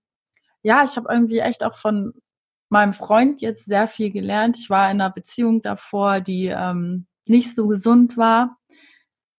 ja, 0.62 0.84
ich 0.84 0.98
habe 0.98 1.08
irgendwie 1.10 1.40
echt 1.40 1.64
auch 1.64 1.76
von 1.76 2.14
meinem 2.70 2.94
Freund 2.94 3.42
jetzt 3.42 3.66
sehr 3.66 3.88
viel 3.88 4.12
gelernt. 4.12 4.58
Ich 4.58 4.70
war 4.70 4.92
in 4.92 5.00
einer 5.00 5.12
Beziehung 5.12 5.62
davor, 5.62 6.20
die 6.20 6.48
ähm, 6.48 7.06
nicht 7.28 7.56
so 7.56 7.68
gesund 7.68 8.18
war 8.18 8.58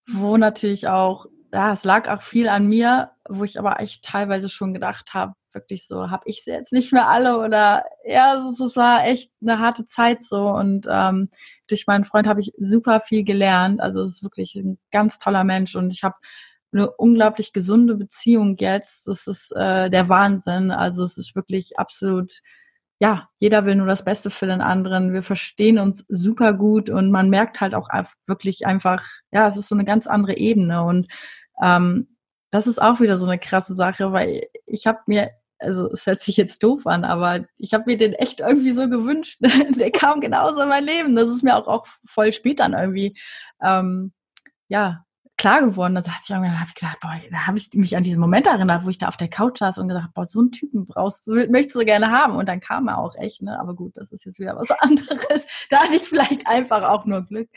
wo 0.06 0.36
natürlich 0.36 0.88
auch, 0.88 1.26
ja, 1.52 1.72
es 1.72 1.84
lag 1.84 2.08
auch 2.08 2.22
viel 2.22 2.48
an 2.48 2.66
mir, 2.66 3.12
wo 3.28 3.44
ich 3.44 3.58
aber 3.58 3.80
echt 3.80 4.04
teilweise 4.04 4.48
schon 4.48 4.74
gedacht 4.74 5.14
habe, 5.14 5.34
wirklich 5.52 5.86
so, 5.86 6.10
habe 6.10 6.24
ich 6.26 6.42
sie 6.42 6.50
jetzt 6.50 6.72
nicht 6.72 6.92
mehr 6.92 7.08
alle 7.08 7.38
oder 7.38 7.84
ja, 8.04 8.36
es, 8.36 8.60
es 8.60 8.76
war 8.76 9.06
echt 9.06 9.30
eine 9.40 9.60
harte 9.60 9.84
Zeit 9.86 10.22
so 10.22 10.48
und 10.50 10.86
ähm, 10.90 11.30
durch 11.68 11.86
meinen 11.86 12.04
Freund 12.04 12.26
habe 12.26 12.40
ich 12.40 12.52
super 12.58 13.00
viel 13.00 13.24
gelernt. 13.24 13.80
Also 13.80 14.02
es 14.02 14.16
ist 14.16 14.22
wirklich 14.24 14.54
ein 14.56 14.78
ganz 14.90 15.18
toller 15.18 15.44
Mensch 15.44 15.76
und 15.76 15.94
ich 15.94 16.02
habe 16.02 16.16
eine 16.72 16.90
unglaublich 16.90 17.52
gesunde 17.52 17.94
Beziehung 17.94 18.56
jetzt. 18.58 19.06
Das 19.06 19.26
ist 19.26 19.52
äh, 19.56 19.88
der 19.90 20.08
Wahnsinn. 20.08 20.70
Also 20.72 21.04
es 21.04 21.16
ist 21.16 21.36
wirklich 21.36 21.78
absolut 21.78 22.40
ja, 23.04 23.28
jeder 23.38 23.66
will 23.66 23.74
nur 23.74 23.86
das 23.86 24.02
Beste 24.02 24.30
für 24.30 24.46
den 24.46 24.62
anderen. 24.62 25.12
Wir 25.12 25.22
verstehen 25.22 25.78
uns 25.78 26.06
super 26.08 26.54
gut 26.54 26.88
und 26.88 27.10
man 27.10 27.28
merkt 27.28 27.60
halt 27.60 27.74
auch 27.74 27.90
wirklich 28.26 28.64
einfach, 28.64 29.04
ja, 29.30 29.46
es 29.46 29.58
ist 29.58 29.68
so 29.68 29.74
eine 29.74 29.84
ganz 29.84 30.06
andere 30.06 30.38
Ebene 30.38 30.82
und 30.82 31.12
ähm, 31.62 32.16
das 32.50 32.66
ist 32.66 32.80
auch 32.80 33.00
wieder 33.00 33.18
so 33.18 33.26
eine 33.26 33.38
krasse 33.38 33.74
Sache, 33.74 34.12
weil 34.12 34.46
ich 34.64 34.86
habe 34.86 35.00
mir, 35.04 35.32
also 35.58 35.90
es 35.92 36.06
hört 36.06 36.22
sich 36.22 36.38
jetzt 36.38 36.62
doof 36.62 36.86
an, 36.86 37.04
aber 37.04 37.44
ich 37.58 37.74
habe 37.74 37.84
mir 37.88 37.98
den 37.98 38.14
echt 38.14 38.40
irgendwie 38.40 38.72
so 38.72 38.88
gewünscht. 38.88 39.38
Der 39.78 39.90
kam 39.90 40.22
genauso 40.22 40.62
in 40.62 40.70
mein 40.70 40.84
Leben. 40.84 41.14
Das 41.14 41.28
ist 41.28 41.42
mir 41.42 41.56
auch, 41.56 41.66
auch 41.66 41.86
voll 42.06 42.32
spät 42.32 42.60
dann 42.60 42.72
irgendwie, 42.72 43.18
ähm, 43.62 44.14
ja, 44.68 45.04
klar 45.36 45.60
geworden. 45.62 45.94
Da 45.94 46.00
ich 46.00 46.30
irgendwann, 46.30 46.58
habe 46.58 46.68
ich 46.68 46.74
gedacht, 46.74 46.98
boah, 47.00 47.14
da 47.30 47.46
habe 47.46 47.58
ich 47.58 47.72
mich 47.74 47.96
an 47.96 48.02
diesen 48.02 48.20
Moment 48.20 48.46
erinnert, 48.46 48.84
wo 48.84 48.88
ich 48.88 48.98
da 48.98 49.08
auf 49.08 49.16
der 49.16 49.28
Couch 49.28 49.58
saß 49.58 49.78
und 49.78 49.88
gesagt, 49.88 50.14
boah, 50.14 50.24
so 50.26 50.40
einen 50.40 50.52
Typen 50.52 50.84
brauchst 50.84 51.26
du, 51.26 51.32
möchtest 51.50 51.76
du 51.76 51.84
gerne 51.84 52.10
haben. 52.10 52.36
Und 52.36 52.48
dann 52.48 52.60
kam 52.60 52.88
er 52.88 52.98
auch 52.98 53.14
echt, 53.16 53.42
ne? 53.42 53.58
Aber 53.58 53.74
gut, 53.74 53.96
das 53.96 54.12
ist 54.12 54.24
jetzt 54.24 54.38
wieder 54.38 54.56
was 54.56 54.70
anderes. 54.80 55.46
da 55.70 55.80
hatte 55.80 55.94
ich 55.94 56.02
vielleicht 56.02 56.46
einfach 56.46 56.84
auch 56.84 57.04
nur 57.04 57.22
Glück. 57.22 57.48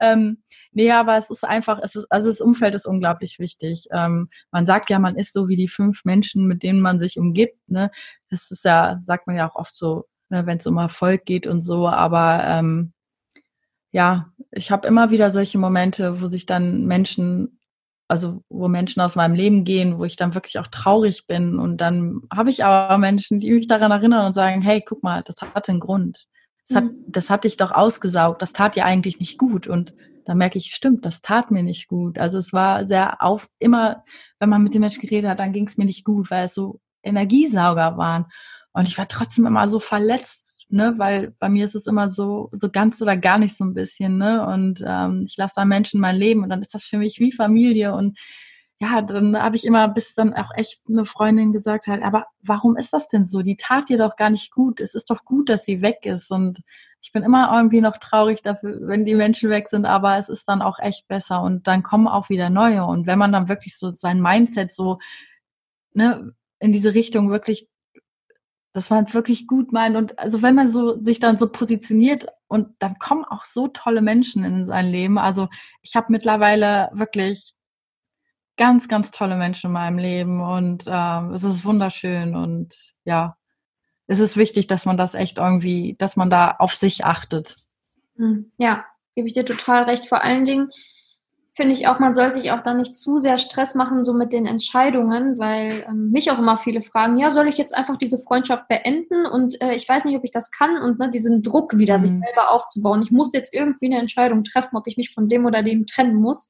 Ähm, 0.00 0.42
nee, 0.72 0.90
aber 0.90 1.16
es 1.16 1.30
ist 1.30 1.44
einfach, 1.44 1.78
es 1.82 1.96
ist, 1.96 2.06
also 2.10 2.28
das 2.28 2.40
Umfeld 2.40 2.74
ist 2.74 2.86
unglaublich 2.86 3.38
wichtig. 3.38 3.86
Ähm, 3.92 4.28
man 4.50 4.66
sagt 4.66 4.90
ja, 4.90 4.98
man 4.98 5.16
ist 5.16 5.32
so 5.32 5.48
wie 5.48 5.56
die 5.56 5.68
fünf 5.68 6.04
Menschen, 6.04 6.46
mit 6.46 6.62
denen 6.62 6.80
man 6.80 6.98
sich 7.00 7.18
umgibt, 7.18 7.58
ne? 7.68 7.90
Das 8.30 8.50
ist 8.50 8.64
ja, 8.64 9.00
sagt 9.02 9.26
man 9.26 9.36
ja 9.36 9.48
auch 9.48 9.56
oft 9.56 9.74
so, 9.74 10.06
ne, 10.28 10.46
wenn 10.46 10.58
es 10.58 10.66
um 10.66 10.76
Erfolg 10.76 11.24
geht 11.24 11.46
und 11.46 11.60
so, 11.60 11.88
aber 11.88 12.44
ähm, 12.46 12.92
ja, 13.90 14.32
ich 14.50 14.70
habe 14.70 14.86
immer 14.86 15.10
wieder 15.10 15.30
solche 15.30 15.58
Momente, 15.58 16.20
wo 16.20 16.26
sich 16.26 16.46
dann 16.46 16.86
Menschen, 16.86 17.60
also 18.08 18.42
wo 18.48 18.68
Menschen 18.68 19.00
aus 19.00 19.16
meinem 19.16 19.34
Leben 19.34 19.64
gehen, 19.64 19.98
wo 19.98 20.04
ich 20.04 20.16
dann 20.16 20.34
wirklich 20.34 20.58
auch 20.58 20.66
traurig 20.66 21.26
bin. 21.26 21.58
Und 21.58 21.78
dann 21.78 22.22
habe 22.32 22.50
ich 22.50 22.64
aber 22.64 22.98
Menschen, 22.98 23.40
die 23.40 23.50
mich 23.50 23.66
daran 23.66 23.90
erinnern 23.90 24.26
und 24.26 24.34
sagen, 24.34 24.62
hey, 24.62 24.82
guck 24.86 25.02
mal, 25.02 25.22
das 25.22 25.40
hatte 25.42 25.72
einen 25.72 25.80
Grund. 25.80 26.26
Das 26.66 26.76
hat, 26.76 26.84
mhm. 26.84 27.04
das 27.06 27.30
hat 27.30 27.44
dich 27.44 27.56
doch 27.56 27.72
ausgesaugt. 27.72 28.42
Das 28.42 28.52
tat 28.52 28.76
dir 28.76 28.84
eigentlich 28.84 29.20
nicht 29.20 29.38
gut. 29.38 29.66
Und 29.66 29.94
da 30.24 30.34
merke 30.34 30.58
ich, 30.58 30.74
stimmt, 30.74 31.06
das 31.06 31.22
tat 31.22 31.50
mir 31.50 31.62
nicht 31.62 31.88
gut. 31.88 32.18
Also 32.18 32.36
es 32.38 32.52
war 32.52 32.86
sehr 32.86 33.22
auf, 33.22 33.48
immer, 33.58 34.04
wenn 34.38 34.50
man 34.50 34.62
mit 34.62 34.74
den 34.74 34.80
Menschen 34.80 35.00
geredet 35.00 35.30
hat, 35.30 35.38
dann 35.38 35.52
ging 35.52 35.66
es 35.66 35.78
mir 35.78 35.86
nicht 35.86 36.04
gut, 36.04 36.30
weil 36.30 36.44
es 36.44 36.54
so 36.54 36.80
Energiesauger 37.02 37.96
waren. 37.96 38.26
Und 38.72 38.88
ich 38.88 38.98
war 38.98 39.08
trotzdem 39.08 39.46
immer 39.46 39.68
so 39.68 39.80
verletzt 39.80 40.47
ne, 40.68 40.94
weil 40.98 41.34
bei 41.38 41.48
mir 41.48 41.64
ist 41.64 41.74
es 41.74 41.86
immer 41.86 42.08
so, 42.08 42.50
so 42.52 42.70
ganz 42.70 43.00
oder 43.02 43.16
gar 43.16 43.38
nicht 43.38 43.56
so 43.56 43.64
ein 43.64 43.74
bisschen, 43.74 44.18
ne? 44.18 44.46
Und 44.46 44.82
ähm, 44.86 45.24
ich 45.26 45.36
lasse 45.36 45.54
da 45.56 45.64
Menschen 45.64 46.00
mein 46.00 46.16
Leben 46.16 46.42
und 46.42 46.50
dann 46.50 46.60
ist 46.60 46.74
das 46.74 46.84
für 46.84 46.98
mich 46.98 47.18
wie 47.20 47.32
Familie 47.32 47.94
und 47.94 48.18
ja, 48.80 49.02
dann 49.02 49.36
habe 49.36 49.56
ich 49.56 49.64
immer 49.64 49.88
bis 49.88 50.14
dann 50.14 50.34
auch 50.34 50.50
echt 50.54 50.82
eine 50.88 51.04
Freundin 51.04 51.52
gesagt 51.52 51.88
halt, 51.88 52.02
aber 52.02 52.26
warum 52.42 52.76
ist 52.76 52.92
das 52.92 53.08
denn 53.08 53.26
so? 53.26 53.42
Die 53.42 53.56
tat 53.56 53.88
dir 53.88 53.98
doch 53.98 54.14
gar 54.14 54.30
nicht 54.30 54.52
gut. 54.52 54.80
Es 54.80 54.94
ist 54.94 55.10
doch 55.10 55.24
gut, 55.24 55.48
dass 55.48 55.64
sie 55.64 55.82
weg 55.82 56.06
ist 56.06 56.30
und 56.30 56.60
ich 57.00 57.10
bin 57.12 57.24
immer 57.24 57.50
irgendwie 57.56 57.80
noch 57.80 57.96
traurig 57.96 58.42
dafür, 58.42 58.78
wenn 58.82 59.04
die 59.04 59.14
Menschen 59.14 59.50
weg 59.50 59.68
sind, 59.68 59.84
aber 59.84 60.16
es 60.18 60.28
ist 60.28 60.48
dann 60.48 60.62
auch 60.62 60.78
echt 60.78 61.08
besser 61.08 61.42
und 61.42 61.66
dann 61.66 61.82
kommen 61.82 62.08
auch 62.08 62.28
wieder 62.28 62.50
neue 62.50 62.84
und 62.84 63.06
wenn 63.06 63.18
man 63.18 63.32
dann 63.32 63.48
wirklich 63.48 63.76
so 63.76 63.92
sein 63.94 64.20
Mindset 64.22 64.72
so 64.72 64.98
ne, 65.94 66.32
in 66.60 66.72
diese 66.72 66.94
Richtung 66.94 67.30
wirklich 67.30 67.68
dass 68.72 68.90
man 68.90 69.04
es 69.04 69.14
wirklich 69.14 69.46
gut 69.46 69.72
meint. 69.72 69.96
Und 69.96 70.18
also 70.18 70.42
wenn 70.42 70.54
man 70.54 70.68
so 70.68 71.02
sich 71.02 71.20
dann 71.20 71.36
so 71.36 71.50
positioniert 71.50 72.26
und 72.46 72.68
dann 72.78 72.98
kommen 72.98 73.24
auch 73.24 73.44
so 73.44 73.68
tolle 73.68 74.02
Menschen 74.02 74.44
in 74.44 74.66
sein 74.66 74.86
Leben. 74.86 75.18
Also 75.18 75.48
ich 75.82 75.96
habe 75.96 76.06
mittlerweile 76.10 76.90
wirklich 76.92 77.54
ganz, 78.56 78.88
ganz 78.88 79.10
tolle 79.10 79.36
Menschen 79.36 79.68
in 79.68 79.72
meinem 79.72 79.98
Leben 79.98 80.40
und 80.42 80.86
äh, 80.86 81.34
es 81.34 81.44
ist 81.44 81.64
wunderschön 81.64 82.34
und 82.34 82.74
ja, 83.04 83.36
es 84.06 84.20
ist 84.20 84.36
wichtig, 84.36 84.66
dass 84.66 84.86
man 84.86 84.96
das 84.96 85.14
echt 85.14 85.38
irgendwie, 85.38 85.94
dass 85.98 86.16
man 86.16 86.30
da 86.30 86.56
auf 86.58 86.74
sich 86.74 87.04
achtet. 87.04 87.56
Hm, 88.16 88.52
ja, 88.56 88.84
gebe 89.14 89.28
ich 89.28 89.34
dir 89.34 89.44
total 89.44 89.84
recht. 89.84 90.06
Vor 90.06 90.22
allen 90.22 90.44
Dingen 90.44 90.70
finde 91.58 91.74
ich 91.74 91.88
auch, 91.88 91.98
man 91.98 92.14
soll 92.14 92.30
sich 92.30 92.52
auch 92.52 92.62
da 92.62 92.72
nicht 92.72 92.96
zu 92.96 93.18
sehr 93.18 93.36
Stress 93.36 93.74
machen, 93.74 94.04
so 94.04 94.14
mit 94.14 94.32
den 94.32 94.46
Entscheidungen, 94.46 95.40
weil 95.40 95.84
ähm, 95.88 96.10
mich 96.12 96.30
auch 96.30 96.38
immer 96.38 96.56
viele 96.56 96.82
fragen, 96.82 97.16
ja, 97.16 97.32
soll 97.32 97.48
ich 97.48 97.58
jetzt 97.58 97.76
einfach 97.76 97.96
diese 97.96 98.18
Freundschaft 98.18 98.68
beenden? 98.68 99.26
Und 99.26 99.60
äh, 99.60 99.74
ich 99.74 99.88
weiß 99.88 100.04
nicht, 100.04 100.16
ob 100.16 100.22
ich 100.22 100.30
das 100.30 100.52
kann 100.52 100.80
und 100.80 101.00
ne, 101.00 101.10
diesen 101.10 101.42
Druck 101.42 101.76
wieder 101.76 101.98
mhm. 101.98 102.02
sich 102.02 102.10
selber 102.12 102.52
aufzubauen. 102.52 103.02
Ich 103.02 103.10
muss 103.10 103.32
jetzt 103.32 103.52
irgendwie 103.52 103.86
eine 103.86 103.98
Entscheidung 103.98 104.44
treffen, 104.44 104.76
ob 104.76 104.86
ich 104.86 104.96
mich 104.96 105.12
von 105.12 105.26
dem 105.26 105.46
oder 105.46 105.64
dem 105.64 105.84
trennen 105.84 106.14
muss. 106.14 106.48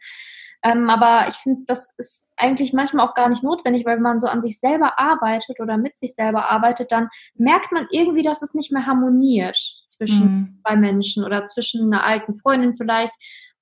Ähm, 0.63 0.91
aber 0.91 1.27
ich 1.27 1.37
finde, 1.37 1.63
das 1.67 1.95
ist 1.97 2.29
eigentlich 2.37 2.75
manchmal 2.75 3.09
auch 3.09 3.15
gar 3.15 3.31
nicht 3.31 3.43
notwendig, 3.43 3.87
weil 3.87 3.97
wenn 3.97 4.03
man 4.03 4.19
so 4.19 4.27
an 4.27 4.43
sich 4.43 4.61
selber 4.61 4.99
arbeitet 4.99 5.59
oder 5.59 5.79
mit 5.79 5.97
sich 5.97 6.15
selber 6.15 6.51
arbeitet, 6.51 6.93
dann 6.93 7.09
merkt 7.35 7.73
man 7.73 7.87
irgendwie, 7.91 8.23
dass 8.23 8.43
es 8.43 8.53
nicht 8.53 8.73
mehr 8.73 8.85
harmoniert 8.85 9.57
zwischen 9.87 10.27
mhm. 10.27 10.61
zwei 10.67 10.77
Menschen 10.77 11.25
oder 11.25 11.47
zwischen 11.47 11.91
einer 11.91 12.05
alten 12.05 12.35
Freundin 12.35 12.75
vielleicht. 12.75 13.13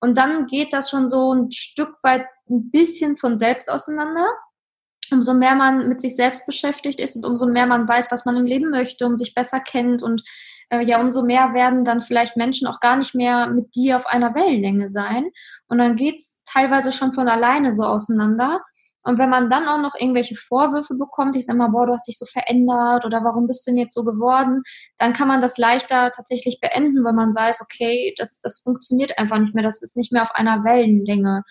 Und 0.01 0.19
dann 0.19 0.47
geht 0.47 0.73
das 0.73 0.91
schon 0.91 1.09
so 1.09 1.33
ein 1.33 1.51
Stück 1.51 1.95
weit 2.03 2.27
ein 2.49 2.71
bisschen 2.71 3.17
von 3.17 3.39
selbst 3.39 3.71
auseinander. 3.71 4.27
Umso 5.11 5.35
mehr 5.35 5.55
man 5.55 5.89
mit 5.89 6.01
sich 6.01 6.17
selbst 6.17 6.45
beschäftigt 6.47 7.01
ist 7.01 7.17
und 7.17 7.25
umso 7.25 7.47
mehr 7.47 7.67
man 7.67 7.87
weiß, 7.87 8.11
was 8.11 8.25
man 8.25 8.37
im 8.37 8.45
Leben 8.45 8.71
möchte, 8.71 9.07
um 9.07 9.17
sich 9.17 9.35
besser 9.35 9.61
kennt 9.61 10.03
und 10.03 10.23
äh, 10.71 10.83
ja, 10.83 11.01
umso 11.01 11.23
mehr 11.23 11.55
werden 11.55 11.85
dann 11.85 12.01
vielleicht 12.01 12.37
Menschen 12.37 12.67
auch 12.67 12.81
gar 12.81 12.97
nicht 12.97 13.15
mehr 13.15 13.47
mit 13.47 13.75
dir 13.77 13.97
auf 13.97 14.07
einer 14.07 14.35
Wellenlänge 14.35 14.89
sein. 14.89 15.31
Und 15.69 15.79
dann 15.79 15.97
geht's 15.97 16.43
teilweise 16.45 16.93
schon 16.93 17.13
von 17.13 17.29
alleine 17.29 17.73
so 17.73 17.85
auseinander. 17.85 18.63
Und 19.07 19.21
wenn 19.21 19.31
man 19.31 19.49
dann 19.49 19.69
auch 19.69 19.79
noch 19.81 19.95
irgendwelche 19.97 20.35
Vorwürfe 20.35 20.97
bekommt, 20.97 21.37
ich 21.37 21.47
sag 21.47 21.57
mal, 21.57 21.69
boah, 21.69 21.87
du 21.87 21.93
hast 21.93 22.09
dich 22.09 22.19
so 22.19 22.27
verändert 22.27 23.05
oder 23.05 23.23
warum 23.23 23.47
bist 23.47 23.65
du 23.65 23.71
denn 23.71 23.79
jetzt 23.79 23.95
so 23.95 24.03
geworden, 24.03 24.65
dann 24.99 25.13
kann 25.13 25.29
man 25.29 25.41
das 25.41 25.59
leichter 25.59 26.11
tatsächlich 26.11 26.59
beenden, 26.61 27.05
weil 27.05 27.13
man 27.13 27.33
weiß, 27.33 27.61
okay, 27.63 28.13
das, 28.19 28.41
das 28.41 28.59
funktioniert 28.59 29.17
einfach 29.17 29.39
nicht 29.39 29.55
mehr, 29.55 29.63
das 29.63 29.81
ist 29.81 29.97
nicht 29.97 30.11
mehr 30.11 30.23
auf 30.23 30.35
einer 30.35 30.65
Wellenlänge. 30.65 31.45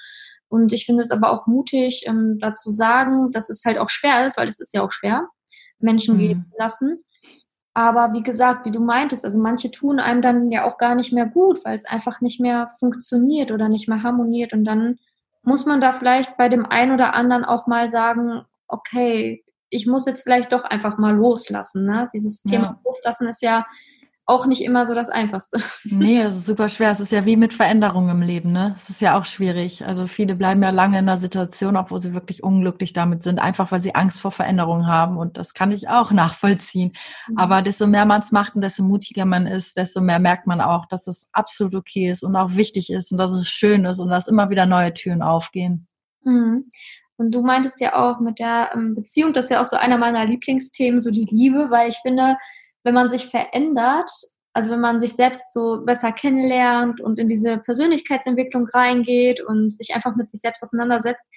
Und 0.50 0.74
ich 0.74 0.86
finde 0.86 1.04
es 1.04 1.12
aber 1.12 1.32
auch 1.32 1.48
mutig, 1.48 2.04
ähm, 2.06 2.40
dazu 2.42 2.72
sagen, 2.72 3.32
dass 3.32 3.50
es 3.50 3.64
halt 3.64 3.78
auch 3.78 3.90
schwer 3.90 4.26
ist, 4.26 4.38
weil 4.38 4.50
es 4.50 4.60
ist 4.60 4.74
ja 4.74 4.84
auch 4.84 4.92
schwer, 4.92 5.26
Menschen 5.80 6.16
mhm. 6.16 6.20
gehen 6.20 6.54
lassen. 6.60 7.06
Aber 7.74 8.12
wie 8.12 8.24
gesagt, 8.24 8.66
wie 8.66 8.72
du 8.72 8.82
meintest, 8.82 9.24
also 9.24 9.40
manche 9.40 9.72
tun 9.72 10.02
einem 10.02 10.22
dann 10.22 10.52
ja 10.52 10.66
auch 10.66 10.78
gar 10.78 10.94
nicht 10.96 11.14
mehr 11.14 11.26
gut, 11.26 11.64
weil 11.64 11.78
es 11.78 11.86
einfach 11.86 12.20
nicht 12.20 12.42
mehr 12.42 12.74
funktioniert 12.80 13.54
oder 13.54 13.70
nicht 13.70 13.88
mehr 13.88 14.04
harmoniert. 14.04 14.52
Und 14.52 14.66
dann 14.66 14.98
muss 15.46 15.66
man 15.66 15.80
da 15.80 15.94
vielleicht 15.94 16.38
bei 16.38 16.50
dem 16.50 16.66
einen 16.66 16.92
oder 16.92 17.14
anderen 17.14 17.46
auch 17.46 17.68
mal 17.68 17.90
sagen, 17.90 18.46
okay, 18.68 19.44
ich 19.70 19.88
muss 19.88 20.06
jetzt 20.06 20.24
vielleicht 20.24 20.52
doch 20.52 20.64
einfach 20.64 20.98
mal 20.98 21.16
loslassen. 21.16 21.86
Ne? 21.86 22.08
Dieses 22.14 22.44
Thema 22.44 22.64
ja. 22.64 22.80
Loslassen 22.84 23.28
ist 23.28 23.42
ja 23.42 23.66
auch 24.28 24.48
nicht 24.48 24.62
immer 24.62 24.86
so 24.86 24.96
das 24.96 25.10
Einfachste. 25.10 25.60
Nee, 25.86 26.22
es 26.22 26.36
ist 26.36 26.48
super 26.48 26.68
schwer. 26.70 26.92
Es 26.92 27.00
ist 27.00 27.12
ja 27.12 27.26
wie 27.26 27.38
mit 27.38 27.54
Veränderungen 27.54 28.10
im 28.10 28.22
Leben, 28.22 28.52
ne? 28.52 28.74
Es 28.76 28.90
ist 28.90 29.02
ja 29.02 29.18
auch 29.18 29.26
schwierig. 29.26 29.86
Also 29.86 30.08
viele 30.08 30.36
bleiben 30.36 30.64
ja 30.64 30.72
lange 30.72 30.98
in 30.98 31.08
einer 31.08 31.18
Situation, 31.18 31.78
obwohl 31.78 32.02
sie 32.02 32.14
wirklich 32.14 32.44
unglücklich 32.44 32.92
damit 32.92 33.24
sind, 33.24 33.40
einfach 33.40 33.72
weil 33.72 33.82
sie 33.82 33.94
Angst 33.94 34.20
vor 34.20 34.32
Veränderungen 34.32 34.88
haben. 34.88 35.18
Und 35.18 35.38
das 35.38 35.54
kann 35.54 35.72
ich 35.72 35.90
auch 35.90 36.12
nachvollziehen. 36.12 36.94
Mhm. 37.28 37.38
Aber 37.38 37.62
desto 37.62 37.88
mehr 37.88 38.06
man 38.06 38.22
es 38.22 38.32
macht 38.32 38.56
und 38.56 38.62
desto 38.62 38.84
mutiger 38.84 39.26
man 39.26 39.46
ist, 39.46 39.78
desto 39.78 40.02
mehr 40.02 40.20
merkt 40.20 40.48
man 40.48 40.60
auch, 40.60 40.88
dass 40.88 41.08
es 41.08 41.30
absolut 41.32 41.76
okay 41.76 42.10
ist 42.10 42.24
und 42.24 42.36
auch 42.36 42.56
wichtig 42.56 42.90
ist 42.90 43.12
und 43.12 43.20
dass 43.20 43.32
es 43.32 43.48
schön 43.48 43.86
ist 43.86 44.00
und 44.00 44.10
dass 44.10 44.28
immer 44.28 44.50
wieder 44.50 44.66
neue 44.66 44.94
Türen 44.94 45.22
aufgehen. 45.22 45.88
Mhm. 46.24 46.68
Und 47.18 47.32
du 47.32 47.42
meintest 47.42 47.80
ja 47.80 47.96
auch 47.96 48.20
mit 48.20 48.40
der 48.40 48.72
ähm, 48.74 48.96
Beziehung, 48.96 49.34
das 49.34 49.46
ist 49.46 49.52
ja 49.52 49.62
auch 49.62 49.66
so 49.66 49.78
einer 49.78 49.98
meiner 49.98 50.26
Lieblingsthemen, 50.26 51.00
so 51.00 51.12
die 51.12 51.28
Liebe, 51.30 51.70
weil 51.70 51.90
ich 51.90 51.98
finde, 52.02 52.38
wenn 52.86 52.94
man 52.94 53.10
sich 53.10 53.26
verändert, 53.26 54.10
also 54.54 54.72
wenn 54.72 54.80
man 54.80 55.02
sich 55.02 55.14
selbst 55.14 55.52
so 55.52 55.84
besser 55.86 56.14
kennenlernt 56.14 57.02
und 57.02 57.20
in 57.20 57.28
diese 57.28 57.58
Persönlichkeitsentwicklung 57.58 58.70
reingeht 58.74 59.42
und 59.42 59.70
sich 59.70 59.94
einfach 59.94 60.16
mit 60.16 60.30
sich 60.30 60.40
selbst 60.40 60.64
auseinandersetzt, 60.64 61.28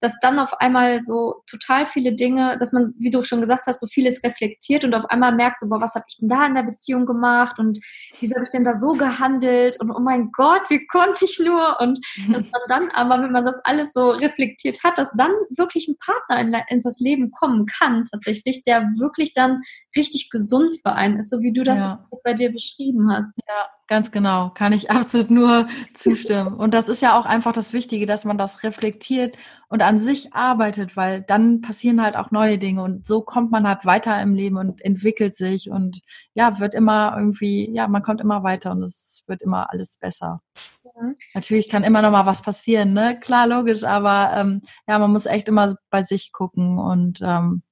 dass 0.00 0.20
dann 0.20 0.38
auf 0.38 0.60
einmal 0.60 1.00
so 1.00 1.42
total 1.50 1.86
viele 1.86 2.14
Dinge, 2.14 2.56
dass 2.58 2.72
man, 2.72 2.94
wie 2.98 3.10
du 3.10 3.24
schon 3.24 3.40
gesagt 3.40 3.66
hast, 3.66 3.80
so 3.80 3.88
vieles 3.88 4.22
reflektiert 4.22 4.84
und 4.84 4.94
auf 4.94 5.06
einmal 5.06 5.34
merkt, 5.34 5.58
so, 5.58 5.68
boah, 5.68 5.80
was 5.80 5.96
habe 5.96 6.04
ich 6.08 6.18
denn 6.18 6.28
da 6.28 6.46
in 6.46 6.54
der 6.54 6.62
Beziehung 6.62 7.04
gemacht 7.04 7.58
und 7.58 7.80
wieso 8.20 8.36
habe 8.36 8.44
ich 8.44 8.50
denn 8.50 8.62
da 8.62 8.74
so 8.74 8.92
gehandelt 8.92 9.80
und 9.80 9.90
oh 9.90 9.98
mein 9.98 10.30
Gott, 10.30 10.62
wie 10.68 10.86
konnte 10.86 11.24
ich 11.24 11.40
nur? 11.44 11.80
Und 11.80 11.98
dass 12.28 12.46
man 12.50 12.62
dann 12.68 12.90
aber, 12.90 13.22
wenn 13.24 13.32
man 13.32 13.44
das 13.44 13.60
alles 13.64 13.92
so 13.92 14.10
reflektiert 14.10 14.84
hat, 14.84 14.98
dass 14.98 15.10
dann 15.16 15.32
wirklich 15.50 15.88
ein 15.88 15.96
Partner 15.98 16.40
in, 16.40 16.54
in 16.68 16.80
das 16.80 17.00
Leben 17.00 17.32
kommen 17.32 17.66
kann, 17.66 18.04
tatsächlich, 18.10 18.62
der 18.62 18.82
wirklich 18.98 19.34
dann 19.34 19.62
richtig 19.96 20.30
gesund 20.30 20.76
für 20.82 20.92
einen 20.92 21.16
ist, 21.16 21.30
so 21.30 21.40
wie 21.40 21.52
du 21.52 21.62
das 21.62 21.80
ja. 21.80 22.06
bei 22.22 22.34
dir 22.34 22.52
beschrieben 22.52 23.10
hast. 23.10 23.38
Ja, 23.48 23.68
ganz 23.86 24.12
genau. 24.12 24.50
Kann 24.50 24.72
ich 24.72 24.90
absolut 24.90 25.30
nur 25.30 25.68
zustimmen. 25.94 26.54
Und 26.54 26.74
das 26.74 26.88
ist 26.88 27.02
ja 27.02 27.18
auch 27.18 27.26
einfach 27.26 27.52
das 27.52 27.72
Wichtige, 27.72 28.06
dass 28.06 28.24
man 28.24 28.38
das 28.38 28.62
reflektiert 28.62 29.36
und 29.68 29.82
an 29.82 29.98
sich 29.98 30.34
arbeitet, 30.34 30.96
weil 30.96 31.22
dann 31.22 31.60
passieren 31.60 32.02
halt 32.02 32.16
auch 32.16 32.30
neue 32.30 32.58
Dinge 32.58 32.82
und 32.82 33.06
so 33.06 33.22
kommt 33.22 33.50
man 33.50 33.66
halt 33.66 33.84
weiter 33.84 34.20
im 34.20 34.34
Leben 34.34 34.56
und 34.56 34.82
entwickelt 34.82 35.36
sich 35.36 35.70
und 35.70 36.00
ja, 36.34 36.58
wird 36.58 36.74
immer 36.74 37.14
irgendwie, 37.16 37.70
ja, 37.72 37.88
man 37.88 38.02
kommt 38.02 38.20
immer 38.20 38.42
weiter 38.42 38.72
und 38.72 38.82
es 38.82 39.24
wird 39.26 39.42
immer 39.42 39.70
alles 39.70 39.96
besser. 39.98 40.40
Mhm. 40.84 41.16
Natürlich 41.34 41.68
kann 41.68 41.84
immer 41.84 42.02
noch 42.02 42.10
mal 42.10 42.26
was 42.26 42.42
passieren, 42.42 42.92
ne? 42.92 43.18
Klar, 43.20 43.46
logisch, 43.46 43.84
aber 43.84 44.32
ähm, 44.34 44.62
ja, 44.86 44.98
man 44.98 45.12
muss 45.12 45.26
echt 45.26 45.48
immer 45.48 45.74
bei 45.90 46.02
sich 46.02 46.32
gucken 46.32 46.78
und 46.78 47.20
ähm, 47.22 47.62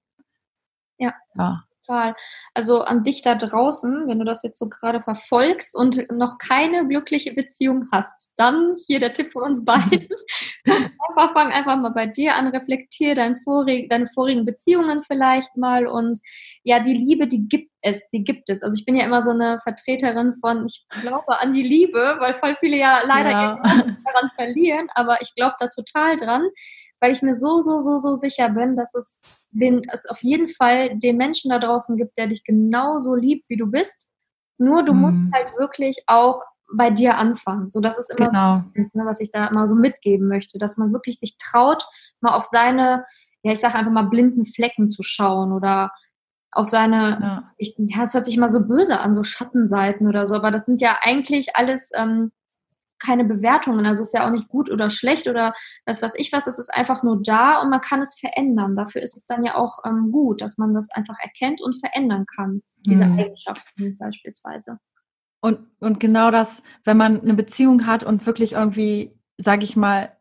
ja. 0.99 1.15
ja 1.35 1.66
total. 1.87 2.15
Also 2.55 2.83
an 2.83 3.05
dich 3.05 3.23
da 3.23 3.35
draußen, 3.35 4.09
wenn 4.09 4.19
du 4.19 4.25
das 4.25 4.43
jetzt 4.43 4.59
so 4.59 4.69
gerade 4.69 5.01
verfolgst 5.01 5.77
und 5.77 6.11
noch 6.13 6.39
keine 6.39 6.87
glückliche 6.87 7.33
Beziehung 7.33 7.89
hast, 7.93 8.33
dann 8.37 8.75
hier 8.87 8.99
der 8.99 9.13
Tipp 9.13 9.33
von 9.33 9.45
uns 9.45 9.65
beiden. 9.65 10.09
einfach 10.67 11.33
fang 11.33 11.53
einfach 11.53 11.77
mal 11.77 11.91
bei 11.91 12.07
dir 12.07 12.35
an, 12.35 12.49
reflektier 12.49 13.15
dein 13.15 13.37
vorig, 13.37 13.89
deine 13.89 14.07
vorigen 14.07 14.45
Beziehungen 14.45 15.03
vielleicht 15.03 15.57
mal 15.57 15.87
und 15.87 16.19
ja, 16.63 16.81
die 16.81 16.95
Liebe, 16.95 17.27
die 17.27 17.49
gibt 17.49 17.71
es, 17.83 18.11
die 18.11 18.25
gibt 18.25 18.51
es. 18.51 18.63
Also 18.63 18.77
ich 18.79 18.85
bin 18.85 18.97
ja 18.97 19.05
immer 19.05 19.23
so 19.23 19.31
eine 19.31 19.61
Vertreterin 19.63 20.35
von, 20.41 20.67
ich 20.67 20.85
glaube 21.01 21.41
an 21.41 21.53
die 21.53 21.63
Liebe, 21.63 22.17
weil 22.19 22.35
voll 22.35 22.57
viele 22.57 22.77
ja 22.77 23.01
leider 23.07 23.31
ja. 23.31 23.63
daran 23.63 24.31
verlieren, 24.35 24.89
aber 24.95 25.21
ich 25.21 25.35
glaube 25.35 25.55
da 25.59 25.69
total 25.69 26.17
dran 26.17 26.43
weil 27.01 27.13
ich 27.13 27.23
mir 27.23 27.35
so, 27.35 27.61
so, 27.61 27.81
so, 27.81 27.99
so 27.99 28.15
sicher 28.15 28.49
bin, 28.51 28.77
dass 28.77 28.95
es, 28.95 29.23
den, 29.53 29.83
es 29.93 30.07
auf 30.07 30.23
jeden 30.23 30.49
Fall 30.49 30.99
den 30.99 31.17
Menschen 31.17 31.51
da 31.51 31.59
draußen 31.59 31.97
gibt, 31.97 32.17
der 32.17 32.29
dich 32.29 32.45
genauso 32.45 33.15
liebt, 33.15 33.49
wie 33.49 33.57
du 33.57 33.67
bist. 33.67 34.11
Nur 34.59 34.83
du 34.83 34.95
mhm. 34.95 35.01
musst 35.01 35.21
halt 35.35 35.53
wirklich 35.59 36.03
auch 36.07 36.43
bei 36.75 36.91
dir 36.91 37.17
anfangen. 37.17 37.69
So, 37.69 37.81
das 37.81 37.99
ist 37.99 38.11
immer 38.11 38.29
genau. 38.29 38.65
so, 38.75 38.99
ne, 38.99 39.07
was 39.07 39.21
ich 39.21 39.31
da 39.31 39.47
immer 39.47 39.67
so 39.67 39.75
mitgeben 39.75 40.29
möchte, 40.29 40.59
dass 40.59 40.77
man 40.77 40.93
wirklich 40.93 41.19
sich 41.19 41.37
traut, 41.39 41.87
mal 42.21 42.35
auf 42.35 42.45
seine, 42.45 43.05
ja, 43.43 43.53
ich 43.53 43.61
sage 43.61 43.75
einfach 43.75 43.93
mal 43.93 44.09
blinden 44.09 44.47
Flecken 44.47 44.91
zu 44.91 45.03
schauen 45.03 45.53
oder 45.53 45.93
auf 46.51 46.69
seine, 46.69 47.19
ja. 47.21 47.53
Ich, 47.59 47.75
ja, 47.79 48.03
es 48.03 48.15
hört 48.15 48.25
sich 48.25 48.37
immer 48.37 48.49
so 48.49 48.67
böse 48.67 48.99
an, 48.99 49.13
so 49.13 49.23
Schattenseiten 49.23 50.09
oder 50.09 50.27
so, 50.27 50.35
aber 50.35 50.51
das 50.51 50.65
sind 50.65 50.81
ja 50.81 50.99
eigentlich 51.03 51.55
alles 51.55 51.91
ähm, 51.95 52.33
keine 52.99 53.25
Bewertungen. 53.25 53.87
Also 53.87 54.03
es 54.03 54.09
ist 54.09 54.15
ja 54.15 54.27
auch 54.27 54.31
nicht 54.31 54.49
gut 54.49 54.71
oder 54.71 54.91
schlecht 54.91 55.29
oder 55.29 55.55
das 55.85 56.03
was 56.03 56.15
ich 56.17 56.33
was. 56.33 56.47
Es 56.47 56.59
ist 56.59 56.73
einfach 56.73 57.03
nur 57.03 57.23
da 57.23 57.61
und 57.61 57.71
man 57.71 57.81
kann 57.81 58.03
es 58.03 58.19
verändern. 58.19 58.77
Dafür 58.77 59.03
ist 59.03 59.17
es 59.17 59.27
dann 59.27 59.45
ja 59.45 59.57
auch 59.57 59.79
ähm, 59.85 60.11
gut, 60.13 60.41
dass 60.41 60.59
man 60.59 60.75
das 60.75 60.91
einfach 60.91 61.19
erkennt 61.21 61.61
und 61.61 61.79
verändern 61.79 62.27
kann. 62.35 62.63
Diese 62.79 63.07
mhm. 63.07 63.19
Eigenschaften 63.19 63.97
beispielsweise. 63.99 64.79
Und, 65.41 65.61
und 65.81 66.01
genau 66.01 66.31
das, 66.31 66.63
wenn 66.85 66.97
man 66.97 67.21
eine 67.21 67.35
Beziehung 67.35 67.87
hat 67.87 68.05
und 68.05 68.27
wirklich 68.27 68.53
irgendwie, 68.53 69.17
sage 69.37 69.65
ich 69.65 69.77
mal, 69.77 70.17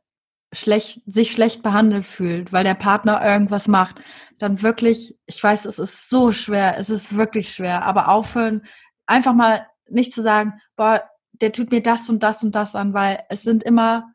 schlecht, 0.53 1.01
sich 1.05 1.31
schlecht 1.31 1.63
behandelt 1.63 2.05
fühlt, 2.05 2.53
weil 2.53 2.63
der 2.63 2.75
Partner 2.75 3.25
irgendwas 3.25 3.67
macht, 3.67 3.95
dann 4.37 4.61
wirklich, 4.61 5.17
ich 5.25 5.41
weiß, 5.41 5.65
es 5.65 5.79
ist 5.79 6.09
so 6.09 6.31
schwer, 6.31 6.77
es 6.77 6.89
ist 6.89 7.15
wirklich 7.15 7.49
schwer, 7.49 7.83
aber 7.83 8.09
aufhören, 8.09 8.63
einfach 9.05 9.33
mal 9.33 9.67
nicht 9.89 10.13
zu 10.13 10.21
sagen, 10.21 10.59
boah, 10.75 11.03
der 11.41 11.51
tut 11.51 11.71
mir 11.71 11.81
das 11.81 12.09
und 12.09 12.23
das 12.23 12.43
und 12.43 12.55
das 12.55 12.75
an, 12.75 12.93
weil 12.93 13.23
es 13.29 13.43
sind 13.43 13.63
immer, 13.63 14.13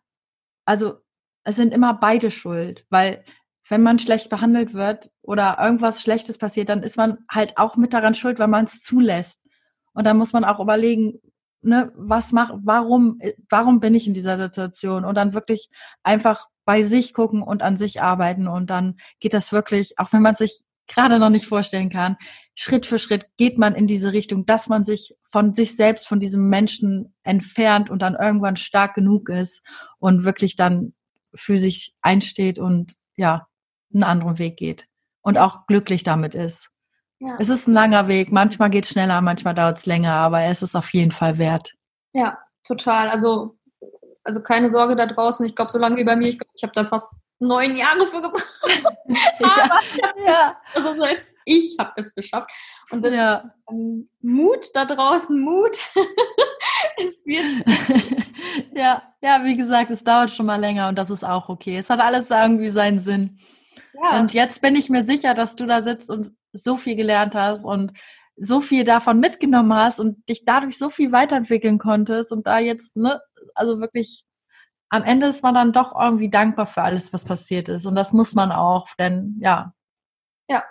also 0.65 0.95
es 1.45 1.57
sind 1.57 1.73
immer 1.73 1.95
beide 1.95 2.31
schuld, 2.31 2.87
weil 2.91 3.25
wenn 3.69 3.83
man 3.83 3.99
schlecht 3.99 4.31
behandelt 4.31 4.75
wird 4.75 5.11
oder 5.23 5.59
irgendwas 5.61 6.03
Schlechtes 6.03 6.39
passiert, 6.39 6.69
dann 6.69 6.83
ist 6.83 6.97
man 6.97 7.19
halt 7.31 7.57
auch 7.57 7.77
mit 7.77 7.95
daran 7.95 8.15
schuld, 8.15 8.39
weil 8.39 8.49
man 8.49 8.65
es 8.65 8.83
zulässt. 8.83 9.47
Und 9.93 10.07
dann 10.07 10.19
muss 10.19 10.33
man 10.33 10.45
auch 10.45 10.61
überlegen, 10.61 11.21
ne, 11.63 11.93
was 11.95 12.33
macht, 12.33 12.55
warum, 12.63 13.21
warum 13.49 13.81
bin 13.81 13.95
ich 13.95 14.07
in 14.07 14.15
dieser 14.15 14.39
Situation? 14.39 15.05
Und 15.05 15.15
dann 15.15 15.35
wirklich 15.35 15.71
einfach 16.03 16.49
bei 16.65 16.83
sich 16.83 17.15
gucken 17.15 17.43
und 17.43 17.63
an 17.63 17.77
sich 17.77 18.03
arbeiten. 18.03 18.49
Und 18.49 18.71
dann 18.71 18.97
geht 19.21 19.35
das 19.35 19.53
wirklich, 19.53 19.99
auch 19.99 20.13
wenn 20.13 20.23
man 20.23 20.35
sich 20.35 20.63
gerade 20.91 21.19
noch 21.19 21.31
nicht 21.31 21.47
vorstellen 21.47 21.89
kann. 21.89 22.17
Schritt 22.55 22.85
für 22.85 22.99
Schritt 22.99 23.27
geht 23.37 23.59
man 23.59 23.75
in 23.75 23.87
diese 23.87 24.13
Richtung, 24.13 24.45
dass 24.45 24.69
man 24.69 24.85
sich 24.85 25.17
von 25.25 25.55
sich 25.55 25.77
selbst, 25.77 26.07
von 26.07 26.21
diesem 26.21 26.49
Menschen 26.49 27.15
entfernt 27.23 27.91
und 27.91 28.03
dann 28.03 28.15
irgendwann 28.15 28.57
stark 28.57 28.95
genug 28.95 29.29
ist 29.29 29.67
und 29.99 30.25
wirklich 30.25 30.57
dann 30.57 30.93
für 31.35 31.57
sich 31.57 31.95
einsteht 32.03 32.59
und 32.59 32.97
ja, 33.17 33.47
einen 33.93 34.03
anderen 34.03 34.39
Weg 34.39 34.57
geht 34.57 34.87
und 35.23 35.39
auch 35.39 35.67
glücklich 35.67 36.03
damit 36.03 36.35
ist. 36.35 36.71
Ja. 37.19 37.37
Es 37.39 37.49
ist 37.51 37.67
ein 37.67 37.75
langer 37.75 38.09
Weg. 38.09 38.33
Manchmal 38.33 38.71
geht 38.71 38.85
es 38.85 38.91
schneller, 38.91 39.21
manchmal 39.21 39.55
dauert 39.55 39.79
es 39.79 39.87
länger, 39.87 40.15
aber 40.15 40.43
es 40.43 40.63
ist 40.63 40.75
auf 40.75 40.93
jeden 40.93 41.13
Fall 41.13 41.39
wert. 41.39 41.75
Ja, 42.13 42.39
total. 42.65 43.11
Also, 43.11 43.59
also 44.25 44.43
keine 44.43 44.71
Sorge 44.71 44.97
da 44.97 45.07
draußen. 45.07 45.45
Ich 45.45 45.55
glaube, 45.55 45.71
so 45.71 45.79
lange 45.79 45.97
wie 45.97 46.05
bei 46.05 46.17
mir, 46.17 46.29
ich 46.29 46.39
glaube, 46.39 46.53
ich 46.55 46.63
habe 46.63 46.73
da 46.75 46.85
fast 46.85 47.11
neun 47.41 47.75
Jahre 47.75 48.07
für 48.07 48.21
gebraucht. 48.21 48.45
aber 49.43 49.79
ich 49.89 49.97
ja. 50.25 50.57
also 50.75 50.95
selbst 51.01 51.33
ich 51.45 51.77
habe 51.79 51.93
es 51.97 52.15
geschafft. 52.15 52.51
Und 52.91 53.05
das 53.05 53.15
ja. 53.15 53.53
ähm, 53.71 54.07
Mut 54.21 54.67
da 54.75 54.85
draußen, 54.85 55.41
Mut. 55.41 55.77
es 56.99 57.25
wird. 57.25 57.45
ja, 58.75 59.03
ja, 59.21 59.45
wie 59.45 59.57
gesagt, 59.57 59.91
es 59.91 60.05
dauert 60.05 60.31
schon 60.31 60.47
mal 60.47 60.61
länger 60.61 60.89
und 60.89 60.99
das 60.99 61.11
ist 61.11 61.25
auch 61.25 61.49
okay. 61.49 61.77
Es 61.77 61.91
hat 61.91 62.01
alles 62.01 62.31
irgendwie 62.31 62.71
seinen 62.71 63.01
Sinn. 63.01 63.39
Ja. 63.95 64.21
Und 64.21 64.33
jetzt 64.33 64.63
bin 64.63 64.77
ich 64.77 64.91
mir 64.91 65.03
sicher, 65.03 65.35
dass 65.35 65.57
du 65.57 65.67
da 65.67 65.83
sitzt 65.83 66.11
und 66.11 66.33
so 66.53 66.77
viel 66.77 66.97
gelernt 66.97 67.35
hast 67.35 67.65
und 67.65 67.93
so 68.37 68.61
viel 68.61 68.85
davon 68.85 69.21
mitgenommen 69.21 69.75
hast 69.75 70.01
und 70.01 70.29
dich 70.29 70.45
dadurch 70.45 70.79
so 70.79 70.89
viel 70.89 71.13
weiterentwickeln 71.13 71.79
konntest 71.79 72.33
und 72.33 72.47
da 72.47 72.59
jetzt, 72.59 72.97
ne, 72.97 73.21
also 73.55 73.81
wirklich 73.81 74.25
am 74.91 75.05
Ende 75.05 75.27
ist 75.27 75.43
man 75.43 75.55
dann 75.55 75.73
doch 75.73 75.99
irgendwie 75.99 76.29
dankbar 76.29 76.67
für 76.67 76.83
alles, 76.83 77.13
was 77.13 77.25
passiert 77.25 77.69
ist. 77.69 77.87
Und 77.87 77.95
das 77.95 78.13
muss 78.13 78.35
man 78.35 78.51
auch, 78.51 78.89
denn 78.99 79.39
ja. 79.41 79.73
Ja, 80.49 80.65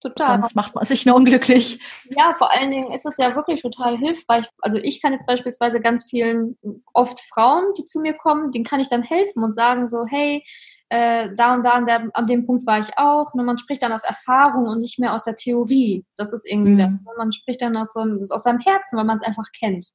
total. 0.00 0.40
Sonst 0.40 0.54
macht 0.54 0.74
man 0.76 0.84
sich 0.84 1.04
nur 1.04 1.16
unglücklich. 1.16 1.80
Ja, 2.04 2.32
vor 2.34 2.52
allen 2.52 2.70
Dingen 2.70 2.92
ist 2.92 3.06
es 3.06 3.16
ja 3.16 3.34
wirklich 3.34 3.62
total 3.62 3.98
hilfreich. 3.98 4.46
Also 4.62 4.78
ich 4.78 5.02
kann 5.02 5.12
jetzt 5.12 5.26
beispielsweise 5.26 5.80
ganz 5.80 6.08
vielen, 6.08 6.56
oft 6.94 7.20
Frauen, 7.32 7.74
die 7.76 7.84
zu 7.84 8.00
mir 8.00 8.14
kommen, 8.14 8.52
denen 8.52 8.64
kann 8.64 8.80
ich 8.80 8.88
dann 8.88 9.02
helfen 9.02 9.42
und 9.42 9.52
sagen 9.52 9.88
so, 9.88 10.06
hey, 10.06 10.44
äh, 10.88 11.30
da 11.34 11.54
und 11.54 11.64
da 11.64 11.70
an, 11.70 11.86
der, 11.86 12.08
an 12.12 12.28
dem 12.28 12.46
Punkt 12.46 12.64
war 12.66 12.78
ich 12.78 12.96
auch. 12.96 13.34
Nur 13.34 13.44
man 13.44 13.58
spricht 13.58 13.82
dann 13.82 13.92
aus 13.92 14.04
Erfahrung 14.04 14.68
und 14.68 14.78
nicht 14.78 15.00
mehr 15.00 15.12
aus 15.12 15.24
der 15.24 15.34
Theorie. 15.34 16.04
Das 16.16 16.32
ist 16.32 16.46
irgendwie, 16.48 16.72
mhm. 16.72 16.76
der, 16.76 16.98
man 17.18 17.32
spricht 17.32 17.62
dann 17.62 17.76
aus, 17.76 17.92
so, 17.92 18.00
aus 18.30 18.44
seinem 18.44 18.60
Herzen, 18.60 18.96
weil 18.96 19.04
man 19.04 19.16
es 19.16 19.22
einfach 19.22 19.46
kennt. 19.58 19.88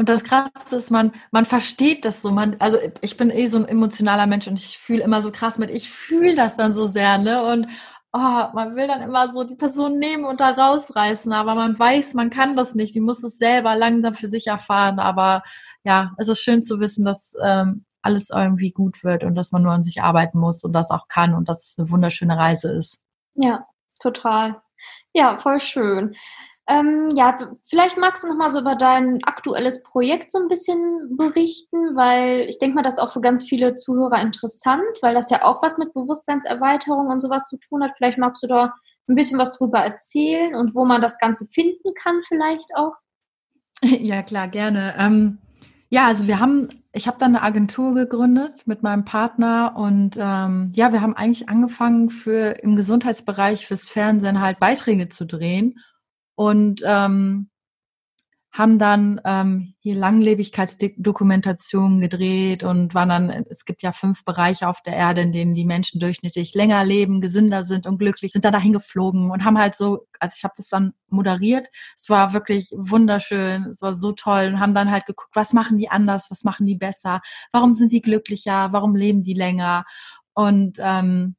Und 0.00 0.08
das 0.08 0.24
Krasse 0.24 0.76
ist, 0.76 0.90
man, 0.90 1.12
man 1.30 1.44
versteht 1.44 2.06
das 2.06 2.22
so. 2.22 2.30
Man, 2.30 2.56
also 2.58 2.78
ich 3.02 3.18
bin 3.18 3.28
eh 3.28 3.44
so 3.44 3.58
ein 3.58 3.68
emotionaler 3.68 4.26
Mensch 4.26 4.48
und 4.48 4.58
ich 4.58 4.78
fühle 4.78 5.02
immer 5.02 5.20
so 5.20 5.30
krass 5.30 5.58
mit. 5.58 5.68
Ich 5.68 5.90
fühle 5.90 6.34
das 6.34 6.56
dann 6.56 6.72
so 6.72 6.86
sehr, 6.86 7.18
ne? 7.18 7.44
Und 7.44 7.66
oh, 8.14 8.44
man 8.54 8.76
will 8.76 8.88
dann 8.88 9.02
immer 9.02 9.28
so 9.28 9.44
die 9.44 9.56
Person 9.56 9.98
nehmen 9.98 10.24
und 10.24 10.40
da 10.40 10.52
rausreißen, 10.52 11.34
aber 11.34 11.54
man 11.54 11.78
weiß, 11.78 12.14
man 12.14 12.30
kann 12.30 12.56
das 12.56 12.74
nicht. 12.74 12.94
Die 12.94 13.00
muss 13.00 13.22
es 13.22 13.36
selber 13.36 13.76
langsam 13.76 14.14
für 14.14 14.28
sich 14.28 14.46
erfahren. 14.46 15.00
Aber 15.00 15.42
ja, 15.84 16.12
es 16.16 16.28
ist 16.28 16.40
schön 16.40 16.62
zu 16.62 16.80
wissen, 16.80 17.04
dass 17.04 17.34
ähm, 17.44 17.84
alles 18.00 18.30
irgendwie 18.30 18.70
gut 18.70 19.04
wird 19.04 19.22
und 19.22 19.34
dass 19.34 19.52
man 19.52 19.62
nur 19.62 19.72
an 19.72 19.82
sich 19.82 20.00
arbeiten 20.02 20.38
muss 20.38 20.64
und 20.64 20.72
das 20.72 20.90
auch 20.90 21.08
kann 21.08 21.34
und 21.34 21.46
dass 21.50 21.72
es 21.72 21.78
eine 21.78 21.90
wunderschöne 21.90 22.38
Reise 22.38 22.72
ist. 22.72 23.02
Ja, 23.34 23.66
total. 23.98 24.62
Ja, 25.12 25.36
voll 25.36 25.60
schön. 25.60 26.16
Ähm, 26.68 27.08
ja, 27.16 27.36
vielleicht 27.68 27.96
magst 27.96 28.22
du 28.22 28.28
noch 28.28 28.36
mal 28.36 28.50
so 28.50 28.60
über 28.60 28.76
dein 28.76 29.18
aktuelles 29.24 29.82
Projekt 29.82 30.30
so 30.30 30.38
ein 30.38 30.46
bisschen 30.46 31.16
berichten, 31.16 31.96
weil 31.96 32.46
ich 32.48 32.58
denke 32.58 32.76
mal, 32.76 32.82
das 32.82 32.94
ist 32.94 33.00
auch 33.00 33.12
für 33.12 33.20
ganz 33.20 33.44
viele 33.44 33.74
Zuhörer 33.74 34.20
interessant, 34.20 34.82
weil 35.02 35.14
das 35.14 35.30
ja 35.30 35.44
auch 35.44 35.62
was 35.62 35.78
mit 35.78 35.92
Bewusstseinserweiterung 35.94 37.08
und 37.08 37.20
sowas 37.20 37.48
zu 37.48 37.56
tun 37.56 37.82
hat. 37.82 37.92
Vielleicht 37.96 38.18
magst 38.18 38.42
du 38.42 38.46
da 38.46 38.72
ein 39.08 39.16
bisschen 39.16 39.38
was 39.38 39.52
drüber 39.52 39.80
erzählen 39.80 40.54
und 40.54 40.74
wo 40.74 40.84
man 40.84 41.02
das 41.02 41.18
Ganze 41.18 41.46
finden 41.46 41.92
kann 42.00 42.20
vielleicht 42.26 42.74
auch. 42.76 42.94
Ja, 43.82 44.22
klar, 44.22 44.46
gerne. 44.46 44.94
Ähm, 44.98 45.38
ja, 45.88 46.06
also 46.06 46.26
wir 46.28 46.38
haben, 46.38 46.68
ich 46.92 47.08
habe 47.08 47.16
dann 47.18 47.34
eine 47.34 47.42
Agentur 47.42 47.94
gegründet 47.94 48.66
mit 48.66 48.82
meinem 48.82 49.06
Partner 49.06 49.74
und 49.74 50.18
ähm, 50.18 50.70
ja, 50.74 50.92
wir 50.92 51.00
haben 51.00 51.16
eigentlich 51.16 51.48
angefangen 51.48 52.10
für 52.10 52.62
im 52.62 52.76
Gesundheitsbereich 52.76 53.66
fürs 53.66 53.88
Fernsehen 53.88 54.40
halt 54.40 54.60
Beiträge 54.60 55.08
zu 55.08 55.24
drehen 55.24 55.80
und 56.40 56.80
ähm, 56.86 57.50
haben 58.50 58.78
dann 58.78 59.20
ähm, 59.26 59.74
hier 59.80 59.94
Langlebigkeitsdokumentationen 59.94 62.00
gedreht 62.00 62.64
und 62.64 62.94
waren 62.94 63.10
dann, 63.10 63.28
es 63.50 63.66
gibt 63.66 63.82
ja 63.82 63.92
fünf 63.92 64.24
Bereiche 64.24 64.66
auf 64.66 64.80
der 64.80 64.94
Erde, 64.94 65.20
in 65.20 65.32
denen 65.32 65.54
die 65.54 65.66
Menschen 65.66 66.00
durchschnittlich 66.00 66.54
länger 66.54 66.82
leben, 66.82 67.20
gesünder 67.20 67.64
sind 67.64 67.86
und 67.86 67.98
glücklich, 67.98 68.32
sind 68.32 68.46
dann 68.46 68.54
dahin 68.54 68.72
geflogen 68.72 69.30
und 69.30 69.44
haben 69.44 69.58
halt 69.58 69.74
so, 69.74 70.06
also 70.18 70.34
ich 70.34 70.42
habe 70.42 70.54
das 70.56 70.68
dann 70.68 70.94
moderiert, 71.10 71.68
es 71.98 72.08
war 72.08 72.32
wirklich 72.32 72.72
wunderschön, 72.74 73.66
es 73.66 73.82
war 73.82 73.94
so 73.94 74.12
toll 74.12 74.52
und 74.54 74.60
haben 74.60 74.74
dann 74.74 74.90
halt 74.90 75.04
geguckt, 75.04 75.36
was 75.36 75.52
machen 75.52 75.76
die 75.76 75.90
anders, 75.90 76.30
was 76.30 76.42
machen 76.42 76.64
die 76.64 76.76
besser, 76.76 77.20
warum 77.52 77.74
sind 77.74 77.92
die 77.92 78.00
glücklicher, 78.00 78.72
warum 78.72 78.96
leben 78.96 79.24
die 79.24 79.34
länger? 79.34 79.84
Und 80.32 80.78
ähm, 80.80 81.36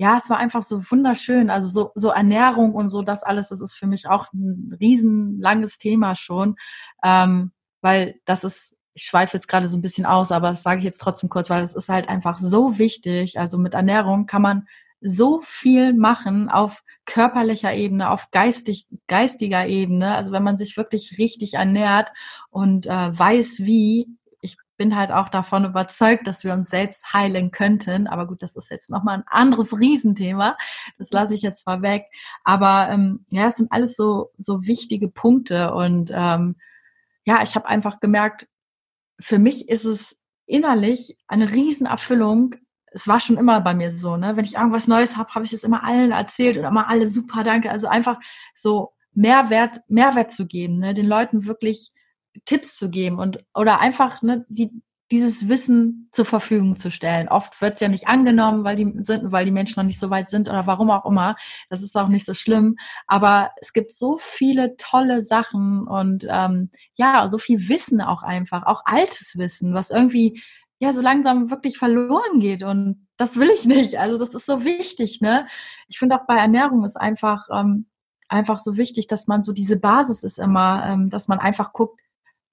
ja, 0.00 0.16
es 0.16 0.30
war 0.30 0.38
einfach 0.38 0.62
so 0.62 0.82
wunderschön. 0.90 1.50
Also 1.50 1.68
so, 1.68 1.92
so 1.94 2.08
Ernährung 2.08 2.74
und 2.74 2.88
so, 2.88 3.02
das 3.02 3.22
alles, 3.22 3.50
das 3.50 3.60
ist 3.60 3.74
für 3.74 3.86
mich 3.86 4.08
auch 4.08 4.32
ein 4.32 4.74
riesenlanges 4.80 5.76
Thema 5.76 6.16
schon, 6.16 6.56
ähm, 7.04 7.52
weil 7.82 8.18
das 8.24 8.42
ist, 8.42 8.76
ich 8.94 9.04
schweife 9.04 9.36
jetzt 9.36 9.46
gerade 9.46 9.66
so 9.66 9.76
ein 9.76 9.82
bisschen 9.82 10.06
aus, 10.06 10.32
aber 10.32 10.48
das 10.48 10.62
sage 10.62 10.78
ich 10.78 10.84
jetzt 10.84 11.02
trotzdem 11.02 11.28
kurz, 11.28 11.50
weil 11.50 11.62
es 11.62 11.74
ist 11.74 11.90
halt 11.90 12.08
einfach 12.08 12.38
so 12.38 12.78
wichtig. 12.78 13.38
Also 13.38 13.58
mit 13.58 13.74
Ernährung 13.74 14.24
kann 14.24 14.40
man 14.40 14.68
so 15.02 15.42
viel 15.42 15.92
machen 15.92 16.48
auf 16.48 16.82
körperlicher 17.04 17.74
Ebene, 17.74 18.08
auf 18.08 18.30
geistig, 18.30 18.86
geistiger 19.06 19.66
Ebene. 19.66 20.14
Also 20.14 20.32
wenn 20.32 20.42
man 20.42 20.56
sich 20.56 20.78
wirklich 20.78 21.18
richtig 21.18 21.54
ernährt 21.54 22.10
und 22.48 22.86
äh, 22.86 23.18
weiß 23.18 23.60
wie, 23.60 24.08
bin 24.80 24.96
halt 24.96 25.12
auch 25.12 25.28
davon 25.28 25.66
überzeugt, 25.66 26.26
dass 26.26 26.42
wir 26.42 26.54
uns 26.54 26.70
selbst 26.70 27.12
heilen 27.12 27.50
könnten. 27.50 28.06
Aber 28.06 28.26
gut, 28.26 28.42
das 28.42 28.56
ist 28.56 28.70
jetzt 28.70 28.88
nochmal 28.88 29.18
ein 29.18 29.24
anderes 29.26 29.78
Riesenthema. 29.78 30.56
Das 30.96 31.10
lasse 31.10 31.34
ich 31.34 31.42
jetzt 31.42 31.66
mal 31.66 31.82
weg. 31.82 32.06
Aber 32.44 32.88
ähm, 32.88 33.26
ja, 33.28 33.48
es 33.48 33.56
sind 33.56 33.70
alles 33.72 33.94
so, 33.94 34.30
so 34.38 34.66
wichtige 34.66 35.08
Punkte. 35.08 35.74
Und 35.74 36.10
ähm, 36.14 36.56
ja, 37.26 37.42
ich 37.42 37.56
habe 37.56 37.68
einfach 37.68 38.00
gemerkt, 38.00 38.48
für 39.20 39.38
mich 39.38 39.68
ist 39.68 39.84
es 39.84 40.18
innerlich 40.46 41.18
eine 41.28 41.52
Riesenerfüllung. 41.52 42.54
Es 42.86 43.06
war 43.06 43.20
schon 43.20 43.36
immer 43.36 43.60
bei 43.60 43.74
mir 43.74 43.92
so, 43.92 44.16
ne? 44.16 44.38
Wenn 44.38 44.46
ich 44.46 44.54
irgendwas 44.54 44.88
Neues 44.88 45.18
habe, 45.18 45.34
habe 45.34 45.44
ich 45.44 45.52
es 45.52 45.62
immer 45.62 45.84
allen 45.84 46.12
erzählt 46.12 46.56
und 46.56 46.64
immer 46.64 46.88
alle 46.88 47.06
super, 47.06 47.44
danke. 47.44 47.70
Also 47.70 47.86
einfach 47.86 48.18
so 48.54 48.94
Mehrwert, 49.12 49.82
Mehrwert 49.88 50.32
zu 50.32 50.46
geben, 50.46 50.78
ne? 50.78 50.94
den 50.94 51.06
Leuten 51.06 51.44
wirklich 51.44 51.92
Tipps 52.44 52.76
zu 52.76 52.90
geben 52.90 53.18
und 53.18 53.44
oder 53.54 53.80
einfach 53.80 54.22
ne, 54.22 54.44
die, 54.48 54.70
dieses 55.10 55.48
Wissen 55.48 56.08
zur 56.12 56.24
Verfügung 56.24 56.76
zu 56.76 56.90
stellen. 56.90 57.28
Oft 57.28 57.60
wird 57.60 57.74
es 57.74 57.80
ja 57.80 57.88
nicht 57.88 58.06
angenommen, 58.06 58.62
weil 58.62 58.76
die 58.76 58.92
sind, 59.02 59.32
weil 59.32 59.44
die 59.44 59.50
Menschen 59.50 59.80
noch 59.80 59.86
nicht 59.86 59.98
so 59.98 60.10
weit 60.10 60.30
sind 60.30 60.48
oder 60.48 60.66
warum 60.66 60.90
auch 60.90 61.04
immer. 61.04 61.34
Das 61.68 61.82
ist 61.82 61.96
auch 61.96 62.08
nicht 62.08 62.24
so 62.24 62.34
schlimm. 62.34 62.76
Aber 63.08 63.50
es 63.60 63.72
gibt 63.72 63.90
so 63.90 64.18
viele 64.18 64.76
tolle 64.76 65.22
Sachen 65.22 65.86
und 65.88 66.26
ähm, 66.30 66.70
ja, 66.94 67.28
so 67.28 67.38
viel 67.38 67.68
Wissen 67.68 68.00
auch 68.00 68.22
einfach, 68.22 68.64
auch 68.66 68.82
altes 68.84 69.36
Wissen, 69.36 69.74
was 69.74 69.90
irgendwie 69.90 70.40
ja 70.78 70.92
so 70.92 71.02
langsam 71.02 71.50
wirklich 71.50 71.76
verloren 71.76 72.38
geht. 72.38 72.62
Und 72.62 73.08
das 73.16 73.36
will 73.36 73.50
ich 73.52 73.64
nicht. 73.66 73.98
Also 73.98 74.16
das 74.16 74.32
ist 74.34 74.46
so 74.46 74.64
wichtig, 74.64 75.20
ne? 75.20 75.46
Ich 75.88 75.98
finde 75.98 76.16
auch 76.16 76.26
bei 76.26 76.36
Ernährung 76.36 76.84
ist 76.84 76.96
einfach 76.96 77.48
ähm, 77.52 77.86
einfach 78.28 78.60
so 78.60 78.76
wichtig, 78.76 79.08
dass 79.08 79.26
man 79.26 79.42
so 79.42 79.52
diese 79.52 79.78
Basis 79.78 80.22
ist 80.22 80.38
immer, 80.38 80.84
ähm, 80.86 81.10
dass 81.10 81.26
man 81.26 81.40
einfach 81.40 81.72
guckt, 81.72 82.00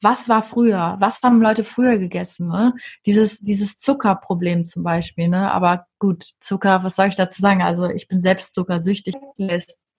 was 0.01 0.29
war 0.29 0.41
früher? 0.41 0.95
Was 0.99 1.21
haben 1.23 1.41
Leute 1.41 1.63
früher 1.63 1.97
gegessen? 1.97 2.49
Ne? 2.49 2.73
Dieses, 3.05 3.39
dieses 3.39 3.79
Zuckerproblem 3.79 4.65
zum 4.65 4.83
Beispiel. 4.83 5.27
Ne? 5.27 5.51
Aber 5.51 5.87
gut, 5.99 6.25
Zucker, 6.39 6.83
was 6.83 6.95
soll 6.95 7.07
ich 7.07 7.15
dazu 7.15 7.41
sagen? 7.41 7.61
Also 7.61 7.89
ich 7.89 8.07
bin 8.07 8.19
selbst 8.19 8.53
zuckersüchtig. 8.53 9.15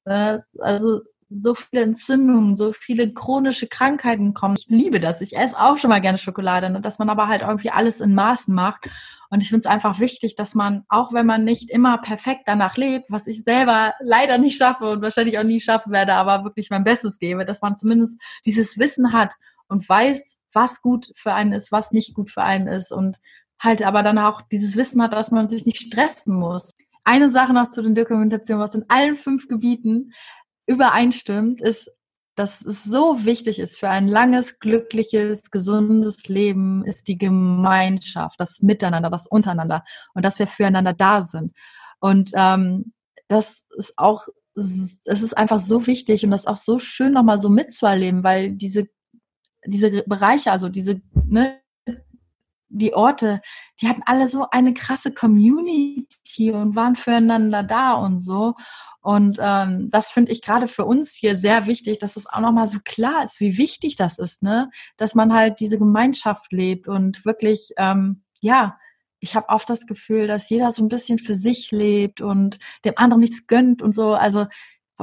Ne? 0.04 0.44
Also 0.58 1.00
so 1.30 1.54
viele 1.54 1.82
Entzündungen, 1.82 2.56
so 2.56 2.72
viele 2.72 3.12
chronische 3.12 3.66
Krankheiten 3.66 4.32
kommen. 4.32 4.56
Ich 4.58 4.68
liebe 4.68 5.00
das. 5.00 5.20
Ich 5.20 5.36
esse 5.36 5.58
auch 5.58 5.76
schon 5.76 5.90
mal 5.90 6.00
gerne 6.00 6.16
Schokolade, 6.16 6.70
ne? 6.70 6.80
dass 6.80 6.98
man 6.98 7.10
aber 7.10 7.28
halt 7.28 7.42
irgendwie 7.42 7.70
alles 7.70 8.00
in 8.00 8.14
Maßen 8.14 8.54
macht. 8.54 8.88
Und 9.30 9.42
ich 9.42 9.50
finde 9.50 9.60
es 9.60 9.66
einfach 9.66 9.98
wichtig, 9.98 10.36
dass 10.36 10.54
man, 10.54 10.84
auch 10.88 11.12
wenn 11.12 11.26
man 11.26 11.44
nicht 11.44 11.70
immer 11.70 11.98
perfekt 11.98 12.42
danach 12.46 12.76
lebt, 12.78 13.10
was 13.10 13.26
ich 13.26 13.44
selber 13.44 13.92
leider 14.00 14.38
nicht 14.38 14.56
schaffe 14.56 14.88
und 14.90 15.02
wahrscheinlich 15.02 15.38
auch 15.38 15.44
nie 15.44 15.60
schaffen 15.60 15.92
werde, 15.92 16.14
aber 16.14 16.44
wirklich 16.44 16.70
mein 16.70 16.84
Bestes 16.84 17.18
gebe, 17.18 17.44
dass 17.44 17.60
man 17.60 17.76
zumindest 17.76 18.18
dieses 18.46 18.78
Wissen 18.78 19.12
hat 19.12 19.34
und 19.68 19.88
weiß, 19.88 20.38
was 20.52 20.82
gut 20.82 21.12
für 21.14 21.34
einen 21.34 21.52
ist, 21.52 21.72
was 21.72 21.92
nicht 21.92 22.14
gut 22.14 22.30
für 22.30 22.42
einen 22.42 22.66
ist 22.66 22.92
und 22.92 23.18
halt 23.60 23.82
aber 23.82 24.02
dann 24.02 24.18
auch 24.18 24.42
dieses 24.42 24.76
Wissen 24.76 25.02
hat, 25.02 25.12
dass 25.12 25.30
man 25.30 25.48
sich 25.48 25.66
nicht 25.66 25.80
stressen 25.80 26.34
muss. 26.34 26.74
Eine 27.04 27.30
Sache 27.30 27.52
noch 27.52 27.70
zu 27.70 27.82
den 27.82 27.94
Dokumentationen, 27.94 28.62
was 28.62 28.74
in 28.74 28.84
allen 28.88 29.16
fünf 29.16 29.48
Gebieten 29.48 30.12
übereinstimmt, 30.66 31.60
ist, 31.60 31.90
dass 32.38 32.64
es 32.64 32.84
so 32.84 33.24
wichtig 33.24 33.58
ist 33.58 33.78
für 33.78 33.88
ein 33.88 34.06
langes, 34.06 34.60
glückliches, 34.60 35.50
gesundes 35.50 36.28
Leben, 36.28 36.84
ist 36.84 37.08
die 37.08 37.18
Gemeinschaft, 37.18 38.38
das 38.38 38.62
Miteinander, 38.62 39.10
das 39.10 39.26
Untereinander 39.26 39.84
und 40.14 40.24
dass 40.24 40.38
wir 40.38 40.46
füreinander 40.46 40.92
da 40.92 41.20
sind. 41.20 41.52
Und 41.98 42.30
ähm, 42.34 42.92
das 43.26 43.66
ist 43.76 43.94
auch, 43.96 44.28
es 44.54 45.00
ist 45.04 45.36
einfach 45.36 45.58
so 45.58 45.86
wichtig 45.88 46.24
und 46.24 46.30
das 46.30 46.46
auch 46.46 46.56
so 46.56 46.78
schön 46.78 47.12
nochmal 47.12 47.40
so 47.40 47.48
mitzuerleben, 47.48 48.22
weil 48.22 48.52
diese 48.52 48.88
diese 49.68 50.02
Bereiche, 50.04 50.52
also 50.52 50.68
diese, 50.68 51.00
ne, 51.26 51.60
die 52.68 52.94
Orte, 52.94 53.40
die 53.80 53.88
hatten 53.88 54.02
alle 54.04 54.28
so 54.28 54.46
eine 54.50 54.74
krasse 54.74 55.12
Community 55.12 56.50
und 56.52 56.76
waren 56.76 56.96
füreinander 56.96 57.62
da 57.62 57.94
und 57.94 58.18
so. 58.18 58.54
Und 59.00 59.38
ähm, 59.40 59.90
das 59.90 60.10
finde 60.10 60.32
ich 60.32 60.42
gerade 60.42 60.68
für 60.68 60.84
uns 60.84 61.14
hier 61.14 61.36
sehr 61.36 61.66
wichtig, 61.66 61.98
dass 61.98 62.16
es 62.16 62.26
auch 62.26 62.40
nochmal 62.40 62.68
so 62.68 62.78
klar 62.84 63.24
ist, 63.24 63.40
wie 63.40 63.56
wichtig 63.56 63.96
das 63.96 64.18
ist, 64.18 64.42
ne? 64.42 64.70
Dass 64.96 65.14
man 65.14 65.32
halt 65.32 65.60
diese 65.60 65.78
Gemeinschaft 65.78 66.52
lebt 66.52 66.88
und 66.88 67.24
wirklich, 67.24 67.70
ähm, 67.78 68.22
ja, 68.40 68.76
ich 69.20 69.34
habe 69.34 69.48
oft 69.48 69.68
das 69.70 69.86
Gefühl, 69.86 70.26
dass 70.26 70.50
jeder 70.50 70.70
so 70.72 70.84
ein 70.84 70.88
bisschen 70.88 71.18
für 71.18 71.34
sich 71.34 71.70
lebt 71.70 72.20
und 72.20 72.58
dem 72.84 72.94
anderen 72.96 73.20
nichts 73.20 73.46
gönnt 73.46 73.82
und 73.82 73.92
so. 73.94 74.14
Also 74.14 74.46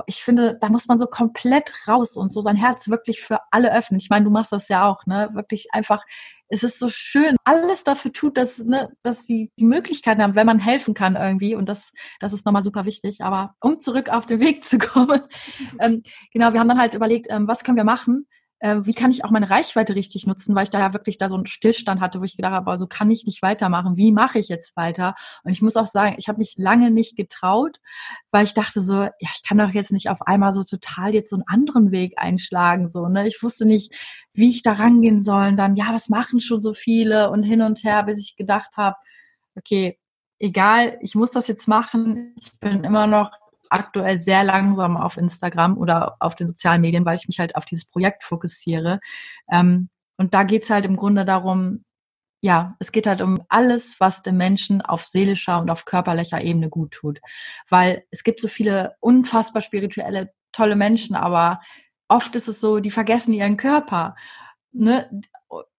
ich 0.07 0.23
finde, 0.23 0.57
da 0.59 0.69
muss 0.69 0.87
man 0.87 0.97
so 0.97 1.07
komplett 1.07 1.73
raus 1.87 2.17
und 2.17 2.31
so 2.31 2.41
sein 2.41 2.55
Herz 2.55 2.89
wirklich 2.89 3.21
für 3.21 3.39
alle 3.51 3.73
öffnen. 3.73 3.99
Ich 3.99 4.09
meine, 4.09 4.25
du 4.25 4.31
machst 4.31 4.51
das 4.51 4.67
ja 4.67 4.89
auch, 4.89 5.05
ne? 5.05 5.29
Wirklich 5.33 5.67
einfach, 5.71 6.03
es 6.47 6.63
ist 6.63 6.79
so 6.79 6.89
schön, 6.89 7.35
alles 7.43 7.83
dafür 7.83 8.13
tut, 8.13 8.37
dass, 8.37 8.59
ne, 8.59 8.89
dass 9.01 9.25
sie 9.25 9.51
die 9.57 9.65
Möglichkeiten 9.65 10.21
haben, 10.21 10.35
wenn 10.35 10.45
man 10.45 10.59
helfen 10.59 10.93
kann 10.93 11.15
irgendwie. 11.15 11.55
Und 11.55 11.69
das, 11.69 11.93
das 12.19 12.33
ist 12.33 12.45
nochmal 12.45 12.63
super 12.63 12.85
wichtig. 12.85 13.21
Aber 13.21 13.55
um 13.61 13.79
zurück 13.79 14.09
auf 14.09 14.25
den 14.25 14.39
Weg 14.39 14.63
zu 14.63 14.77
kommen, 14.77 15.21
ähm, 15.79 16.03
genau, 16.31 16.53
wir 16.53 16.59
haben 16.59 16.67
dann 16.67 16.79
halt 16.79 16.93
überlegt, 16.93 17.27
ähm, 17.29 17.47
was 17.47 17.63
können 17.63 17.77
wir 17.77 17.83
machen? 17.83 18.27
Äh, 18.65 18.83
wie 18.83 18.95
kann 18.95 19.11
ich 19.11 19.23
auch 19.23 19.29
meine 19.29 19.51
Reichweite 19.51 19.95
richtig 19.95 20.25
nutzen, 20.25 20.55
weil 20.55 20.63
ich 20.63 20.71
da 20.71 20.79
ja 20.79 20.93
wirklich 20.93 21.19
da 21.19 21.29
so 21.29 21.35
einen 21.35 21.45
Stillstand 21.45 22.01
hatte, 22.01 22.19
wo 22.19 22.23
ich 22.23 22.35
gedacht 22.35 22.53
habe, 22.53 22.77
so 22.79 22.87
kann 22.87 23.11
ich 23.11 23.27
nicht 23.27 23.43
weitermachen. 23.43 23.95
Wie 23.95 24.11
mache 24.11 24.39
ich 24.39 24.47
jetzt 24.47 24.75
weiter? 24.75 25.13
Und 25.43 25.51
ich 25.51 25.61
muss 25.61 25.75
auch 25.75 25.85
sagen, 25.85 26.15
ich 26.17 26.27
habe 26.27 26.39
mich 26.39 26.55
lange 26.57 26.89
nicht 26.89 27.15
getraut, 27.15 27.77
weil 28.31 28.43
ich 28.43 28.55
dachte 28.55 28.81
so, 28.81 29.03
ja, 29.03 29.11
ich 29.19 29.43
kann 29.47 29.59
doch 29.59 29.69
jetzt 29.69 29.91
nicht 29.91 30.09
auf 30.09 30.23
einmal 30.23 30.51
so 30.51 30.63
total 30.63 31.13
jetzt 31.13 31.29
so 31.29 31.35
einen 31.35 31.47
anderen 31.47 31.91
Weg 31.91 32.15
einschlagen, 32.17 32.89
so, 32.89 33.07
ne? 33.07 33.27
Ich 33.27 33.43
wusste 33.43 33.67
nicht, 33.67 33.93
wie 34.33 34.49
ich 34.49 34.63
da 34.63 34.73
rangehen 34.73 35.21
soll. 35.21 35.49
Und 35.49 35.57
dann, 35.57 35.75
ja, 35.75 35.93
was 35.93 36.09
machen 36.09 36.39
schon 36.39 36.59
so 36.59 36.73
viele 36.73 37.29
und 37.29 37.43
hin 37.43 37.61
und 37.61 37.83
her, 37.83 38.01
bis 38.03 38.17
ich 38.19 38.35
gedacht 38.35 38.77
habe, 38.77 38.95
okay, 39.55 39.99
egal, 40.39 40.97
ich 41.01 41.13
muss 41.13 41.29
das 41.29 41.47
jetzt 41.47 41.67
machen. 41.67 42.33
Ich 42.41 42.59
bin 42.59 42.83
immer 42.83 43.05
noch 43.05 43.29
aktuell 43.69 44.17
sehr 44.17 44.43
langsam 44.43 44.97
auf 44.97 45.17
Instagram 45.17 45.77
oder 45.77 46.17
auf 46.19 46.35
den 46.35 46.47
sozialen 46.47 46.81
Medien, 46.81 47.05
weil 47.05 47.15
ich 47.15 47.27
mich 47.27 47.39
halt 47.39 47.55
auf 47.55 47.65
dieses 47.65 47.85
Projekt 47.85 48.23
fokussiere. 48.23 48.99
Ähm, 49.51 49.89
und 50.17 50.33
da 50.33 50.43
geht's 50.43 50.69
halt 50.69 50.85
im 50.85 50.95
Grunde 50.95 51.25
darum, 51.25 51.83
ja, 52.41 52.75
es 52.79 52.91
geht 52.91 53.07
halt 53.07 53.21
um 53.21 53.41
alles, 53.49 53.99
was 53.99 54.21
dem 54.21 54.37
Menschen 54.37 54.81
auf 54.81 55.05
seelischer 55.05 55.59
und 55.59 55.69
auf 55.71 55.85
körperlicher 55.85 56.41
Ebene 56.41 56.69
gut 56.69 56.91
tut. 56.91 57.19
Weil 57.69 58.05
es 58.11 58.23
gibt 58.23 58.39
so 58.39 58.47
viele 58.47 58.95
unfassbar 58.99 59.61
spirituelle, 59.61 60.31
tolle 60.51 60.75
Menschen, 60.75 61.15
aber 61.15 61.59
oft 62.07 62.35
ist 62.35 62.47
es 62.47 62.59
so, 62.59 62.79
die 62.79 62.91
vergessen 62.91 63.33
ihren 63.33 63.57
Körper. 63.57 64.15
Ne? 64.71 65.09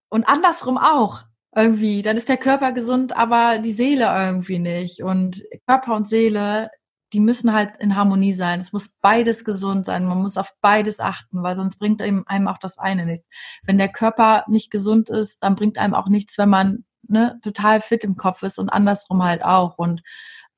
Und 0.09 0.29
andersrum 0.29 0.79
auch 0.79 1.23
irgendwie. 1.55 2.03
Dann 2.03 2.17
ist 2.17 2.29
der 2.29 2.37
Körper 2.37 2.73
gesund, 2.73 3.17
aber 3.17 3.59
die 3.59 3.73
Seele 3.73 4.07
irgendwie 4.07 4.59
nicht. 4.59 5.03
Und 5.03 5.43
Körper 5.67 5.95
und 5.95 6.07
Seele 6.09 6.71
die 7.13 7.21
müssen 7.21 7.53
halt 7.53 7.77
in 7.79 7.97
Harmonie 7.97 8.33
sein. 8.33 8.59
Es 8.59 8.73
muss 8.73 8.97
beides 9.01 9.45
gesund 9.45 9.87
sein. 9.87 10.07
Man 10.07 10.19
muss 10.19 10.37
auf 10.37 10.53
beides 10.61 11.01
achten, 11.01 11.43
weil 11.43 11.57
sonst 11.57 11.79
bringt 11.79 12.03
einem, 12.03 12.49
auch 12.49 12.59
das 12.59 12.79
eine 12.79 13.07
nichts. 13.07 13.27
Wenn 13.65 13.79
der 13.79 13.89
Körper 13.89 14.45
nicht 14.49 14.71
gesund 14.71 15.09
ist, 15.09 15.43
dann 15.43 15.55
bringt 15.55 15.79
einem 15.79 15.95
auch 15.95 16.09
nichts, 16.09 16.37
wenn 16.39 16.49
man 16.49 16.85
ne, 17.09 17.39
total 17.43 17.81
fit 17.81 18.05
im 18.05 18.17
Kopf 18.17 18.43
ist 18.43 18.59
und 18.59 18.71
andersrum 18.71 19.23
halt 19.23 19.45
auch. 19.45 19.79
Und 19.79 20.03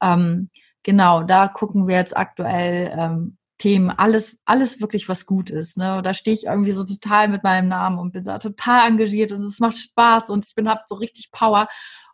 ähm, 0.03 0.51
genau, 0.83 1.23
da 1.23 1.49
gucken 1.49 1.87
wir 1.87 1.97
jetzt 1.97 2.17
aktuell 2.17 2.93
ähm, 2.97 3.37
Themen, 3.59 3.91
alles, 3.91 4.39
alles 4.45 4.81
wirklich, 4.81 5.09
was 5.09 5.27
gut 5.27 5.51
ist. 5.51 5.77
Ne? 5.77 6.01
Da 6.03 6.15
stehe 6.15 6.35
ich 6.35 6.45
irgendwie 6.45 6.73
so 6.73 6.85
total 6.85 7.29
mit 7.29 7.43
meinem 7.43 7.69
Namen 7.69 7.99
und 7.99 8.13
bin 8.13 8.23
da 8.23 8.39
total 8.39 8.89
engagiert 8.89 9.33
und 9.33 9.43
es 9.43 9.59
macht 9.59 9.77
Spaß 9.77 10.31
und 10.31 10.47
ich 10.47 10.55
bin 10.55 10.69
hab 10.69 10.85
so 10.87 10.95
richtig 10.95 11.31
Power 11.33 11.69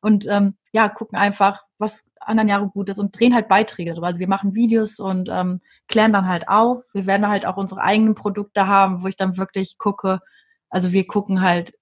und 0.04 0.26
ähm, 0.28 0.54
ja, 0.70 0.90
gucken 0.90 1.16
einfach, 1.16 1.62
was 1.78 2.04
anderen 2.20 2.50
Jahre 2.50 2.68
gut 2.68 2.90
ist 2.90 2.98
und 2.98 3.18
drehen 3.18 3.34
halt 3.34 3.48
Beiträge 3.48 3.90
darüber. 3.90 4.08
Also 4.08 4.20
wir 4.20 4.28
machen 4.28 4.54
Videos 4.54 5.00
und 5.00 5.30
ähm, 5.32 5.62
klären 5.88 6.12
dann 6.12 6.28
halt 6.28 6.46
auf. 6.46 6.84
Wir 6.92 7.06
werden 7.06 7.26
halt 7.26 7.46
auch 7.46 7.56
unsere 7.56 7.80
eigenen 7.80 8.14
Produkte 8.14 8.66
haben, 8.66 9.02
wo 9.02 9.06
ich 9.06 9.16
dann 9.16 9.38
wirklich 9.38 9.78
gucke, 9.78 10.20
also 10.68 10.92
wir 10.92 11.06
gucken 11.06 11.40
halt, 11.40 11.72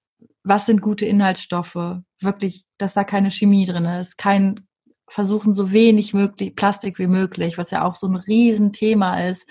was 0.44 0.66
sind 0.66 0.82
gute 0.82 1.04
Inhaltsstoffe, 1.04 1.96
wirklich, 2.20 2.64
dass 2.78 2.94
da 2.94 3.02
keine 3.02 3.32
Chemie 3.32 3.66
drin 3.66 3.86
ist, 3.86 4.18
kein 4.18 4.68
versuchen 5.08 5.52
so 5.52 5.72
wenig 5.72 6.14
möglich 6.14 6.54
Plastik 6.54 7.00
wie 7.00 7.08
möglich, 7.08 7.58
was 7.58 7.72
ja 7.72 7.82
auch 7.82 7.96
so 7.96 8.06
ein 8.06 8.14
Riesenthema 8.14 9.26
ist. 9.26 9.50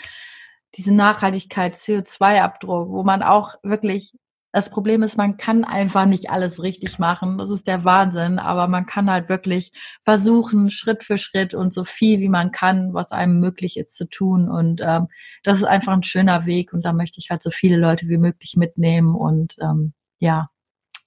Diese 0.76 0.93
Nachhaltigkeit, 0.93 1.76
CO2-Abdruck, 1.76 2.89
wo 2.89 3.03
man 3.03 3.22
auch 3.22 3.55
wirklich 3.63 4.13
das 4.52 4.70
Problem 4.70 5.02
ist, 5.02 5.18
man 5.18 5.38
kann 5.38 5.64
einfach 5.64 6.06
nicht 6.06 6.30
alles 6.30 6.62
richtig 6.62 6.99
machen. 6.99 7.38
Das 7.38 7.49
ist 7.49 7.68
der 7.68 7.86
Wahnsinn. 7.86 8.38
Aber 8.38 8.68
man 8.68 8.86
kann 8.86 9.10
halt 9.10 9.30
wirklich 9.30 9.72
versuchen, 10.02 10.70
Schritt 10.70 11.04
für 11.04 11.18
Schritt 11.18 11.54
und 11.54 11.74
so 11.74 11.84
viel 11.84 12.20
wie 12.20 12.30
man 12.30 12.52
kann, 12.52 12.93
was 12.93 13.12
einem 13.12 13.39
möglich 13.39 13.78
ist 13.78 13.95
zu 13.95 14.10
tun. 14.10 14.49
Und 14.49 14.82
ähm, 14.82 15.08
das 15.43 15.60
ist 15.60 15.64
einfach 15.64 15.93
ein 15.93 16.04
schöner 16.04 16.45
Weg. 16.45 16.74
Und 16.74 16.84
da 16.84 16.91
möchte 16.91 17.20
ich 17.20 17.30
halt 17.30 17.41
so 17.41 17.49
viele 17.49 17.78
Leute 17.78 18.10
wie 18.10 18.18
möglich 18.18 18.58
mitnehmen. 18.58 19.16
Und 19.16 19.56
ähm, 19.62 19.93
ja. 20.20 20.49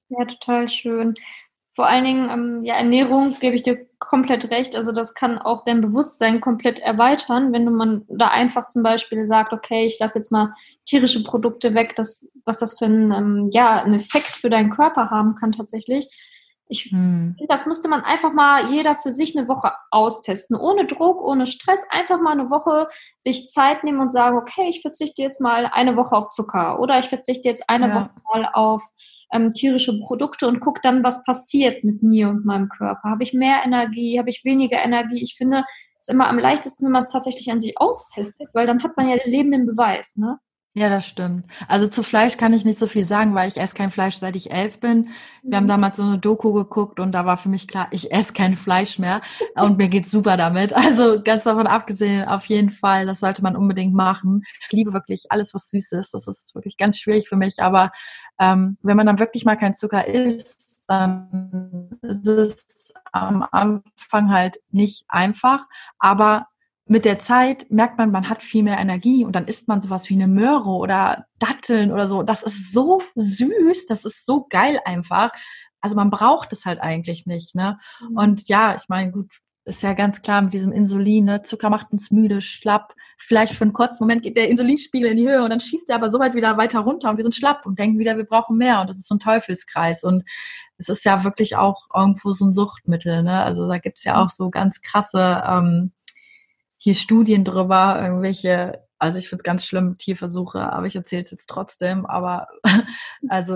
Ja, 0.09 0.25
total 0.25 0.69
schön. 0.69 1.15
Vor 1.75 1.89
allen 1.89 2.05
Dingen, 2.05 2.29
ähm, 2.31 2.65
ja, 2.65 2.77
Ernährung 2.77 3.37
gebe 3.41 3.57
ich 3.57 3.63
dir 3.63 3.87
komplett 3.99 4.51
recht. 4.51 4.77
Also 4.77 4.93
das 4.93 5.15
kann 5.15 5.39
auch 5.39 5.65
dein 5.65 5.81
Bewusstsein 5.81 6.41
komplett 6.41 6.79
erweitern, 6.79 7.53
wenn 7.53 7.67
du 7.67 7.73
man 7.73 8.05
da 8.09 8.29
einfach 8.29 8.69
zum 8.69 8.85
Beispiel 8.85 9.27
sagt, 9.27 9.53
okay, 9.53 9.85
ich 9.85 9.99
lasse 9.99 10.19
jetzt 10.19 10.31
mal 10.31 10.55
tierische 10.87 11.25
Produkte 11.25 11.75
weg, 11.75 11.97
das, 11.97 12.31
was 12.45 12.59
das 12.59 12.79
für 12.79 12.85
ein, 12.85 13.11
ähm, 13.11 13.51
ja, 13.53 13.83
einen 13.83 13.95
Effekt 13.95 14.37
für 14.37 14.51
deinen 14.51 14.71
Körper 14.71 15.11
haben 15.11 15.35
kann 15.35 15.51
tatsächlich. 15.51 16.09
Ich 16.69 16.85
hm. 16.91 17.37
das 17.49 17.67
müsste 17.67 17.89
man 17.89 18.03
einfach 18.05 18.33
mal 18.33 18.71
jeder 18.73 18.95
für 18.95 19.11
sich 19.11 19.37
eine 19.37 19.49
Woche 19.49 19.73
austesten. 19.91 20.57
Ohne 20.57 20.87
Druck, 20.87 21.23
ohne 21.23 21.47
Stress. 21.47 21.85
Einfach 21.91 22.21
mal 22.21 22.33
eine 22.33 22.51
Woche 22.51 22.89
sich 23.19 23.49
Zeit 23.49 23.85
nehmen 23.85 24.01
und 24.01 24.13
sagen, 24.13 24.39
okay, 24.39 24.69
ich 24.69 24.81
verzichte 24.81 25.23
jetzt 25.23 25.41
mal 25.41 25.67
eine 25.67 25.97
Woche 25.97 26.17
auf 26.17 26.31
Zucker 26.31 26.79
oder 26.79 26.99
ich 26.99 27.09
verzichte 27.09 27.49
jetzt 27.49 27.69
eine 27.69 27.89
ja. 27.89 27.95
Woche 27.95 28.11
mal 28.33 28.49
auf 28.53 28.83
ähm, 29.35 29.53
tierische 29.53 29.99
Produkte 30.01 30.47
und 30.49 30.61
gucke 30.61 30.81
dann, 30.83 31.05
was 31.05 31.25
passiert 31.25 31.85
mit 31.85 32.03
mir 32.03 32.29
und 32.29 32.47
meinem 32.47 32.69
Körper. 32.69 33.11
Habe 33.11 33.25
ich 33.25 33.35
mehr 33.35 33.63
Energie? 33.65 34.19
Habe 34.19 34.31
ich 34.31 34.45
weniger 34.45 34.79
Energie? 34.79 35.23
Ich 35.23 35.35
finde 35.37 35.65
es 35.99 36.09
immer 36.09 36.29
am 36.29 36.39
leichtesten, 36.39 36.87
wenn 36.87 36.93
man 36.93 37.03
es 37.03 37.13
tatsächlich 37.13 37.51
an 37.51 37.61
sich 37.61 37.79
austestet, 37.79 38.49
weil 38.55 38.67
dann 38.67 38.83
hat 38.83 38.97
man 38.97 39.09
ja 39.09 39.17
den 39.17 39.31
lebenden 39.31 39.67
Beweis. 39.67 40.17
Ne? 40.17 40.39
Ja, 40.77 40.89
das 40.89 41.07
stimmt. 41.07 41.47
Also 41.69 41.87
zu 41.87 42.03
Fleisch 42.03 42.37
kann 42.37 42.53
ich 42.53 42.65
nicht 42.65 42.81
so 42.81 42.89
viel 42.89 43.05
sagen, 43.05 43.33
weil 43.37 43.47
ich 43.47 43.59
esse 43.59 43.77
kein 43.77 43.93
Fleisch, 43.93 44.19
seit 44.19 44.35
ich 44.35 44.51
elf 44.51 44.81
bin. 44.81 45.09
Wir 45.43 45.51
mhm. 45.51 45.55
haben 45.55 45.69
damals 45.69 45.99
so 45.99 46.03
eine 46.03 46.19
Doku 46.19 46.53
geguckt 46.53 46.99
und 46.99 47.13
da 47.13 47.25
war 47.25 47.37
für 47.37 47.49
mich 47.49 47.69
klar, 47.69 47.87
ich 47.93 48.11
esse 48.11 48.33
kein 48.33 48.57
Fleisch 48.57 48.99
mehr 48.99 49.21
und 49.55 49.79
mir 49.79 49.89
geht's 49.89 50.11
super 50.11 50.37
damit. 50.37 50.75
Also 50.85 51.23
ganz 51.23 51.45
davon 51.45 51.67
abgesehen, 51.67 52.27
auf 52.29 52.45
jeden 52.47 52.71
Fall, 52.71 53.07
das 53.07 53.21
sollte 53.21 53.43
man 53.43 53.57
unbedingt 53.57 53.95
machen. 53.95 54.43
Ich 54.61 54.73
liebe 54.73 54.93
wirklich 54.93 55.27
alles, 55.31 55.55
was 55.55 55.71
süß 55.71 55.93
ist. 55.93 56.13
Das 56.13 56.27
ist 56.27 56.55
wirklich 56.55 56.77
ganz 56.77 56.99
schwierig 56.99 57.29
für 57.29 57.37
mich. 57.37 57.63
Aber 57.63 57.93
ähm, 58.39 58.77
wenn 58.83 58.97
man 58.97 59.07
dann 59.07 59.19
wirklich 59.19 59.45
mal 59.45 59.57
kein 59.57 59.75
Zucker 59.75 60.07
isst, 60.07 60.85
dann 60.89 61.99
ist 62.03 62.27
es 62.27 62.93
am 63.13 63.47
Anfang 63.51 64.31
halt 64.31 64.59
nicht 64.71 65.05
einfach. 65.09 65.67
Aber 65.99 66.49
mit 66.87 67.05
der 67.05 67.19
Zeit 67.19 67.71
merkt 67.71 67.97
man, 67.97 68.11
man 68.11 68.29
hat 68.29 68.43
viel 68.43 68.63
mehr 68.63 68.79
Energie 68.79 69.25
und 69.25 69.35
dann 69.35 69.47
isst 69.47 69.69
man 69.69 69.81
sowas 69.81 70.11
wie 70.11 70.15
eine 70.15 70.29
Möhre 70.29 70.69
oder 70.69 71.27
Datteln 71.39 71.91
oder 71.91 72.07
so. 72.07 72.23
Das 72.23 72.43
ist 72.43 72.73
so 72.73 73.03
süß, 73.15 73.87
das 73.87 74.05
ist 74.05 74.27
so 74.27 74.47
geil 74.51 74.79
einfach. 74.85 75.31
Also 75.81 75.97
man 75.97 76.11
braucht 76.11 76.53
es 76.53 76.67
halt 76.67 76.81
eigentlich 76.81 77.27
nicht, 77.27 77.55
ne? 77.55 77.79
Mhm. 78.01 78.17
Und 78.17 78.49
ja, 78.49 78.75
ich 78.75 78.89
meine, 78.89 79.13
gut, 79.13 79.31
ist 79.67 79.83
ja 79.83 79.95
ganz 79.95 80.21
klar 80.21 80.43
mit 80.43 80.53
diesem 80.53 80.73
Insulin, 80.73 81.25
ne? 81.25 81.43
Zucker 81.43 81.71
macht 81.71 81.91
uns 81.91 82.11
müde, 82.11 82.43
schlapp. 82.43 82.95
Vielleicht 83.17 83.55
für 83.55 83.65
einen 83.65 83.73
kurzen 83.73 84.05
Moment 84.05 84.23
geht 84.23 84.37
der 84.37 84.51
Insulinspiegel 84.51 85.11
in 85.11 85.17
die 85.17 85.29
Höhe 85.29 85.43
und 85.43 85.51
dann 85.51 85.61
schießt 85.61 85.89
er 85.89 85.97
aber 85.97 86.11
so 86.11 86.19
weit 86.19 86.35
wieder 86.35 86.59
weiter 86.59 86.81
runter 86.81 87.09
und 87.09 87.17
wir 87.17 87.25
sind 87.25 87.35
schlapp 87.35 87.65
und 87.65 87.79
denken 87.79 87.99
wieder, 87.99 88.19
wir 88.19 88.27
brauchen 88.27 88.59
mehr. 88.59 88.83
Und 88.83 88.91
das 88.91 88.99
ist 88.99 89.09
so 89.09 89.15
ein 89.15 89.21
Teufelskreis. 89.21 90.05
Und 90.05 90.25
es 90.77 90.91
ist 90.91 91.05
ja 91.05 91.25
wirklich 91.25 91.57
auch 91.57 91.87
irgendwo 91.95 92.33
so 92.33 92.45
ein 92.45 92.53
Suchtmittel, 92.53 93.23
ne? 93.23 93.43
Also 93.43 93.67
da 93.67 93.79
gibt's 93.79 94.05
ja 94.05 94.15
mhm. 94.15 94.21
auch 94.21 94.31
so 94.31 94.51
ganz 94.51 94.83
krasse 94.83 95.43
ähm, 95.47 95.93
hier 96.85 96.95
Studien 96.95 97.45
drüber, 97.45 97.99
irgendwelche, 98.01 98.85
also 98.99 99.19
ich 99.19 99.31
finde 99.31 99.41
es 99.41 99.43
ganz 99.43 99.65
schlimm, 99.65 99.97
Tierversuche, 99.97 100.71
aber 100.71 100.87
ich 100.87 100.95
erzähle 100.95 101.23
es 101.23 101.31
jetzt 101.31 101.47
trotzdem. 101.47 102.05
Aber 102.05 102.47
also 103.29 103.55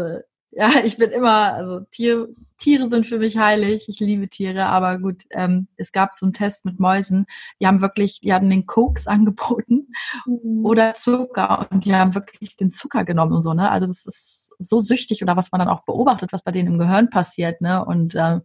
ja, 0.50 0.70
ich 0.82 0.96
bin 0.96 1.10
immer, 1.10 1.52
also 1.52 1.80
Tier, 1.90 2.28
Tiere 2.56 2.88
sind 2.88 3.06
für 3.06 3.18
mich 3.18 3.36
heilig, 3.36 3.86
ich 3.86 4.00
liebe 4.00 4.28
Tiere, 4.28 4.64
aber 4.64 4.98
gut, 4.98 5.24
ähm, 5.32 5.68
es 5.76 5.92
gab 5.92 6.14
so 6.14 6.24
einen 6.24 6.32
Test 6.32 6.64
mit 6.64 6.80
Mäusen, 6.80 7.26
die 7.60 7.66
haben 7.66 7.82
wirklich, 7.82 8.20
die 8.22 8.32
hatten 8.32 8.48
den 8.48 8.64
Koks 8.64 9.06
angeboten 9.06 9.88
mhm. 10.24 10.64
oder 10.64 10.94
Zucker 10.94 11.68
und 11.70 11.84
die 11.84 11.94
haben 11.94 12.14
wirklich 12.14 12.56
den 12.56 12.70
Zucker 12.70 13.04
genommen 13.04 13.34
und 13.34 13.42
so, 13.42 13.52
ne? 13.52 13.70
Also 13.70 13.86
das 13.86 14.06
ist 14.06 14.50
so 14.58 14.80
süchtig 14.80 15.22
oder 15.22 15.36
was 15.36 15.52
man 15.52 15.58
dann 15.58 15.68
auch 15.68 15.84
beobachtet, 15.84 16.32
was 16.32 16.42
bei 16.42 16.50
denen 16.50 16.72
im 16.72 16.78
Gehirn 16.78 17.10
passiert, 17.10 17.60
ne? 17.60 17.84
Und 17.84 18.14
äh, 18.14 18.40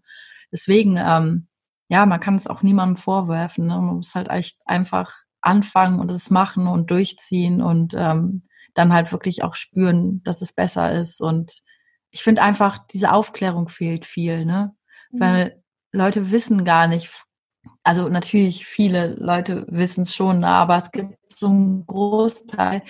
deswegen, 0.52 0.98
ähm, 0.98 1.48
ja, 1.94 2.08
man 2.08 2.20
kann 2.20 2.36
es 2.36 2.48
auch 2.48 2.64
niemandem 2.64 2.98
vorwerfen. 2.98 3.68
Ne? 3.68 3.76
Man 3.76 3.98
muss 3.98 4.16
halt 4.16 4.28
echt 4.28 4.60
einfach 4.66 5.14
anfangen 5.42 6.00
und 6.00 6.10
es 6.10 6.32
machen 6.32 6.66
und 6.66 6.90
durchziehen 6.90 7.62
und 7.62 7.94
ähm, 7.96 8.48
dann 8.74 8.92
halt 8.92 9.12
wirklich 9.12 9.44
auch 9.44 9.54
spüren, 9.54 10.24
dass 10.24 10.42
es 10.42 10.54
besser 10.54 10.92
ist 10.92 11.22
und 11.22 11.62
ich 12.10 12.24
finde 12.24 12.42
einfach, 12.42 12.80
diese 12.88 13.12
Aufklärung 13.12 13.68
fehlt 13.68 14.08
viel, 14.08 14.44
ne? 14.44 14.76
Mhm. 15.12 15.20
Weil 15.20 15.64
Leute 15.92 16.32
wissen 16.32 16.66
gar 16.66 16.88
nicht, 16.88 17.12
also 17.84 18.10
natürlich 18.10 18.66
viele 18.66 19.14
Leute 19.16 19.68
wissen 19.70 20.02
es 20.02 20.16
schon, 20.16 20.40
ne? 20.40 20.48
aber 20.48 20.78
es 20.78 20.92
gibt 20.92 21.16
so 21.36 21.48
einen 21.48 21.86
Großteil, 21.86 22.82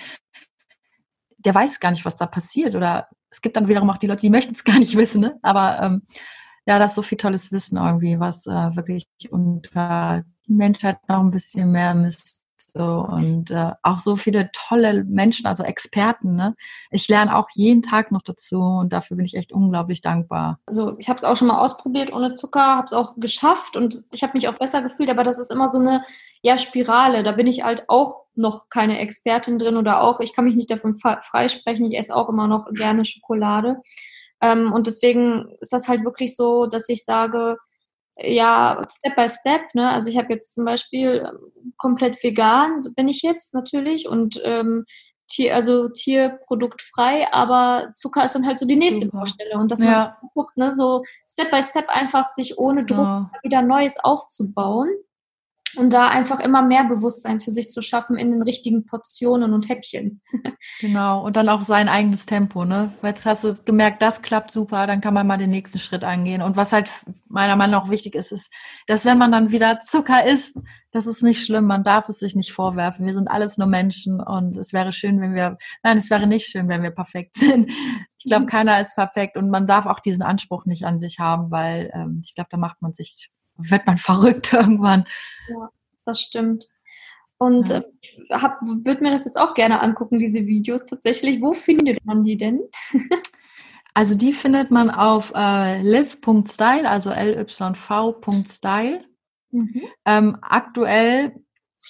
der 1.38 1.54
weiß 1.54 1.78
gar 1.80 1.90
nicht, 1.90 2.06
was 2.06 2.16
da 2.16 2.26
passiert. 2.26 2.74
Oder 2.74 3.08
es 3.28 3.42
gibt 3.42 3.56
dann 3.56 3.68
wiederum 3.68 3.90
auch 3.90 3.98
die 3.98 4.06
Leute, 4.06 4.22
die 4.22 4.30
möchten 4.30 4.54
es 4.54 4.64
gar 4.64 4.78
nicht 4.78 4.96
wissen, 4.96 5.20
ne? 5.20 5.38
Aber 5.42 5.80
ähm, 5.82 6.02
ja, 6.66 6.78
das 6.78 6.92
ist 6.92 6.96
so 6.96 7.02
viel 7.02 7.18
tolles 7.18 7.52
Wissen 7.52 7.76
irgendwie, 7.76 8.18
was 8.20 8.46
äh, 8.46 8.76
wirklich 8.76 9.06
unter 9.30 10.24
die 10.46 10.52
Menschheit 10.52 10.98
noch 11.08 11.20
ein 11.20 11.30
bisschen 11.30 11.72
mehr 11.72 11.94
müsste 11.94 12.44
und 12.74 13.52
äh, 13.52 13.70
auch 13.82 14.00
so 14.00 14.16
viele 14.16 14.50
tolle 14.52 15.04
Menschen, 15.04 15.46
also 15.46 15.62
Experten. 15.62 16.34
Ne? 16.34 16.56
Ich 16.90 17.06
lerne 17.06 17.36
auch 17.36 17.46
jeden 17.54 17.82
Tag 17.82 18.10
noch 18.10 18.22
dazu 18.22 18.60
und 18.60 18.92
dafür 18.92 19.16
bin 19.16 19.26
ich 19.26 19.36
echt 19.36 19.52
unglaublich 19.52 20.00
dankbar. 20.00 20.58
Also 20.66 20.98
ich 20.98 21.08
habe 21.08 21.16
es 21.16 21.24
auch 21.24 21.36
schon 21.36 21.48
mal 21.48 21.60
ausprobiert 21.60 22.12
ohne 22.12 22.34
Zucker, 22.34 22.76
habe 22.76 22.86
es 22.86 22.92
auch 22.92 23.14
geschafft 23.16 23.76
und 23.76 23.96
ich 24.12 24.22
habe 24.24 24.32
mich 24.34 24.48
auch 24.48 24.58
besser 24.58 24.82
gefühlt, 24.82 25.08
aber 25.08 25.22
das 25.22 25.38
ist 25.38 25.52
immer 25.52 25.68
so 25.68 25.78
eine 25.78 26.04
ja, 26.42 26.58
Spirale. 26.58 27.22
Da 27.22 27.32
bin 27.32 27.46
ich 27.46 27.62
halt 27.62 27.88
auch 27.88 28.24
noch 28.34 28.68
keine 28.68 28.98
Expertin 28.98 29.58
drin 29.58 29.76
oder 29.76 30.02
auch, 30.02 30.18
ich 30.18 30.34
kann 30.34 30.44
mich 30.44 30.56
nicht 30.56 30.70
davon 30.70 30.96
freisprechen, 30.96 31.86
ich 31.86 31.96
esse 31.96 32.14
auch 32.14 32.28
immer 32.28 32.48
noch 32.48 32.66
gerne 32.72 33.04
Schokolade. 33.04 33.80
Ähm, 34.44 34.72
und 34.72 34.86
deswegen 34.86 35.48
ist 35.60 35.72
das 35.72 35.88
halt 35.88 36.04
wirklich 36.04 36.36
so, 36.36 36.66
dass 36.66 36.88
ich 36.88 37.04
sage, 37.04 37.56
ja, 38.16 38.86
Step 38.90 39.16
by 39.16 39.28
Step. 39.28 39.74
Ne? 39.74 39.90
Also 39.90 40.08
ich 40.08 40.18
habe 40.18 40.32
jetzt 40.32 40.54
zum 40.54 40.64
Beispiel 40.64 41.26
ähm, 41.28 41.72
komplett 41.76 42.22
vegan, 42.22 42.82
bin 42.94 43.08
ich 43.08 43.22
jetzt 43.22 43.54
natürlich 43.54 44.08
und 44.08 44.40
ähm, 44.44 44.84
Tier, 45.26 45.54
also 45.54 45.88
tierproduktfrei, 45.88 47.26
aber 47.32 47.92
Zucker 47.94 48.26
ist 48.26 48.34
dann 48.34 48.46
halt 48.46 48.58
so 48.58 48.66
die 48.66 48.76
nächste 48.76 49.06
Super. 49.06 49.20
Baustelle. 49.20 49.54
Und 49.54 49.70
dass 49.70 49.80
ja. 49.80 50.18
man 50.20 50.30
guckt, 50.34 50.58
ne, 50.58 50.70
so 50.70 51.02
Step 51.26 51.50
by 51.50 51.62
Step 51.62 51.88
einfach 51.88 52.28
sich 52.28 52.58
ohne 52.58 52.84
Druck 52.84 52.98
ja. 52.98 53.30
wieder 53.42 53.62
Neues 53.62 53.96
aufzubauen 54.04 54.90
und 55.76 55.92
da 55.92 56.08
einfach 56.08 56.40
immer 56.40 56.62
mehr 56.62 56.84
Bewusstsein 56.84 57.40
für 57.40 57.50
sich 57.50 57.70
zu 57.70 57.82
schaffen 57.82 58.16
in 58.16 58.30
den 58.30 58.42
richtigen 58.42 58.86
Portionen 58.86 59.52
und 59.52 59.68
Häppchen. 59.68 60.20
genau, 60.80 61.24
und 61.24 61.36
dann 61.36 61.48
auch 61.48 61.64
sein 61.64 61.88
eigenes 61.88 62.26
Tempo, 62.26 62.64
ne? 62.64 62.92
Weil 63.00 63.10
jetzt 63.10 63.26
hast 63.26 63.44
du 63.44 63.54
gemerkt, 63.64 64.02
das 64.02 64.22
klappt 64.22 64.50
super, 64.50 64.86
dann 64.86 65.00
kann 65.00 65.14
man 65.14 65.26
mal 65.26 65.38
den 65.38 65.50
nächsten 65.50 65.78
Schritt 65.78 66.04
angehen. 66.04 66.42
Und 66.42 66.56
was 66.56 66.72
halt 66.72 66.90
meiner 67.28 67.56
Meinung 67.56 67.82
nach 67.82 67.90
wichtig 67.90 68.14
ist, 68.14 68.32
ist, 68.32 68.52
dass 68.86 69.04
wenn 69.04 69.18
man 69.18 69.32
dann 69.32 69.50
wieder 69.50 69.80
Zucker 69.80 70.24
isst, 70.24 70.58
das 70.92 71.06
ist 71.06 71.22
nicht 71.22 71.44
schlimm, 71.44 71.66
man 71.66 71.82
darf 71.82 72.08
es 72.08 72.20
sich 72.20 72.36
nicht 72.36 72.52
vorwerfen. 72.52 73.04
Wir 73.04 73.14
sind 73.14 73.28
alles 73.28 73.58
nur 73.58 73.66
Menschen 73.66 74.20
und 74.20 74.56
es 74.56 74.72
wäre 74.72 74.92
schön, 74.92 75.20
wenn 75.20 75.34
wir, 75.34 75.58
nein, 75.82 75.98
es 75.98 76.08
wäre 76.08 76.26
nicht 76.26 76.46
schön, 76.46 76.68
wenn 76.68 76.82
wir 76.82 76.92
perfekt 76.92 77.36
sind. 77.38 77.70
Ich 78.16 78.30
glaube, 78.30 78.46
keiner 78.46 78.80
ist 78.80 78.94
perfekt 78.94 79.36
und 79.36 79.50
man 79.50 79.66
darf 79.66 79.86
auch 79.86 80.00
diesen 80.00 80.22
Anspruch 80.22 80.64
nicht 80.66 80.84
an 80.84 80.98
sich 80.98 81.18
haben, 81.18 81.50
weil 81.50 81.90
ähm, 81.92 82.22
ich 82.24 82.34
glaube, 82.34 82.48
da 82.50 82.56
macht 82.56 82.80
man 82.80 82.94
sich 82.94 83.30
wird 83.56 83.86
man 83.86 83.98
verrückt 83.98 84.52
irgendwann. 84.52 85.06
Ja, 85.48 85.70
das 86.04 86.20
stimmt. 86.20 86.66
Und 87.38 87.68
ja. 87.68 87.78
äh, 87.78 88.48
würde 88.84 89.02
mir 89.02 89.10
das 89.10 89.24
jetzt 89.24 89.38
auch 89.38 89.54
gerne 89.54 89.80
angucken, 89.80 90.18
diese 90.18 90.46
Videos 90.46 90.84
tatsächlich. 90.84 91.42
Wo 91.42 91.52
findet 91.52 92.04
man 92.04 92.24
die 92.24 92.36
denn? 92.36 92.60
also 93.94 94.14
die 94.14 94.32
findet 94.32 94.70
man 94.70 94.90
auf 94.90 95.32
äh, 95.34 95.82
live.style, 95.82 96.88
also 96.88 97.10
lyv.style. 97.10 99.04
Mhm. 99.50 99.82
Ähm, 100.04 100.38
aktuell, 100.42 101.34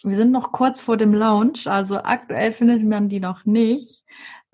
wir 0.03 0.15
sind 0.17 0.33
noch 0.33 0.53
kurz 0.53 0.81
vor 0.81 0.97
dem 0.97 1.15
Launch, 1.15 1.67
also 1.67 1.99
aktuell 1.99 2.53
findet 2.53 2.85
man 2.85 3.09
die 3.09 3.21
noch 3.21 3.45
nicht. 3.45 4.05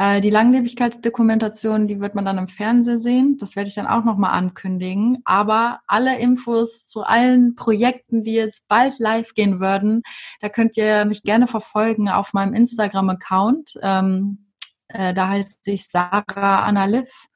Äh, 0.01 0.21
die 0.21 0.31
Langlebigkeitsdokumentation, 0.31 1.87
die 1.87 2.01
wird 2.01 2.15
man 2.15 2.25
dann 2.25 2.39
im 2.39 2.49
Fernsehen 2.49 2.99
sehen. 2.99 3.37
Das 3.39 3.55
werde 3.55 3.69
ich 3.69 3.75
dann 3.75 3.87
auch 3.87 4.03
nochmal 4.03 4.33
ankündigen. 4.33 5.19
Aber 5.27 5.81
alle 5.87 6.19
Infos 6.19 6.87
zu 6.87 7.03
allen 7.03 7.55
Projekten, 7.55 8.25
die 8.25 8.33
jetzt 8.33 8.67
bald 8.67 8.99
live 8.99 9.35
gehen 9.35 9.61
würden, 9.61 10.03
da 10.41 10.49
könnt 10.49 10.79
ihr 10.79 11.05
mich 11.05 11.23
gerne 11.23 11.47
verfolgen 11.47 12.09
auf 12.09 12.33
meinem 12.33 12.55
Instagram-Account. 12.55 13.79
Ähm, 13.83 14.47
äh, 14.89 15.13
da 15.13 15.29
heißt 15.29 15.67
sich 15.67 15.87
Sarah 15.89 16.65
Anna 16.65 16.87
Liv. 16.87 17.30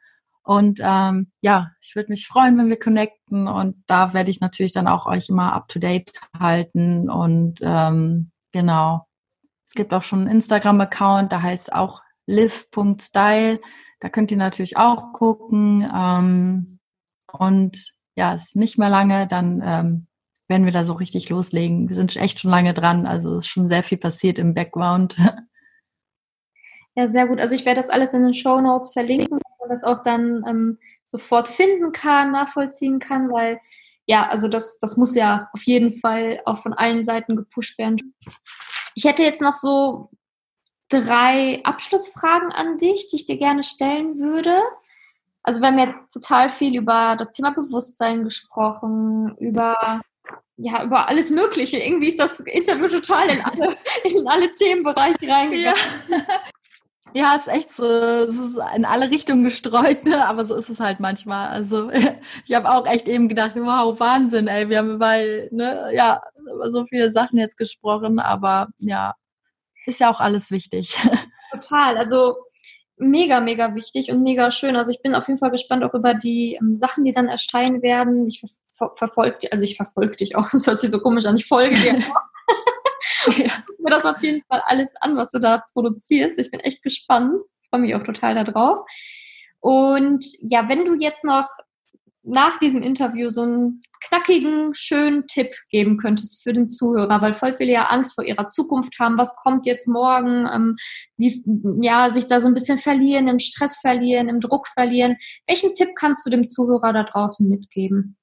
Und 0.45 0.78
ähm, 0.82 1.32
ja, 1.40 1.70
ich 1.80 1.97
würde 1.97 2.11
mich 2.11 2.26
freuen, 2.26 2.59
wenn 2.59 2.68
wir 2.68 2.78
connecten. 2.78 3.49
Und 3.49 3.82
da 3.86 4.12
werde 4.12 4.30
ich 4.30 4.40
natürlich 4.40 4.72
dann 4.72 4.86
auch 4.86 5.07
euch 5.07 5.28
immer 5.30 5.55
up 5.55 5.68
to 5.68 5.78
date 5.78 6.12
halten. 6.38 7.11
Und 7.11 7.61
ähm, 7.62 8.30
genau. 8.53 9.07
Es 9.66 9.72
gibt 9.72 9.95
auch 9.95 10.03
schon 10.03 10.20
einen 10.20 10.30
Instagram-Account, 10.30 11.32
da 11.32 11.42
heißt 11.42 11.72
auch 11.72 12.03
live.style. 12.26 13.61
Da 14.01 14.09
könnt 14.11 14.30
ihr 14.30 14.36
natürlich 14.36 14.76
auch 14.76 15.12
gucken. 15.14 15.90
Ähm, 15.92 16.78
und 17.32 17.95
ja, 18.16 18.34
ist 18.34 18.55
nicht 18.55 18.78
mehr 18.78 18.90
lange, 18.90 19.26
dann 19.26 19.62
ähm, 19.64 20.07
werden 20.47 20.66
wir 20.66 20.72
da 20.72 20.84
so 20.84 20.92
richtig 20.92 21.30
loslegen. 21.30 21.88
Wir 21.88 21.97
sind 21.97 22.14
echt 22.16 22.40
schon 22.40 22.51
lange 22.51 22.74
dran, 22.74 23.07
also 23.07 23.38
ist 23.38 23.49
schon 23.49 23.66
sehr 23.66 23.82
viel 23.82 23.99
passiert 23.99 24.38
im 24.38 24.55
Background. 24.55 25.16
Ja, 26.97 27.09
sehr 27.09 27.26
gut. 27.26 27.40
Also 27.40 27.57
ich 27.57 27.66
werde 27.66 27.80
das 27.80 27.90
alles 27.90 28.14
in 28.14 28.22
den 28.22 28.34
Show 28.34 28.61
Notes 28.61 28.92
verlinken, 28.92 29.40
man 29.65 29.71
das 29.71 29.85
auch 29.85 30.03
dann 30.03 30.45
ähm, 30.47 30.79
sofort 31.05 31.49
finden 31.49 31.93
kann, 31.93 32.33
nachvollziehen 32.33 32.99
kann, 32.99 33.31
weil 33.31 33.61
ja, 34.07 34.29
also 34.29 34.49
das, 34.49 34.79
das 34.79 34.97
muss 34.97 35.15
ja 35.15 35.49
auf 35.53 35.62
jeden 35.62 35.91
Fall 35.91 36.41
auch 36.45 36.59
von 36.59 36.75
allen 36.75 37.05
Seiten 37.05 37.37
gepusht 37.37 37.79
werden. 37.79 38.15
Ich 38.95 39.05
hätte 39.05 39.23
jetzt 39.23 39.41
noch 39.41 39.55
so 39.55 40.11
drei 40.91 41.61
Abschlussfragen 41.65 42.53
an 42.53 42.77
dich, 42.77 43.09
die 43.09 43.17
ich 43.17 43.27
dir 43.27 43.39
gerne 43.39 43.62
stellen 43.62 44.19
würde. 44.19 44.61
Also 45.43 45.61
wir 45.61 45.69
haben 45.69 45.79
jetzt 45.79 46.12
total 46.12 46.49
viel 46.49 46.77
über 46.77 47.17
das 47.19 47.33
Thema 47.33 47.53
Bewusstsein 47.53 48.25
gesprochen, 48.25 49.37
über 49.39 50.03
ja, 50.57 50.85
über 50.85 51.09
alles 51.09 51.31
Mögliche. 51.31 51.79
Irgendwie 51.79 52.09
ist 52.09 52.19
das 52.19 52.41
Interview 52.41 52.89
total 52.89 53.31
in 53.31 53.41
alle, 53.41 53.77
in 54.05 54.27
alle 54.29 54.55
Themenbereiche 54.55 55.29
reingegangen. 55.29 55.61
Ja. 55.61 55.75
Ja, 57.15 57.35
ist 57.35 57.47
echt 57.47 57.71
so, 57.71 57.85
es 57.85 58.37
ist 58.37 58.59
in 58.75 58.85
alle 58.85 59.09
Richtungen 59.11 59.45
gestreut, 59.45 60.05
ne? 60.05 60.27
aber 60.27 60.45
so 60.45 60.57
ist 60.57 60.69
es 60.69 60.81
halt 60.81 60.99
manchmal. 60.99 61.49
Also 61.49 61.91
ich 62.47 62.55
habe 62.55 62.71
auch 62.71 62.87
echt 62.87 63.07
eben 63.07 63.29
gedacht, 63.29 63.53
wow, 63.55 63.99
Wahnsinn, 64.01 64.49
ey, 64.49 64.69
wir 64.69 64.79
haben 64.79 64.95
über, 64.95 65.17
ne, 65.53 65.91
ja, 65.95 66.21
über 66.53 66.69
so 66.71 66.85
viele 66.87 67.11
Sachen 67.11 67.39
jetzt 67.39 67.57
gesprochen, 67.57 68.19
aber 68.19 68.69
ja, 68.79 69.15
ist 69.87 70.01
ja 70.01 70.11
auch 70.11 70.21
alles 70.21 70.51
wichtig. 70.51 70.97
Total. 71.53 71.97
Also 71.97 72.37
mega, 72.97 73.39
mega 73.39 73.75
wichtig 73.77 74.11
und 74.11 74.23
mega 74.23 74.51
schön. 74.51 74.75
Also 74.75 74.91
ich 74.91 75.01
bin 75.01 75.15
auf 75.15 75.29
jeden 75.29 75.39
Fall 75.39 75.53
gespannt 75.53 75.85
auch 75.85 75.95
über 75.95 76.15
die 76.15 76.59
ähm, 76.61 76.75
Sachen, 76.75 77.05
die 77.05 77.12
dann 77.12 77.29
erscheinen 77.29 77.81
werden. 77.83 78.27
Ich 78.27 78.41
ver 78.41 78.91
verfolge, 78.97 79.53
also 79.53 79.65
ich 79.65 79.77
verfolge 79.77 80.17
dich 80.17 80.35
auch, 80.35 80.49
das 80.53 80.67
hört 80.67 80.81
sich 80.81 80.91
so 80.91 80.99
komisch 80.99 81.27
an, 81.27 81.37
ich 81.37 81.47
folge 81.47 81.77
dir 81.77 81.95
auch. 81.97 83.37
ja. 83.39 83.64
Mir 83.85 83.91
das 83.91 84.05
auf 84.05 84.20
jeden 84.22 84.43
Fall 84.49 84.62
alles 84.66 84.95
an, 85.01 85.16
was 85.16 85.30
du 85.30 85.39
da 85.39 85.62
produzierst. 85.72 86.39
Ich 86.39 86.51
bin 86.51 86.61
echt 86.61 86.82
gespannt, 86.82 87.41
freue 87.70 87.82
mich 87.82 87.95
auch 87.95 88.03
total 88.03 88.43
darauf. 88.43 88.80
Und 89.61 90.26
ja, 90.41 90.68
wenn 90.68 90.85
du 90.85 90.95
jetzt 90.95 91.24
noch 91.24 91.49
nach 92.24 92.59
diesem 92.59 92.82
Interview 92.82 93.28
so 93.28 93.43
einen 93.43 93.82
knackigen, 94.01 94.74
schönen 94.74 95.26
Tipp 95.26 95.55
geben 95.70 95.99
könntest 95.99 96.43
für 96.43 96.53
den 96.53 96.68
Zuhörer, 96.68 97.20
weil 97.20 97.35
voll 97.35 97.55
viele 97.55 97.72
ja 97.72 97.87
Angst 97.87 98.14
vor 98.14 98.24
ihrer 98.24 98.49
Zukunft 98.49 98.99
haben, 98.99 99.18
was 99.18 99.37
kommt 99.37 99.66
jetzt 99.66 99.87
morgen, 99.87 100.47
ähm, 100.53 100.76
die 101.18 101.43
ja 101.82 102.11
sich 102.11 102.26
da 102.26 102.41
so 102.41 102.49
ein 102.49 102.55
bisschen 102.55 102.78
verlieren, 102.78 103.28
im 103.28 103.39
Stress 103.39 103.76
verlieren, 103.76 104.28
im 104.28 104.41
Druck 104.41 104.68
verlieren. 104.68 105.16
Welchen 105.47 105.74
Tipp 105.74 105.91
kannst 105.95 106.24
du 106.24 106.30
dem 106.30 106.49
Zuhörer 106.49 106.93
da 106.93 107.03
draußen 107.05 107.49
mitgeben? 107.49 108.16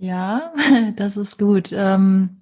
Ja, 0.00 0.54
das 0.96 1.18
ist 1.18 1.38
gut. 1.38 1.72
Ähm, 1.74 2.40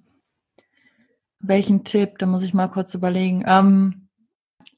welchen 1.41 1.83
Tipp? 1.83 2.17
Da 2.17 2.25
muss 2.25 2.41
ich 2.41 2.53
mal 2.53 2.69
kurz 2.69 2.93
überlegen. 2.93 3.43
Ähm, 3.45 4.07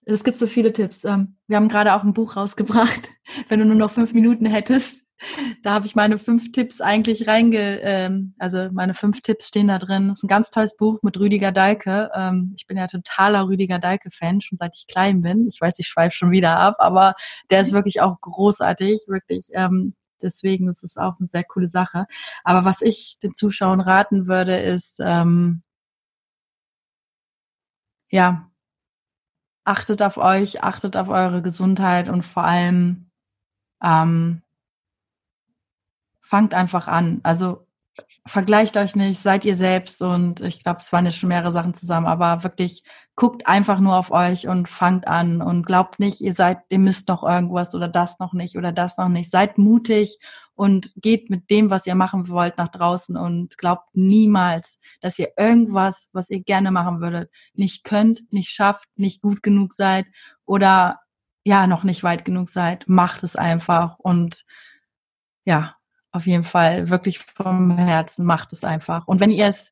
es 0.06 0.24
gibt 0.24 0.40
so 0.40 0.48
viele 0.48 0.74
Tipps. 0.74 1.06
Ähm, 1.06 1.38
wir 1.48 1.58
haben 1.58 1.68
gerade 1.68 1.94
auch 1.94 2.04
ein 2.04 2.14
Buch 2.14 2.36
rausgebracht. 2.36 3.10
Wenn 3.50 3.60
du 3.60 3.66
nur 3.66 3.76
noch 3.76 3.92
fünf 3.92 4.14
Minuten 4.14 4.48
hättest, 4.48 5.06
da 5.64 5.74
habe 5.74 5.86
ich 5.86 5.96
meine 5.96 6.18
fünf 6.18 6.52
Tipps 6.52 6.82
eigentlich 6.82 7.28
reinge, 7.28 7.82
ähm, 7.82 8.34
also 8.40 8.70
meine 8.72 8.96
fünf 8.96 9.22
Tipps 9.22 9.50
stehen 9.50 9.68
da 9.68 9.78
drin. 9.78 10.08
Das 10.08 10.18
ist 10.18 10.24
ein 10.24 10.28
ganz 10.28 10.50
tolles 10.50 10.76
Buch 10.76 11.04
mit 11.04 11.20
Rüdiger 11.20 11.52
Dahlke. 11.52 12.10
Ähm, 12.16 12.56
ich 12.58 12.66
bin 12.66 12.78
ja 12.78 12.88
totaler 12.88 13.48
Rüdiger 13.48 13.78
Dahlke-Fan, 13.78 14.42
schon 14.42 14.58
seit 14.58 14.76
ich 14.76 14.88
klein 14.88 15.22
bin. 15.22 15.48
Ich 15.48 15.62
weiß, 15.62 15.78
ich 15.78 15.88
schweife 15.88 16.16
schon 16.16 16.32
wieder 16.32 16.58
ab, 16.58 16.78
aber 16.80 17.14
der 17.52 17.62
ist 17.62 17.74
wirklich 17.74 18.02
auch 18.02 18.20
großartig, 18.22 19.04
wirklich. 19.08 19.50
Deswegen 20.24 20.70
ist 20.70 20.84
es 20.84 20.98
auch 20.98 21.18
eine 21.20 21.28
sehr 21.28 21.44
coole 21.44 21.70
Sache. 21.70 22.06
Aber 22.44 22.66
was 22.66 22.82
ich 22.82 23.18
den 23.22 23.34
Zuschauern 23.36 23.82
raten 23.82 24.28
würde, 24.28 24.58
ist, 24.58 25.00
ja, 28.12 28.52
achtet 29.64 30.02
auf 30.02 30.18
euch, 30.18 30.64
achtet 30.64 30.98
auf 30.98 31.10
eure 31.10 31.42
Gesundheit 31.42 32.10
und 32.10 32.24
vor 32.24 32.44
allem 32.44 33.10
ähm, 33.84 34.42
fangt 36.20 36.54
einfach 36.54 36.88
an. 36.88 37.20
Also 37.24 37.68
vergleicht 38.26 38.78
euch 38.78 38.96
nicht, 38.96 39.22
seid 39.22 39.46
ihr 39.46 39.56
selbst 39.56 40.02
und 40.02 40.42
ich 40.42 40.64
glaube, 40.64 40.80
es 40.80 40.92
waren 40.94 41.06
ja 41.06 41.12
schon 41.12 41.30
mehrere 41.30 41.52
Sachen 41.52 41.74
zusammen, 41.74 42.08
aber 42.08 42.44
wirklich 42.44 42.84
guckt 43.16 43.48
einfach 43.48 43.80
nur 43.80 43.96
auf 43.96 44.12
euch 44.12 44.48
und 44.48 44.70
fangt 44.70 45.08
an 45.08 45.42
und 45.42 45.66
glaubt 45.66 46.00
nicht, 46.00 46.22
ihr 46.22 46.34
seid, 46.34 46.60
ihr 46.70 46.80
müsst 46.80 47.08
noch 47.10 47.24
irgendwas 47.24 47.76
oder 47.76 47.88
das 47.88 48.20
noch 48.20 48.34
nicht 48.34 48.58
oder 48.58 48.72
das 48.72 48.98
noch 48.98 49.10
nicht. 49.10 49.30
Seid 49.30 49.58
mutig 49.58 50.20
und 50.56 50.94
geht 50.96 51.30
mit 51.30 51.50
dem, 51.50 51.70
was 51.70 51.86
ihr 51.86 51.96
machen 51.96 52.30
wollt, 52.30 52.58
nach 52.58 52.70
draußen 52.70 53.18
und 53.18 53.58
glaubt 53.58 53.90
niemals, 53.94 54.80
dass 55.02 55.20
ihr 55.20 55.30
irgendwas, 55.38 56.10
was 56.14 56.30
ihr 56.30 56.42
gerne 56.42 56.72
machen 56.72 57.02
würdet, 57.02 57.32
nicht 57.54 57.84
könnt, 57.84 58.32
nicht 58.32 58.52
schafft, 58.52 58.88
nicht 58.96 59.22
gut 59.22 59.44
genug 59.44 59.74
seid 59.74 60.06
oder 60.46 61.00
ja, 61.44 61.68
noch 61.68 61.84
nicht 61.84 62.04
weit 62.04 62.26
genug 62.26 62.50
seid. 62.50 62.88
Macht 62.88 63.24
es 63.24 63.36
einfach 63.36 63.98
und 64.00 64.46
ja, 65.46 65.76
auf 66.12 66.28
jeden 66.28 66.44
Fall 66.44 66.90
wirklich 66.90 67.20
vom 67.20 67.78
Herzen 67.78 68.26
macht 68.26 68.54
es 68.54 68.64
einfach. 68.64 69.08
Und 69.08 69.20
wenn 69.20 69.32
ihr 69.32 69.48
es, 69.48 69.72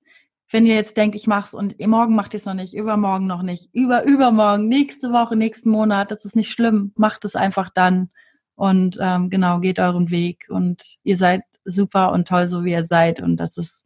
wenn 0.52 0.66
ihr 0.66 0.76
jetzt 0.76 0.98
denkt, 0.98 1.16
ich 1.16 1.28
mach's 1.28 1.54
und 1.54 1.80
morgen 1.86 2.16
macht 2.16 2.34
ihr 2.34 2.38
es 2.38 2.46
noch 2.46 2.54
nicht, 2.54 2.74
übermorgen 2.74 3.28
noch 3.28 3.44
nicht, 3.44 3.70
über 3.74 4.04
übermorgen, 4.04 4.68
nächste 4.68 5.12
Woche, 5.12 5.36
nächsten 5.36 5.70
Monat, 5.70 6.12
das 6.12 6.26
ist 6.26 6.36
nicht 6.36 6.52
schlimm. 6.52 6.94
Macht 6.96 7.26
es 7.26 7.36
einfach 7.36 7.70
dann 7.70 8.10
und 8.56 8.98
ähm, 9.02 9.30
genau 9.30 9.60
geht 9.60 9.80
euren 9.80 10.10
Weg 10.10 10.48
und 10.50 10.84
ihr 11.04 11.18
seid 11.18 11.44
super 11.66 12.12
und 12.12 12.28
toll, 12.28 12.48
so 12.48 12.66
wie 12.66 12.72
ihr 12.72 12.84
seid 12.84 13.22
und 13.22 13.38
das 13.38 13.58
ist 13.58 13.86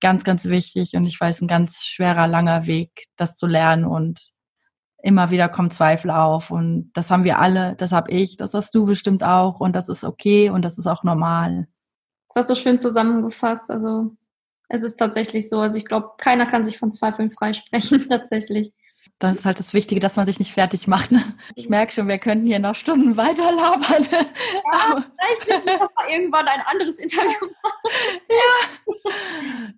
ganz, 0.00 0.24
ganz 0.24 0.46
wichtig 0.46 0.94
und 0.94 1.06
ich 1.06 1.20
weiß 1.20 1.40
ein 1.40 1.48
ganz 1.48 1.84
schwerer, 1.84 2.26
langer 2.26 2.66
Weg, 2.66 3.06
das 3.16 3.36
zu 3.36 3.46
lernen 3.46 3.84
und 3.84 4.20
immer 5.02 5.30
wieder 5.30 5.48
kommen 5.50 5.70
Zweifel 5.70 6.10
auf 6.10 6.50
und 6.50 6.90
das 6.94 7.10
haben 7.10 7.24
wir 7.24 7.38
alle, 7.38 7.74
das 7.76 7.92
habe 7.92 8.10
ich, 8.12 8.36
das 8.38 8.54
hast 8.54 8.74
du 8.74 8.86
bestimmt 8.86 9.22
auch 9.22 9.60
und 9.60 9.76
das 9.76 9.88
ist 9.88 10.04
okay 10.04 10.50
und 10.50 10.64
das 10.64 10.78
ist 10.78 10.86
auch 10.86 11.04
normal. 11.04 11.68
Das 12.34 12.48
hast 12.48 12.50
du 12.50 12.60
schön 12.60 12.78
zusammengefasst. 12.78 13.70
Also 13.70 14.16
es 14.68 14.82
ist 14.82 14.96
tatsächlich 14.96 15.48
so. 15.48 15.60
Also 15.60 15.78
ich 15.78 15.84
glaube, 15.84 16.12
keiner 16.18 16.46
kann 16.46 16.64
sich 16.64 16.78
von 16.78 16.90
Zweifeln 16.90 17.30
freisprechen, 17.30 18.06
tatsächlich. 18.08 18.72
Das 19.18 19.38
ist 19.38 19.44
halt 19.44 19.60
das 19.60 19.74
Wichtige, 19.74 20.00
dass 20.00 20.16
man 20.16 20.26
sich 20.26 20.38
nicht 20.38 20.52
fertig 20.52 20.88
macht. 20.88 21.12
Ne? 21.12 21.22
Ich 21.54 21.68
merke 21.68 21.92
schon, 21.92 22.08
wir 22.08 22.18
könnten 22.18 22.46
hier 22.46 22.58
noch 22.58 22.74
Stunden 22.74 23.16
weiter 23.16 23.52
labern. 23.52 24.08
Ja, 24.10 25.04
vielleicht 25.18 25.48
müssen 25.48 25.66
wir 25.66 25.78
mal 25.78 26.08
irgendwann 26.10 26.48
ein 26.48 26.62
anderes 26.62 26.98
Interview 26.98 27.46
machen. 27.62 28.20
Ja, 28.30 29.12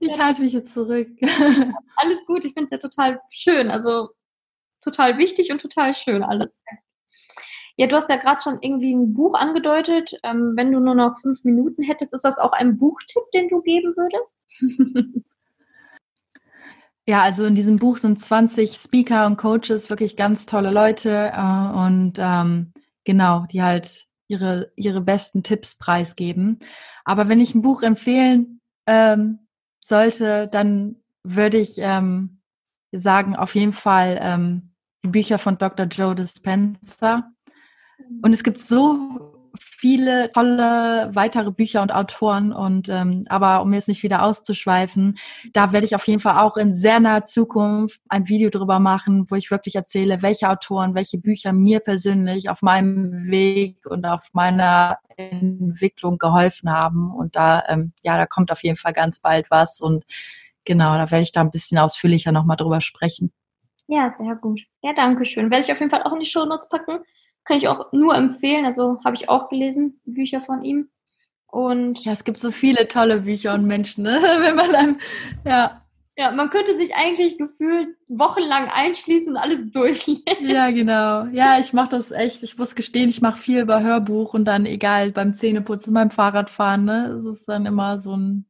ich 0.00 0.18
halte 0.18 0.42
mich 0.42 0.52
jetzt 0.52 0.72
zurück. 0.72 1.08
Alles 1.96 2.24
gut, 2.26 2.44
ich 2.44 2.54
finde 2.54 2.64
es 2.64 2.70
ja 2.70 2.78
total 2.78 3.20
schön. 3.28 3.70
Also 3.70 4.10
total 4.80 5.18
wichtig 5.18 5.50
und 5.50 5.60
total 5.60 5.92
schön 5.92 6.22
alles. 6.22 6.60
Ja, 7.76 7.86
du 7.86 7.96
hast 7.96 8.08
ja 8.08 8.16
gerade 8.16 8.40
schon 8.40 8.58
irgendwie 8.62 8.94
ein 8.94 9.12
Buch 9.12 9.34
angedeutet. 9.34 10.18
Ähm, 10.22 10.54
wenn 10.56 10.72
du 10.72 10.80
nur 10.80 10.94
noch 10.94 11.18
fünf 11.20 11.44
Minuten 11.44 11.82
hättest, 11.82 12.14
ist 12.14 12.24
das 12.24 12.38
auch 12.38 12.52
ein 12.52 12.78
Buchtipp, 12.78 13.22
den 13.34 13.48
du 13.48 13.60
geben 13.60 13.94
würdest? 13.96 14.34
ja, 17.06 17.20
also 17.20 17.44
in 17.44 17.54
diesem 17.54 17.76
Buch 17.76 17.98
sind 17.98 18.18
20 18.18 18.74
Speaker 18.74 19.26
und 19.26 19.36
Coaches, 19.36 19.90
wirklich 19.90 20.16
ganz 20.16 20.46
tolle 20.46 20.70
Leute 20.70 21.32
äh, 21.34 21.86
und 21.86 22.14
ähm, 22.18 22.72
genau, 23.04 23.44
die 23.52 23.62
halt 23.62 24.06
ihre, 24.28 24.72
ihre 24.76 25.02
besten 25.02 25.42
Tipps 25.42 25.76
preisgeben. 25.76 26.58
Aber 27.04 27.28
wenn 27.28 27.40
ich 27.40 27.54
ein 27.54 27.62
Buch 27.62 27.82
empfehlen 27.82 28.60
ähm, 28.86 29.46
sollte, 29.84 30.48
dann 30.48 30.96
würde 31.22 31.58
ich 31.58 31.74
ähm, 31.76 32.40
sagen, 32.90 33.36
auf 33.36 33.54
jeden 33.54 33.74
Fall 33.74 34.18
ähm, 34.20 34.72
die 35.04 35.08
Bücher 35.08 35.38
von 35.38 35.58
Dr. 35.58 35.86
Joe 35.86 36.14
Dispenza. 36.14 37.35
Und 38.22 38.32
es 38.34 38.42
gibt 38.42 38.60
so 38.60 39.36
viele 39.60 40.30
tolle 40.32 41.10
weitere 41.14 41.50
Bücher 41.50 41.82
und 41.82 41.94
Autoren 41.94 42.52
und 42.52 42.88
ähm, 42.88 43.24
aber 43.28 43.62
um 43.62 43.72
jetzt 43.72 43.88
nicht 43.88 44.02
wieder 44.02 44.22
auszuschweifen, 44.22 45.16
da 45.52 45.72
werde 45.72 45.86
ich 45.86 45.94
auf 45.94 46.06
jeden 46.06 46.20
Fall 46.20 46.38
auch 46.38 46.56
in 46.56 46.74
sehr 46.74 47.00
naher 47.00 47.24
Zukunft 47.24 48.00
ein 48.08 48.28
Video 48.28 48.50
drüber 48.50 48.80
machen, 48.80 49.26
wo 49.30 49.34
ich 49.34 49.50
wirklich 49.50 49.74
erzähle, 49.74 50.22
welche 50.22 50.48
Autoren, 50.48 50.94
welche 50.94 51.18
Bücher 51.18 51.52
mir 51.52 51.80
persönlich 51.80 52.48
auf 52.48 52.62
meinem 52.62 53.28
Weg 53.28 53.86
und 53.86 54.04
auf 54.04 54.28
meiner 54.32 54.98
Entwicklung 55.16 56.18
geholfen 56.18 56.70
haben 56.70 57.10
und 57.10 57.36
da 57.36 57.62
ähm, 57.68 57.92
ja, 58.02 58.16
da 58.16 58.26
kommt 58.26 58.52
auf 58.52 58.62
jeden 58.62 58.76
Fall 58.76 58.92
ganz 58.92 59.20
bald 59.20 59.50
was 59.50 59.80
und 59.80 60.04
genau, 60.64 60.94
da 60.94 61.10
werde 61.10 61.22
ich 61.22 61.32
da 61.32 61.40
ein 61.40 61.50
bisschen 61.50 61.78
ausführlicher 61.78 62.32
nochmal 62.32 62.56
drüber 62.56 62.80
sprechen. 62.80 63.32
Ja, 63.88 64.10
sehr 64.10 64.34
gut. 64.34 64.60
Ja, 64.82 64.92
danke 64.92 65.24
schön. 65.24 65.50
Werde 65.50 65.64
ich 65.64 65.72
auf 65.72 65.78
jeden 65.78 65.90
Fall 65.90 66.02
auch 66.02 66.12
in 66.12 66.18
die 66.18 66.26
Show 66.26 66.44
Notes 66.44 66.68
packen. 66.68 66.98
Kann 67.46 67.58
ich 67.58 67.68
auch 67.68 67.92
nur 67.92 68.14
empfehlen. 68.14 68.64
Also 68.64 69.00
habe 69.04 69.16
ich 69.16 69.28
auch 69.28 69.48
gelesen, 69.48 70.00
Bücher 70.04 70.42
von 70.42 70.62
ihm. 70.62 70.88
Und 71.46 72.04
ja, 72.04 72.12
es 72.12 72.24
gibt 72.24 72.38
so 72.38 72.50
viele 72.50 72.88
tolle 72.88 73.20
Bücher 73.20 73.54
und 73.54 73.66
Menschen, 73.66 74.04
ne? 74.04 74.20
wenn 74.40 74.56
man 74.56 74.74
einem, 74.74 74.98
ja. 75.44 75.82
Ja, 76.18 76.30
man 76.30 76.48
könnte 76.48 76.74
sich 76.74 76.94
eigentlich 76.94 77.36
gefühlt 77.36 77.88
wochenlang 78.08 78.70
einschließen 78.70 79.34
und 79.34 79.36
alles 79.36 79.70
durchlesen. 79.70 80.22
Ja, 80.40 80.70
genau. 80.72 81.26
Ja, 81.26 81.58
ich 81.58 81.74
mache 81.74 81.90
das 81.90 82.10
echt. 82.10 82.42
Ich 82.42 82.56
muss 82.56 82.74
gestehen, 82.74 83.10
ich 83.10 83.20
mache 83.20 83.36
viel 83.36 83.60
über 83.60 83.82
Hörbuch 83.82 84.32
und 84.32 84.46
dann 84.46 84.64
egal 84.64 85.12
beim 85.12 85.34
Zähneputzen, 85.34 85.92
beim 85.92 86.10
Fahrradfahren, 86.10 86.86
ne? 86.86 87.08
Es 87.08 87.24
ist 87.26 87.48
dann 87.48 87.66
immer 87.66 87.98
so 87.98 88.16
ein 88.16 88.46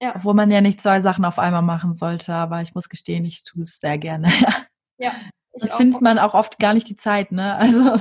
ja. 0.00 0.14
Obwohl 0.14 0.34
man 0.34 0.50
ja 0.50 0.60
nicht 0.60 0.80
zwei 0.80 1.00
Sachen 1.00 1.24
auf 1.24 1.38
einmal 1.38 1.62
machen 1.62 1.94
sollte, 1.94 2.34
aber 2.34 2.60
ich 2.60 2.74
muss 2.74 2.88
gestehen, 2.88 3.24
ich 3.24 3.44
tue 3.44 3.62
es 3.62 3.80
sehr 3.80 3.96
gerne. 3.98 4.28
ja. 4.98 5.12
Das 5.60 5.74
findet 5.74 6.00
man 6.00 6.18
auch 6.18 6.34
oft 6.34 6.58
gar 6.58 6.74
nicht 6.74 6.88
die 6.88 6.96
Zeit, 6.96 7.32
ne? 7.32 7.56
Also. 7.58 8.00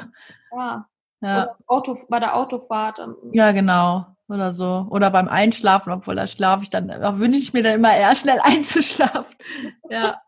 Ja. 0.52 0.88
ja. 1.22 1.56
Auto, 1.68 1.98
bei 2.10 2.20
der 2.20 2.36
Autofahrt. 2.36 3.00
Ähm, 3.00 3.16
ja, 3.34 3.52
genau. 3.52 4.06
Oder 4.28 4.54
so. 4.54 4.88
Oder 4.90 5.12
beim 5.12 5.28
Einschlafen, 5.28 5.92
obwohl 5.92 6.16
da 6.16 6.28
schlafe 6.28 6.64
ich 6.64 6.70
dann, 6.70 6.88
da 6.88 7.20
wünsche 7.20 7.40
ich 7.40 7.54
mir 7.54 7.64
dann 7.64 7.76
immer 7.76 7.96
eher 7.96 8.16
schnell 8.16 8.40
einzuschlafen. 8.42 9.36
Ja. 9.90 10.22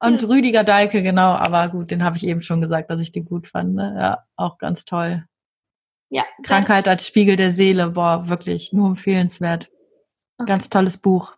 Und 0.00 0.22
Rüdiger 0.22 0.62
Dahlke, 0.62 1.02
genau, 1.02 1.32
aber 1.32 1.70
gut, 1.70 1.90
den 1.90 2.04
habe 2.04 2.16
ich 2.16 2.24
eben 2.24 2.40
schon 2.40 2.60
gesagt, 2.60 2.88
dass 2.88 3.00
ich 3.00 3.10
den 3.10 3.24
gut 3.24 3.48
fand. 3.48 3.74
Ne? 3.74 3.96
Ja, 3.98 4.24
auch 4.36 4.58
ganz 4.58 4.84
toll. 4.84 5.26
Ja. 6.08 6.24
Krankheit 6.44 6.86
als 6.86 7.04
Spiegel 7.04 7.34
der 7.34 7.50
Seele, 7.50 7.90
boah, 7.90 8.28
wirklich 8.28 8.72
nur 8.72 8.90
empfehlenswert. 8.90 9.72
Okay. 10.38 10.46
Ganz 10.46 10.70
tolles 10.70 10.98
Buch. 10.98 11.34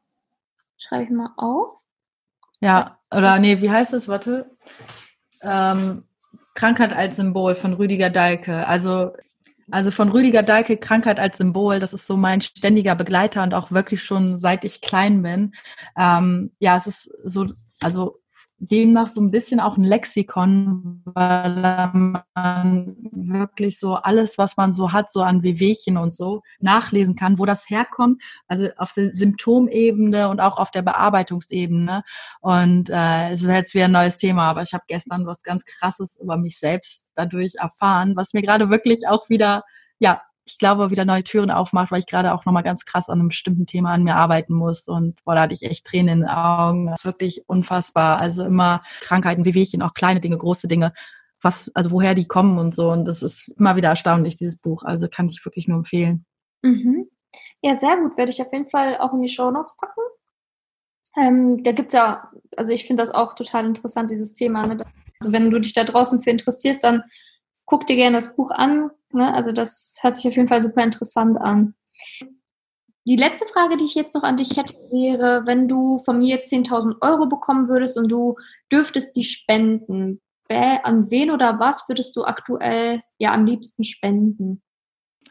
Schreibe 0.77 1.05
ich 1.05 1.11
mal 1.11 1.31
auf. 1.39 1.79
Ja, 2.61 3.00
oder 3.11 3.39
nee, 3.39 3.61
wie 3.61 3.71
heißt 3.71 3.93
das? 3.93 4.09
Warte. 4.09 4.51
Ähm, 5.43 6.05
Krankheit 6.55 6.93
als 6.93 7.17
Symbol 7.17 7.55
von 7.55 7.75
Rüdiger 7.75 8.11
Dahlke. 8.11 8.67
Also, 8.67 9.13
also 9.71 9.91
von 9.91 10.11
Rüdiger 10.11 10.43
Dahlke 10.43 10.77
Krankheit 10.77 11.19
als 11.19 11.39
Symbol, 11.39 11.79
das 11.79 11.93
ist 11.93 12.07
so 12.07 12.17
mein 12.17 12.41
ständiger 12.41 12.95
Begleiter 12.95 13.43
und 13.43 13.55
auch 13.55 13.71
wirklich 13.71 14.03
schon 14.03 14.39
seit 14.39 14.65
ich 14.65 14.81
klein 14.81 15.23
bin. 15.23 15.55
Ähm, 15.97 16.53
ja, 16.59 16.77
es 16.77 16.87
ist 16.87 17.15
so, 17.25 17.47
also 17.83 18.20
demnach 18.63 19.09
so 19.09 19.23
ein 19.23 19.31
bisschen 19.31 19.59
auch 19.59 19.79
ein 19.79 19.85
Lexikon, 19.85 21.03
weil 21.07 21.91
man 22.35 22.97
wirklich 23.11 23.79
so 23.79 23.95
alles, 23.95 24.37
was 24.37 24.59
man 24.59 24.75
so 24.75 24.93
hat, 24.93 25.11
so 25.11 25.23
an 25.23 25.43
Wehwehchen 25.43 25.97
und 25.97 26.15
so 26.15 26.43
nachlesen 26.61 27.17
kann, 27.17 27.39
wo 27.39 27.47
das 27.47 27.71
herkommt, 27.71 28.23
also 28.49 28.69
auf 28.77 28.93
der 28.93 29.13
Symptomebene 29.13 30.29
und 30.29 30.41
auch 30.41 30.59
auf 30.59 30.71
der 30.71 30.83
Bearbeitungsebene. 30.83 32.03
Und 32.41 32.91
äh, 32.91 33.31
es 33.31 33.45
wäre 33.45 33.59
jetzt 33.59 33.75
wieder 33.75 33.87
ein 33.87 33.93
neues 33.93 34.19
Thema, 34.19 34.51
aber 34.51 34.61
ich 34.61 34.75
habe 34.75 34.85
gestern 34.87 35.27
was 35.27 35.43
ganz 35.43 35.65
Krasses 35.65 36.21
über 36.21 36.37
mich 36.37 36.59
selbst 36.59 37.09
dadurch 37.15 37.55
erfahren, 37.57 38.15
was 38.15 38.35
mir 38.35 38.43
gerade 38.43 38.69
wirklich 38.69 39.09
auch 39.09 39.31
wieder 39.31 39.65
ja 40.01 40.21
ich 40.45 40.59
glaube, 40.59 40.91
wieder 40.91 41.05
neue 41.05 41.22
Türen 41.22 41.51
aufmacht, 41.51 41.93
weil 41.93 42.01
ich 42.01 42.07
gerade 42.07 42.34
auch 42.34 42.45
nochmal 42.45 42.62
ganz 42.62 42.84
krass 42.84 43.09
an 43.09 43.20
einem 43.20 43.28
bestimmten 43.28 43.66
Thema 43.66 43.93
an 43.93 44.03
mir 44.03 44.16
arbeiten 44.16 44.55
muss. 44.55 44.88
Und 44.88 45.22
boah, 45.24 45.34
da 45.34 45.43
hatte 45.43 45.55
ich 45.55 45.62
echt 45.62 45.86
Tränen 45.86 46.14
in 46.14 46.20
den 46.20 46.28
Augen. 46.28 46.86
Das 46.86 47.01
ist 47.01 47.05
wirklich 47.05 47.45
unfassbar. 47.47 48.18
Also 48.18 48.45
immer 48.45 48.82
Krankheiten, 49.01 49.45
Wehwehchen, 49.45 49.82
auch 49.82 49.95
kleine 49.95 50.20
Dinge, 50.20 50.38
große 50.38 50.66
Dinge. 50.66 50.93
Was, 51.43 51.70
also 51.74 51.91
woher 51.91 52.14
die 52.14 52.26
kommen 52.26 52.59
und 52.59 52.74
so. 52.74 52.91
Und 52.91 53.07
das 53.07 53.22
ist 53.22 53.49
immer 53.59 53.76
wieder 53.76 53.88
erstaunlich, 53.88 54.36
dieses 54.36 54.61
Buch. 54.61 54.82
Also 54.82 55.09
kann 55.09 55.28
ich 55.28 55.45
wirklich 55.45 55.68
nur 55.68 55.78
empfehlen. 55.78 56.26
Mhm. 56.62 57.09
Ja, 57.62 57.74
sehr 57.74 57.97
gut. 57.99 58.16
Werde 58.16 58.30
ich 58.30 58.43
auf 58.43 58.53
jeden 58.53 58.68
Fall 58.68 58.99
auch 58.99 59.12
in 59.12 59.22
die 59.22 59.28
Show 59.28 59.51
Notes 59.51 59.76
packen. 59.76 60.01
Ähm, 61.16 61.62
da 61.62 61.72
gibt's 61.72 61.95
ja, 61.95 62.30
also 62.57 62.72
ich 62.72 62.86
finde 62.86 63.03
das 63.03 63.12
auch 63.12 63.34
total 63.34 63.66
interessant, 63.66 64.11
dieses 64.11 64.34
Thema. 64.34 64.66
Ne? 64.66 64.84
Also 65.20 65.32
wenn 65.32 65.51
du 65.51 65.61
dich 65.61 65.72
da 65.72 65.84
draußen 65.84 66.22
für 66.22 66.30
interessierst, 66.30 66.82
dann 66.84 67.05
guck 67.71 67.87
dir 67.87 67.95
gerne 67.95 68.16
das 68.16 68.35
Buch 68.35 68.51
an. 68.51 68.91
Ne? 69.12 69.33
Also 69.33 69.53
das 69.53 69.97
hört 70.01 70.16
sich 70.16 70.27
auf 70.27 70.35
jeden 70.35 70.49
Fall 70.49 70.61
super 70.61 70.83
interessant 70.83 71.41
an. 71.41 71.75
Die 73.07 73.16
letzte 73.16 73.47
Frage, 73.47 73.77
die 73.77 73.85
ich 73.85 73.95
jetzt 73.95 74.14
noch 74.14 74.25
an 74.25 74.37
dich 74.37 74.57
hätte, 74.57 74.75
wäre, 74.91 75.47
wenn 75.47 75.68
du 75.68 75.99
von 75.99 76.18
mir 76.18 76.43
10.000 76.43 76.97
Euro 77.01 77.27
bekommen 77.27 77.68
würdest 77.68 77.97
und 77.97 78.09
du 78.09 78.35
dürftest 78.71 79.16
die 79.16 79.25
spenden, 79.25 80.21
an 80.49 81.11
wen 81.11 81.31
oder 81.31 81.61
was 81.61 81.89
würdest 81.89 82.16
du 82.16 82.25
aktuell 82.25 83.03
ja 83.18 83.33
am 83.33 83.47
liebsten 83.47 83.85
spenden? 83.85 84.62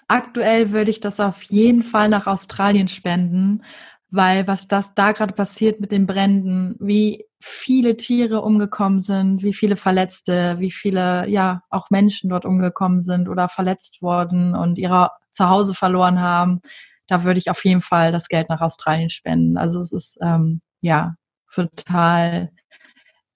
Aktuell 0.08 0.72
würde 0.72 0.92
ich 0.92 1.02
das 1.02 1.20
auf 1.20 1.44
jeden 1.44 1.84
Fall 1.84 2.08
nach 2.08 2.26
Australien 2.26 2.88
spenden, 2.88 3.64
weil 4.12 4.48
was 4.48 4.68
das 4.68 4.96
da 4.96 5.12
gerade 5.12 5.34
passiert 5.34 5.80
mit 5.80 5.92
den 5.92 6.08
Bränden, 6.08 6.76
wie 6.80 7.26
viele 7.40 7.96
Tiere 7.98 8.42
umgekommen 8.42 9.00
sind, 9.00 9.44
wie 9.44 9.54
viele 9.54 9.76
Verletzte, 9.76 10.58
wie 10.60 10.72
viele, 10.72 11.28
ja, 11.30 11.62
auch 11.70 11.90
Menschen 11.90 12.30
dort 12.30 12.46
umgekommen 12.46 13.02
sind 13.02 13.30
oder 13.30 13.48
verletzt 13.50 14.02
worden 14.02 14.56
und 14.56 14.78
ihre 14.78 15.12
Zuhause 15.32 15.74
verloren 15.74 16.20
haben. 16.22 16.62
da 17.08 17.24
würde 17.24 17.40
ich 17.40 17.50
auf 17.50 17.64
jeden 17.66 17.82
Fall 17.82 18.12
das 18.12 18.28
Geld 18.30 18.50
nach 18.50 18.62
Australien 18.62 19.10
spenden. 19.10 19.58
Also 19.58 19.82
es 19.82 19.92
ist 19.92 20.18
ähm, 20.22 20.62
ja 20.82 21.16
total, 21.52 22.52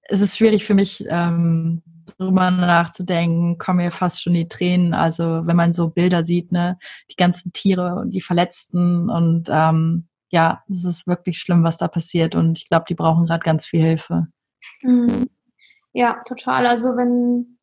es 0.03 0.21
ist 0.21 0.37
schwierig 0.37 0.65
für 0.65 0.75
mich, 0.75 1.05
ähm, 1.09 1.81
drüber 2.17 2.51
nachzudenken, 2.51 3.57
kommen 3.57 3.77
mir 3.77 3.91
fast 3.91 4.21
schon 4.21 4.33
die 4.33 4.47
Tränen. 4.47 4.93
Also 4.93 5.47
wenn 5.47 5.55
man 5.55 5.73
so 5.73 5.89
Bilder 5.89 6.23
sieht, 6.23 6.51
ne, 6.51 6.77
die 7.09 7.15
ganzen 7.15 7.53
Tiere 7.53 7.95
und 7.95 8.11
die 8.11 8.21
Verletzten 8.21 9.09
und 9.09 9.49
ähm, 9.51 10.07
ja, 10.33 10.63
es 10.67 10.83
ist 10.83 11.05
wirklich 11.05 11.37
schlimm, 11.37 11.63
was 11.63 11.77
da 11.77 11.87
passiert 11.87 12.33
und 12.33 12.57
ich 12.57 12.67
glaube, 12.67 12.85
die 12.89 12.95
brauchen 12.95 13.25
gerade 13.25 13.43
ganz 13.43 13.65
viel 13.65 13.81
Hilfe. 13.81 14.27
Mhm. 14.81 15.29
Ja, 15.93 16.19
total. 16.27 16.65
Also 16.65 16.97
wenn 16.97 17.59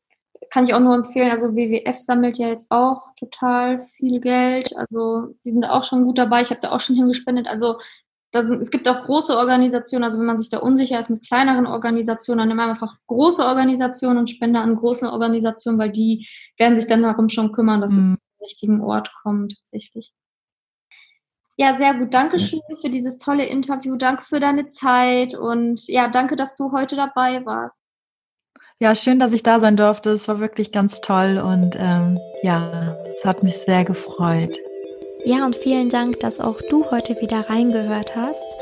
kann 0.51 0.64
ich 0.64 0.75
auch 0.75 0.81
nur 0.81 0.95
empfehlen, 0.95 1.31
also 1.31 1.55
WWF 1.55 1.99
sammelt 1.99 2.39
ja 2.39 2.49
jetzt 2.49 2.71
auch 2.71 3.03
total 3.18 3.87
viel 3.97 4.21
Geld. 4.21 4.75
Also 4.77 5.35
die 5.45 5.51
sind 5.51 5.64
auch 5.64 5.85
schon 5.85 6.05
gut 6.05 6.18
dabei. 6.18 6.41
Ich 6.41 6.51
habe 6.51 6.61
da 6.61 6.71
auch 6.71 6.81
schon 6.81 6.97
hingespendet. 6.97 7.47
Also 7.47 7.79
sind, 8.33 8.62
es 8.62 8.71
gibt 8.71 8.89
auch 8.89 9.05
große 9.05 9.37
Organisationen, 9.37 10.05
also 10.05 10.18
wenn 10.18 10.27
man 10.27 10.39
sich 10.39 10.49
da 10.49 10.59
unsicher 10.59 10.99
ist 10.99 11.11
mit 11.11 11.27
kleineren 11.27 11.66
Organisationen, 11.66 12.39
dann 12.39 12.49
nimm 12.49 12.61
einfach 12.61 12.97
große 13.09 13.45
Organisationen 13.45 14.18
und 14.18 14.31
spende 14.31 14.61
an 14.61 14.77
große 14.77 15.11
Organisationen, 15.11 15.79
weil 15.79 15.91
die 15.91 16.27
werden 16.57 16.77
sich 16.77 16.87
dann 16.87 17.03
darum 17.03 17.29
schon 17.29 17.53
kümmern, 17.53 17.81
dass 17.81 17.93
mhm. 17.93 17.99
es 17.99 18.05
an 18.05 18.16
den 18.16 18.45
richtigen 18.45 18.81
Ort 18.81 19.12
kommt 19.23 19.57
tatsächlich. 19.57 20.12
Ja, 21.61 21.76
sehr 21.76 21.92
gut. 21.92 22.14
Dankeschön 22.14 22.62
ja. 22.70 22.76
für 22.80 22.88
dieses 22.88 23.18
tolle 23.18 23.44
Interview. 23.44 23.94
Danke 23.96 24.22
für 24.24 24.40
deine 24.40 24.68
Zeit 24.68 25.34
und 25.34 25.86
ja, 25.88 26.08
danke, 26.08 26.34
dass 26.34 26.54
du 26.54 26.72
heute 26.72 26.96
dabei 26.96 27.44
warst. 27.44 27.82
Ja, 28.78 28.94
schön, 28.94 29.18
dass 29.18 29.34
ich 29.34 29.42
da 29.42 29.61
sein 29.61 29.76
durfte. 29.76 30.08
Es 30.08 30.26
war 30.26 30.40
wirklich 30.40 30.72
ganz 30.72 31.02
toll 31.02 31.36
und 31.36 31.76
ähm, 31.78 32.18
ja, 32.42 32.96
es 33.04 33.26
hat 33.26 33.42
mich 33.42 33.58
sehr 33.58 33.84
gefreut. 33.84 34.56
Ja, 35.26 35.44
und 35.44 35.54
vielen 35.54 35.90
Dank, 35.90 36.18
dass 36.20 36.40
auch 36.40 36.62
du 36.70 36.90
heute 36.90 37.20
wieder 37.20 37.50
reingehört 37.50 38.16
hast. 38.16 38.56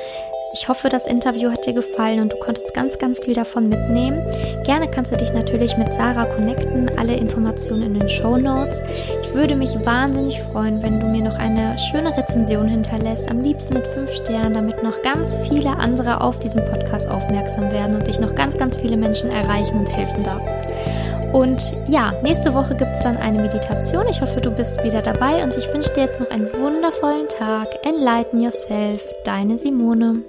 Ich 0.55 0.67
hoffe, 0.67 0.89
das 0.89 1.07
Interview 1.07 1.51
hat 1.51 1.67
dir 1.67 1.75
gefallen 1.75 2.21
und 2.21 2.33
du 2.33 2.37
konntest 2.39 2.73
ganz, 2.73 2.97
ganz 2.99 3.19
viel 3.19 3.35
davon 3.35 3.69
mitnehmen. 3.69 4.25
Gerne 4.65 4.91
kannst 4.91 5.13
du 5.13 5.17
dich 5.17 5.33
natürlich 5.33 5.77
mit 5.77 5.93
Sarah 5.93 6.25
connecten, 6.25 6.91
alle 6.99 7.17
Informationen 7.17 7.83
in 7.83 8.01
den 8.01 8.09
Show 8.09 8.39
Notes. 8.39 8.83
Ich 9.23 9.35
würde 9.35 9.55
mich 9.55 9.75
wahnsinnig 9.85 10.41
freuen, 10.41 10.83
wenn 10.83 11.01
du 11.01 11.07
mir 11.07 11.23
noch 11.23 11.37
eine 11.37 11.77
schöne 11.79 12.17
Rezension 12.17 12.67
hinterlässt, 12.67 13.31
am 13.31 13.43
liebsten 13.43 13.75
mit 13.75 13.87
fünf 13.89 14.11
Sternen, 14.11 14.55
damit 14.55 14.83
noch 14.83 15.03
ganz 15.03 15.37
viele 15.49 15.71
andere 15.71 16.23
auf 16.23 16.39
diesen 16.39 16.65
Podcast 16.65 17.09
aufmerksam 17.09 17.71
werden 17.71 17.97
und 17.97 18.09
ich 18.09 18.19
noch 18.19 18.35
ganz, 18.35 18.57
ganz 18.57 18.75
viele 18.75 18.97
Menschen 18.97 19.29
erreichen 19.29 19.79
und 19.79 19.95
helfen 19.95 20.23
darf. 20.23 20.43
Und 21.35 21.75
ja, 21.89 22.13
nächste 22.23 22.55
Woche 22.55 22.75
gibt 22.75 22.91
es 22.97 23.03
dann 23.03 23.19
eine 23.19 23.43
Meditation. 23.43 24.09
Ich 24.09 24.23
hoffe, 24.23 24.41
du 24.41 24.51
bist 24.51 24.83
wieder 24.83 25.03
dabei 25.03 25.45
und 25.45 25.55
ich 25.57 25.69
wünsche 25.75 25.93
dir 25.93 26.05
jetzt 26.05 26.21
noch 26.21 26.31
einen 26.31 26.51
wundervollen 26.55 27.29
Tag. 27.29 27.69
Enlighten 27.85 28.41
yourself, 28.41 29.03
deine 29.25 29.59
Simone. 29.59 30.23